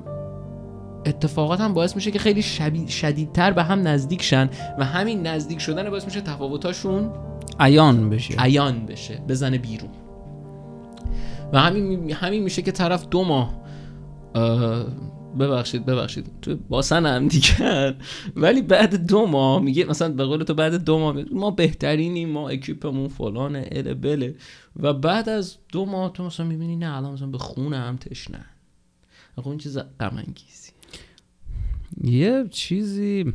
اتفاقات 1.06 1.60
هم 1.60 1.74
باعث 1.74 1.96
میشه 1.96 2.10
که 2.10 2.18
خیلی 2.18 2.42
شدیدتر 2.88 3.52
به 3.52 3.62
هم 3.62 3.88
نزدیک 3.88 4.22
شن 4.22 4.50
و 4.78 4.84
همین 4.84 5.26
نزدیک 5.26 5.58
شدن 5.58 5.90
باعث 5.90 6.04
میشه 6.04 6.20
تفاوتاشون 6.20 7.10
عیان 7.60 8.10
بشه. 8.10 8.34
عیان 8.38 8.86
بشه 8.86 9.22
بزنه 9.28 9.58
بیرون. 9.58 9.90
و 11.52 11.60
همین 11.60 12.12
همین 12.12 12.42
میشه 12.42 12.62
که 12.62 12.72
طرف 12.72 13.08
دو 13.08 13.24
ماه 13.24 13.64
ببخشید 15.38 15.86
ببخشید 15.86 16.30
تو 16.42 16.56
باسن 16.68 17.06
هم 17.06 17.28
دیگه. 17.28 17.96
ولی 18.36 18.62
بعد 18.62 19.06
دو 19.06 19.26
ماه 19.26 19.62
میگه 19.62 19.84
مثلا 19.84 20.12
به 20.12 20.24
قول 20.24 20.42
تو 20.42 20.54
بعد 20.54 20.84
دو 20.84 20.98
ماه 20.98 21.16
ما 21.32 21.50
بهترینیم 21.50 22.28
ما 22.28 22.48
اکیپمون 22.48 23.08
فلانه 23.08 23.68
ال 23.72 23.94
بله. 23.94 24.34
و 24.76 24.92
بعد 24.92 25.28
از 25.28 25.56
دو 25.72 25.84
ماه 25.84 26.12
تو 26.12 26.24
مثلا 26.24 26.46
می‌بینی 26.46 26.76
نه 26.76 26.96
الان 26.96 27.12
مثلا 27.12 27.26
به 27.26 27.38
خونه 27.38 27.76
هم 27.76 27.96
تشنه 27.96 28.44
اون 29.44 29.58
چیز 29.58 29.78
غم 29.78 30.22
یه 32.02 32.44
چیزی 32.50 33.32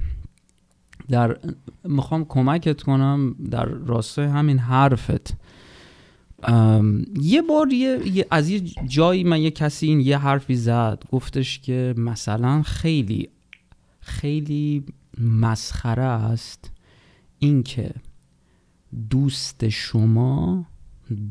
در 1.09 1.37
می‌خوام 1.83 2.25
کمکت 2.25 2.81
کنم 2.81 3.35
در 3.51 3.65
راستای 3.65 4.25
همین 4.25 4.57
حرفت. 4.57 5.33
یه 7.21 7.41
بار 7.41 7.73
یه،, 7.73 8.25
از 8.31 8.49
یه 8.49 8.59
جایی 8.87 9.23
من 9.23 9.41
یه 9.41 9.51
کسی 9.51 9.87
این 9.87 9.99
یه 9.99 10.17
حرفی 10.17 10.55
زد 10.55 11.03
گفتش 11.11 11.59
که 11.59 11.93
مثلا 11.97 12.61
خیلی 12.61 13.29
خیلی 13.99 14.83
مسخره 15.17 16.03
است 16.03 16.71
اینکه 17.39 17.93
دوست 19.09 19.69
شما 19.69 20.65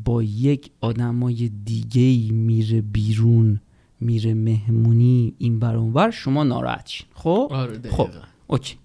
با 0.05 0.23
یک 0.23 0.71
آدمای 0.81 1.49
دیگه 1.49 2.33
میره 2.33 2.81
بیرون 2.81 3.59
میره 4.01 4.33
مهمونی 4.33 5.33
این 5.37 5.59
بر 5.59 5.75
اونور 5.75 6.11
شما 6.11 6.43
ناراحت 6.43 6.91
خب؟ 7.13 7.47
آره 7.51 7.79
خب 7.89 8.09
اوکی. 8.47 8.75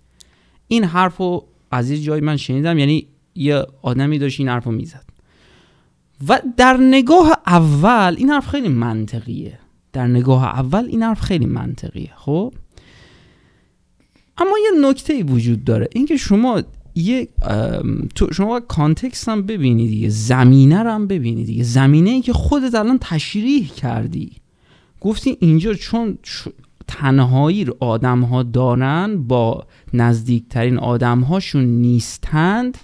این 0.69 0.85
حرفو 0.85 1.45
از 1.71 1.91
یه 1.91 1.99
جایی 1.99 2.21
من 2.21 2.37
شنیدم 2.37 2.79
یعنی 2.79 3.07
یه 3.35 3.67
آدمی 3.83 4.19
داشت 4.19 4.41
این 4.41 4.49
حرفو 4.49 4.71
می‌زد. 4.71 5.05
و 6.29 6.41
در 6.57 6.77
نگاه 6.77 7.39
اول 7.47 8.15
این 8.19 8.31
حرف 8.31 8.49
خیلی 8.49 8.69
منطقیه. 8.69 9.59
در 9.93 10.07
نگاه 10.07 10.45
اول 10.45 10.85
این 10.85 11.03
حرف 11.03 11.21
خیلی 11.21 11.47
منطقیه 11.47 12.11
خب؟ 12.17 12.55
اما 14.39 14.59
یه 14.65 14.89
نکته 14.89 15.23
وجود 15.23 15.65
داره. 15.65 15.89
اینکه 15.93 16.17
شما 16.17 16.62
یه 16.95 17.29
تو 18.15 18.33
شما 18.33 18.61
context 18.61 19.28
هم 19.29 19.43
ببینید 19.43 19.89
دیگه 19.89 20.09
زمینه 20.09 20.83
رو 20.83 20.91
هم 20.91 21.07
ببینید 21.07 21.47
دیگه. 21.47 21.65
زمینه 21.65 22.11
ای 22.11 22.21
که 22.21 22.33
خودت 22.33 22.75
الان 22.75 22.99
تشریح 23.01 23.69
کردی. 23.69 24.33
گفتی 25.05 25.36
اینجا 25.40 25.74
چون 25.74 26.18
تنهایی 26.88 27.64
رو 27.64 27.76
آدم 27.80 28.20
ها 28.20 28.42
دارن 28.42 29.22
با 29.22 29.66
نزدیکترین 29.92 30.78
آدم 30.78 31.20
هاشون 31.20 31.64
نیستند 31.64 32.78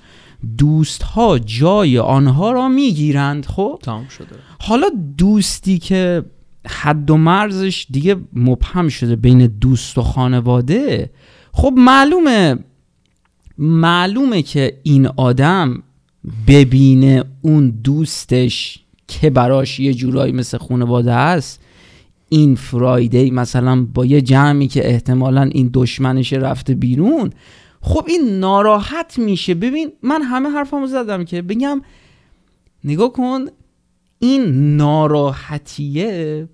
دوست 0.58 1.02
ها 1.02 1.38
جای 1.38 1.98
آنها 1.98 2.52
را 2.52 2.68
می‌گیرند 2.68 3.46
خب؟ 3.46 3.78
تمام 3.82 4.08
شده. 4.08 4.26
حالا 4.60 4.86
دوستی 5.18 5.78
که 5.78 6.24
حد 6.66 7.10
و 7.10 7.16
مرزش 7.16 7.86
دیگه 7.90 8.16
مبهم 8.32 8.88
شده 8.88 9.16
بین 9.16 9.46
دوست 9.46 9.98
و 9.98 10.02
خانواده 10.02 11.10
خب 11.52 11.72
معلومه 11.76 12.58
معلومه 13.58 14.42
که 14.42 14.80
این 14.82 15.06
آدم 15.06 15.82
ببینه 16.46 17.24
اون 17.42 17.70
دوستش 17.70 18.80
که 19.08 19.30
براش 19.30 19.80
یه 19.80 19.94
جورایی 19.94 20.32
مثل 20.32 20.58
خانواده 20.58 21.12
است 21.12 21.60
این 22.32 22.54
فرایدی 22.54 23.30
مثلا 23.30 23.84
با 23.94 24.06
یه 24.06 24.20
جمعی 24.20 24.68
که 24.68 24.88
احتمالا 24.88 25.42
این 25.42 25.70
دشمنش 25.74 26.32
رفته 26.32 26.74
بیرون 26.74 27.30
خب 27.80 28.04
این 28.08 28.38
ناراحت 28.38 29.18
میشه. 29.18 29.54
ببین 29.54 29.92
من 30.02 30.22
همه 30.22 30.48
حرفمو 30.48 30.86
زدم 30.86 31.24
که 31.24 31.42
بگم 31.42 31.82
نگاه 32.84 33.12
کن 33.12 33.44
این 34.18 34.76
ناراحتیه 34.76 36.48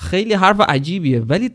خیلی 0.00 0.34
حرف 0.34 0.60
عجیبیه 0.60 1.20
ولی 1.20 1.50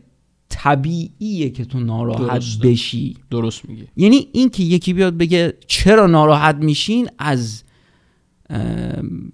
طبیعیه 0.48 1.50
که 1.50 1.64
تو 1.64 1.80
ناراحت 1.80 2.42
بشی. 2.62 3.16
درست 3.30 3.68
میگه 3.68 3.86
یعنی 3.96 4.28
این 4.32 4.48
که 4.48 4.62
یکی 4.62 4.92
بیاد 4.92 5.16
بگه 5.16 5.54
چرا 5.66 6.06
ناراحت 6.06 6.56
میشین 6.56 7.08
از 7.18 7.64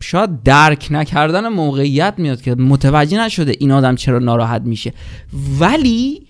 شاید 0.01 0.43
درک 0.43 0.89
نکردن 0.91 1.49
موقعیت 1.49 2.15
میاد 2.19 2.43
که 2.43 2.55
متوجه 2.55 3.21
نشده 3.25 3.55
این 3.59 3.73
آدم 3.73 3.95
چرا 3.95 4.19
ناراحت 4.19 4.63
میشه. 4.63 4.93
ولی 5.59 6.27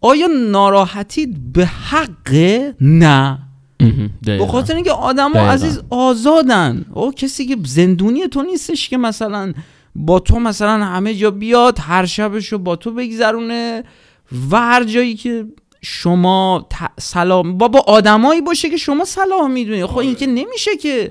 آیا 0.00 0.26
ناراحتید 0.50 1.52
به 1.52 1.66
حق؟ 1.66 2.34
نه. 2.80 3.38
به 4.22 4.46
خاطر 4.46 4.74
اینکه 4.74 4.92
آدم 4.92 5.32
ها 5.32 5.50
عزیز 5.50 5.80
آزادن. 5.90 6.84
او 6.94 7.12
کسی 7.12 7.46
که 7.46 7.56
زندونی 7.64 8.28
تو 8.28 8.42
نیستش 8.42 8.88
که 8.88 8.96
مثلا 8.96 9.52
با 9.94 10.18
تو 10.18 10.38
مثلا 10.38 10.84
همه 10.84 11.14
جا 11.14 11.30
بیاد 11.30 11.78
هر 11.80 12.06
شبش 12.06 12.48
رو 12.52 12.58
با 12.58 12.76
تو 12.76 12.90
بگذرونه 12.90 13.84
و 14.50 14.56
هر 14.60 14.84
جایی 14.84 15.14
که 15.14 15.46
شما 15.82 16.68
سلام 16.98 17.58
با 17.58 17.68
با 17.68 17.84
آدمایی 17.86 18.40
باشه 18.40 18.70
که 18.70 18.76
شما 18.76 19.04
سلام 19.04 19.50
می‌دونی. 19.50 19.86
خب 19.86 19.98
این 19.98 20.14
که 20.14 20.26
نمیشه 20.26 20.76
که 20.82 21.10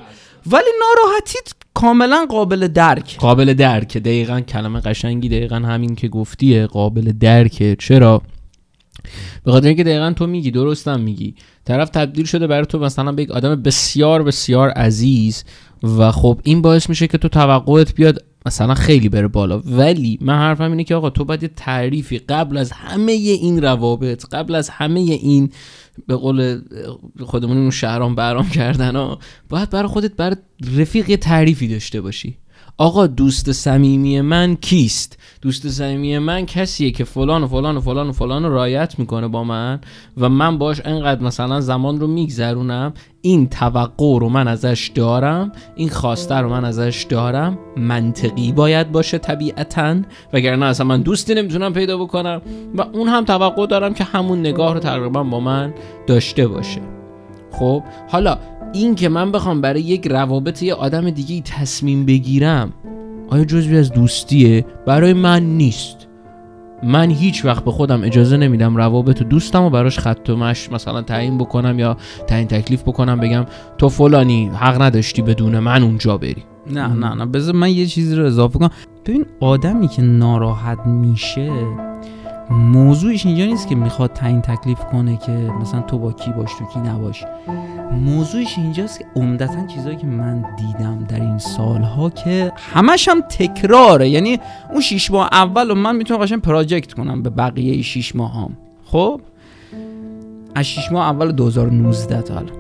ولی 0.52 0.70
ناراحتیت 0.80 1.54
کاملا 1.74 2.26
قابل 2.30 2.68
درک. 2.68 3.18
قابل 3.18 3.54
درک. 3.54 3.98
دقیقا 3.98 4.40
کلمه 4.40 4.80
قشنگی 4.80 5.30
دقیقا 5.30 5.56
همین 5.56 5.96
که 5.96 6.08
گفتیه. 6.08 6.68
قابل 6.68 7.12
درکه 7.20 7.76
چرا؟ 7.80 8.22
به 9.44 9.52
خاطر 9.52 9.68
اینکه 9.68 9.84
دقیقا 9.84 10.14
تو 10.14 10.28
میگی 10.28 10.52
درستم 10.52 11.00
میگی. 11.00 11.36
طرف 11.66 11.90
تبدیل 11.90 12.26
شده 12.26 12.48
برای 12.48 12.66
تو 12.66 12.80
مثلا 12.80 13.12
به 13.12 13.24
یک 13.24 13.32
آدم 13.32 13.56
بسیار 13.56 14.24
بسیار 14.24 14.70
عزیز 14.70 15.44
و 15.84 16.12
خب 16.12 16.40
این 16.44 16.62
باعث 16.62 16.90
میشه 16.90 17.08
که 17.08 17.18
تو 17.18 17.30
توقعت 17.30 17.96
بیاد 17.96 18.26
مثلا 18.46 18.74
خیلی 18.74 19.10
بره 19.10 19.28
بالا. 19.28 19.60
ولی 19.60 20.18
من 20.22 20.38
حرفم 20.38 20.72
اینه 20.72 20.84
که 20.84 20.96
آقا 20.96 21.10
تو 21.10 21.26
باید 21.26 21.44
یه 21.44 21.50
تعریفی 21.56 22.18
قبل 22.20 22.58
از 22.58 22.72
همه 22.72 23.12
این 23.12 23.62
روابط 23.62 24.26
قبل 24.32 24.56
از 24.56 24.70
همه 24.70 25.00
این 25.00 25.50
به 26.08 26.16
قول 26.16 26.62
خودمون 27.20 27.58
اون 27.58 27.72
شهرام 27.72 28.16
برام 28.16 28.50
کردن 28.50 28.96
ها 28.96 29.20
باید 29.50 29.70
برای 29.70 29.88
خودت 29.88 30.16
برای 30.16 30.36
رفیق 30.78 31.10
یه 31.10 31.18
تعریفی 31.18 31.68
داشته 31.68 32.02
باشی. 32.02 32.38
آقا 32.78 33.08
دوست 33.08 33.52
صمیمی 33.52 34.22
من 34.22 34.56
کیست؟ 34.56 35.18
دوست 35.42 35.68
صمیمی 35.68 36.18
من 36.18 36.46
کسیه 36.46 36.92
که 36.92 37.04
فلان 37.04 37.44
و 37.44 37.48
فلان 37.48 37.78
و 37.78 37.82
فلان 37.82 38.10
و 38.10 38.12
فلان 38.12 38.44
رایت 38.44 39.00
می‌کنه 39.00 39.28
با 39.28 39.44
من 39.44 39.80
و 40.18 40.30
من 40.30 40.58
باش 40.58 40.82
انقدر 40.86 41.24
مثلا 41.24 41.62
زمان 41.62 42.00
رو 42.00 42.08
میگذرونم 42.08 42.94
این 43.22 43.50
توقع 43.50 44.20
رو 44.20 44.30
من 44.30 44.48
ازش 44.48 44.92
دارم 44.96 45.52
این 45.76 45.90
خواسته 45.90 46.36
رو 46.36 46.50
من 46.50 46.66
ازش 46.66 47.06
دارم 47.10 47.58
منطقی 47.78 48.52
باید 48.52 48.92
باشه 48.92 49.18
طبیعتا. 49.18 49.96
وگرنه 50.34 50.66
اصلا 50.66 50.86
من 50.86 51.02
دوستی 51.02 51.34
نمی‌تونم 51.34 51.74
پیدا 51.74 51.98
بکنم 51.98 52.42
و 52.76 52.82
اون 52.82 53.08
هم 53.08 53.26
توقع 53.26 53.68
دارم 53.68 53.94
که 53.94 54.04
همون 54.04 54.40
نگاه 54.40 54.74
رو 54.74 54.80
تقریبا 54.80 55.24
با 55.24 55.40
من 55.40 55.74
داشته 56.08 56.48
باشه. 56.48 56.82
خب 57.52 57.84
حالا 58.10 58.38
این 58.74 58.96
که 58.96 59.10
من 59.10 59.32
بخوام 59.32 59.62
برای 59.62 59.82
یک 59.82 60.08
روابط 60.08 60.64
یه 60.64 60.74
آدم 60.74 61.10
دیگه 61.10 61.42
تصمیم 61.42 62.06
بگیرم 62.06 62.74
آیا 63.30 63.46
جزوی 63.46 63.78
از 63.78 63.92
دوستیه؟ 63.92 64.66
برای 64.86 65.14
من 65.14 65.44
نیست. 65.44 66.08
من 66.84 67.10
هیچ 67.10 67.46
وقت 67.46 67.66
به 67.66 67.72
خودم 67.72 68.04
اجازه 68.04 68.38
نمیدم 68.38 68.78
روابط 68.78 69.24
دوستم 69.24 69.64
و 69.64 69.70
براش 69.70 70.00
خط 70.00 70.30
و 70.30 70.36
مش 70.36 70.72
مثلا 70.72 71.02
تعیین 71.02 71.38
بکنم 71.38 71.80
یا 71.80 71.98
تعیین 72.28 72.48
تکلیف 72.48 72.82
بکنم 72.82 73.20
بگم 73.20 73.46
تو 73.78 73.90
فلانی 73.90 74.48
حق 74.48 74.82
نداشتی 74.82 75.22
بدون 75.22 75.60
من 75.60 75.84
اونجا 75.84 76.18
بری. 76.18 76.44
نه 76.72 76.88
نه 76.88 77.14
نه. 77.14 77.26
بذار 77.26 77.56
من 77.56 77.72
یه 77.72 77.86
چیزی 77.86 78.16
رو 78.16 78.26
اضافه 78.26 78.60
کنم. 78.60 78.72
ببین 79.06 79.26
آدمی 79.40 79.88
که 79.88 80.02
ناراحت 80.02 80.80
میشه 80.86 81.52
موضوعش 82.50 83.26
اینجا 83.26 83.46
نیست 83.46 83.68
که 83.68 83.76
می‌خواد 83.76 84.14
تعیین 84.14 84.42
تکلیف 84.42 84.80
کنه 84.80 85.18
که 85.18 85.32
مثلا 85.32 85.82
تو 85.82 85.98
با 85.98 86.12
کی 86.12 86.32
باش 86.32 86.52
تو 86.60 86.66
کی 86.74 86.80
نباش. 86.80 87.24
موضوعش 87.92 88.58
اینجاست 88.58 89.00
که 89.00 89.06
عمدتا 89.16 89.68
چیزایی 89.68 89.98
که 89.98 90.08
من 90.08 90.46
دیدم 90.58 91.06
در 91.10 91.22
این 91.22 91.38
سالها 91.38 92.10
که 92.10 92.52
همش 92.74 93.08
هم 93.08 93.22
تکراره. 93.22 94.10
یعنی 94.10 94.40
اون 94.72 94.82
شیش 94.82 95.12
ماه 95.12 95.30
اول 95.32 95.72
و 95.72 95.76
من 95.76 95.96
می‌تونم 95.96 96.20
قشنگ 96.20 96.42
پراجکت 96.42 96.94
کنم 96.94 97.24
به 97.24 97.30
بقیه 97.30 97.82
شیش 97.82 98.16
ماه 98.16 98.36
هم 98.36 98.58
خب؟ 98.86 99.22
از 100.56 100.66
شیش 100.66 100.92
ماه 100.92 101.10
اول 101.10 101.32
2019 101.32 102.22
تا 102.22 102.34
حالا 102.34 102.52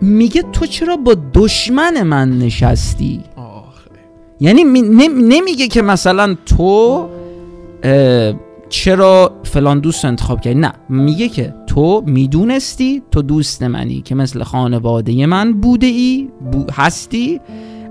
میگه 0.00 0.42
تو 0.52 0.66
چرا 0.66 0.96
با 0.96 1.16
دشمن 1.34 2.02
من 2.02 2.38
نشستی؟ 2.38 3.20
یعنی 4.40 4.64
نمیگه 5.08 5.68
که 5.68 5.82
مثلا 5.82 6.36
تو 6.46 7.08
چرا 8.74 9.32
فلان 9.42 9.80
دوست 9.80 10.04
رو 10.04 10.08
انتخاب 10.08 10.40
کردی؟ 10.40 10.60
نه 10.60 10.72
میگه 10.88 11.28
که 11.28 11.54
تو 11.66 12.02
می‌دونستی 12.06 13.02
تو 13.10 13.22
دوست 13.22 13.62
منی 13.62 14.00
که 14.00 14.14
مثل 14.14 14.42
خانواده 14.42 15.26
من 15.26 15.52
بوده 15.52 15.86
ای 15.86 16.28
هستی. 16.72 17.40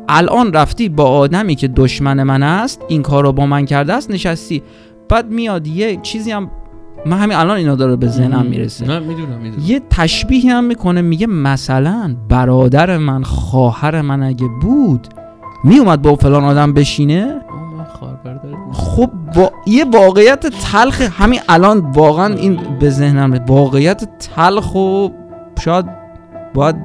الان 0.09 0.53
رفتی 0.53 0.89
با 0.89 1.03
آدمی 1.03 1.55
که 1.55 1.67
دشمن 1.67 2.23
من 2.23 2.43
است 2.43 2.81
این 2.87 3.01
کار 3.01 3.23
رو 3.23 3.31
با 3.31 3.45
من 3.45 3.65
کرده 3.65 3.93
است 3.93 4.11
نشستی. 4.11 4.63
بعد 5.09 5.31
میاد 5.31 5.67
یه 5.67 5.99
چیزی 6.01 6.31
هم 6.31 6.49
من 7.05 7.17
همین 7.17 7.37
الان 7.37 7.57
اینا 7.57 7.75
داره 7.75 7.95
به 7.95 8.07
ذهنم 8.07 8.45
می‌رسه. 8.45 8.87
نه 8.87 8.99
می‌دونم 8.99 9.37
می‌دونم. 9.37 9.65
یه 9.65 9.81
تشبیهی 9.89 10.49
هم 10.49 10.63
می‌کنه 10.63 11.01
میگه 11.01 11.27
مثلا 11.27 12.15
برادر 12.29 12.97
من 12.97 13.23
خواهر 13.23 14.01
من 14.01 14.23
اگه 14.23 14.47
بود 14.61 15.07
میومد 15.63 16.01
با 16.01 16.15
فلان 16.15 16.43
آدم 16.43 16.73
بشینه؟ 16.73 17.41
برادر 18.23 18.71
خب 18.71 19.09
با 19.35 19.51
یه 19.67 19.85
واقعیت 19.93 20.47
تلخ 20.47 21.01
همین 21.01 21.39
الان 21.49 21.79
واقعا 21.79 22.33
این 22.33 22.59
به 22.79 22.89
ذهنم 22.89 23.33
رسید. 23.33 23.49
واقعیت 23.49 24.03
تلخ 24.19 24.75
و 24.75 25.07
شاید 25.59 25.85
باید 26.53 26.75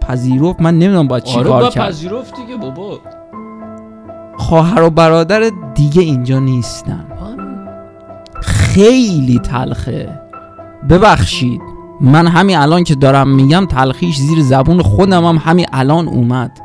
پذیرفت. 0.00 0.60
من 0.60 0.78
نمی‌دونم 0.78 1.08
باید 1.08 1.22
چی 1.22 1.38
آره 1.38 1.48
کار 1.48 1.62
با 1.62 1.68
کرد. 1.68 1.88
پذیرفت 1.88 2.36
دیگه 2.36 2.56
بابا. 2.56 2.98
خواهر 4.36 4.82
و 4.82 4.90
برادر 4.90 5.50
دیگه 5.74 6.02
اینجا 6.02 6.38
نیستن. 6.38 7.04
خیلی 8.42 9.38
تلخه. 9.38 10.20
ببخشید. 10.90 11.60
من 12.00 12.26
همین 12.26 12.56
الان 12.56 12.84
که 12.84 12.94
دارم 12.94 13.28
میگم 13.28 13.66
تلخیش 13.66 14.16
زیر 14.16 14.42
زبون 14.42 14.82
خودم 14.82 15.24
هم 15.24 15.36
همین 15.36 15.66
الان 15.72 16.08
اومد. 16.08 16.60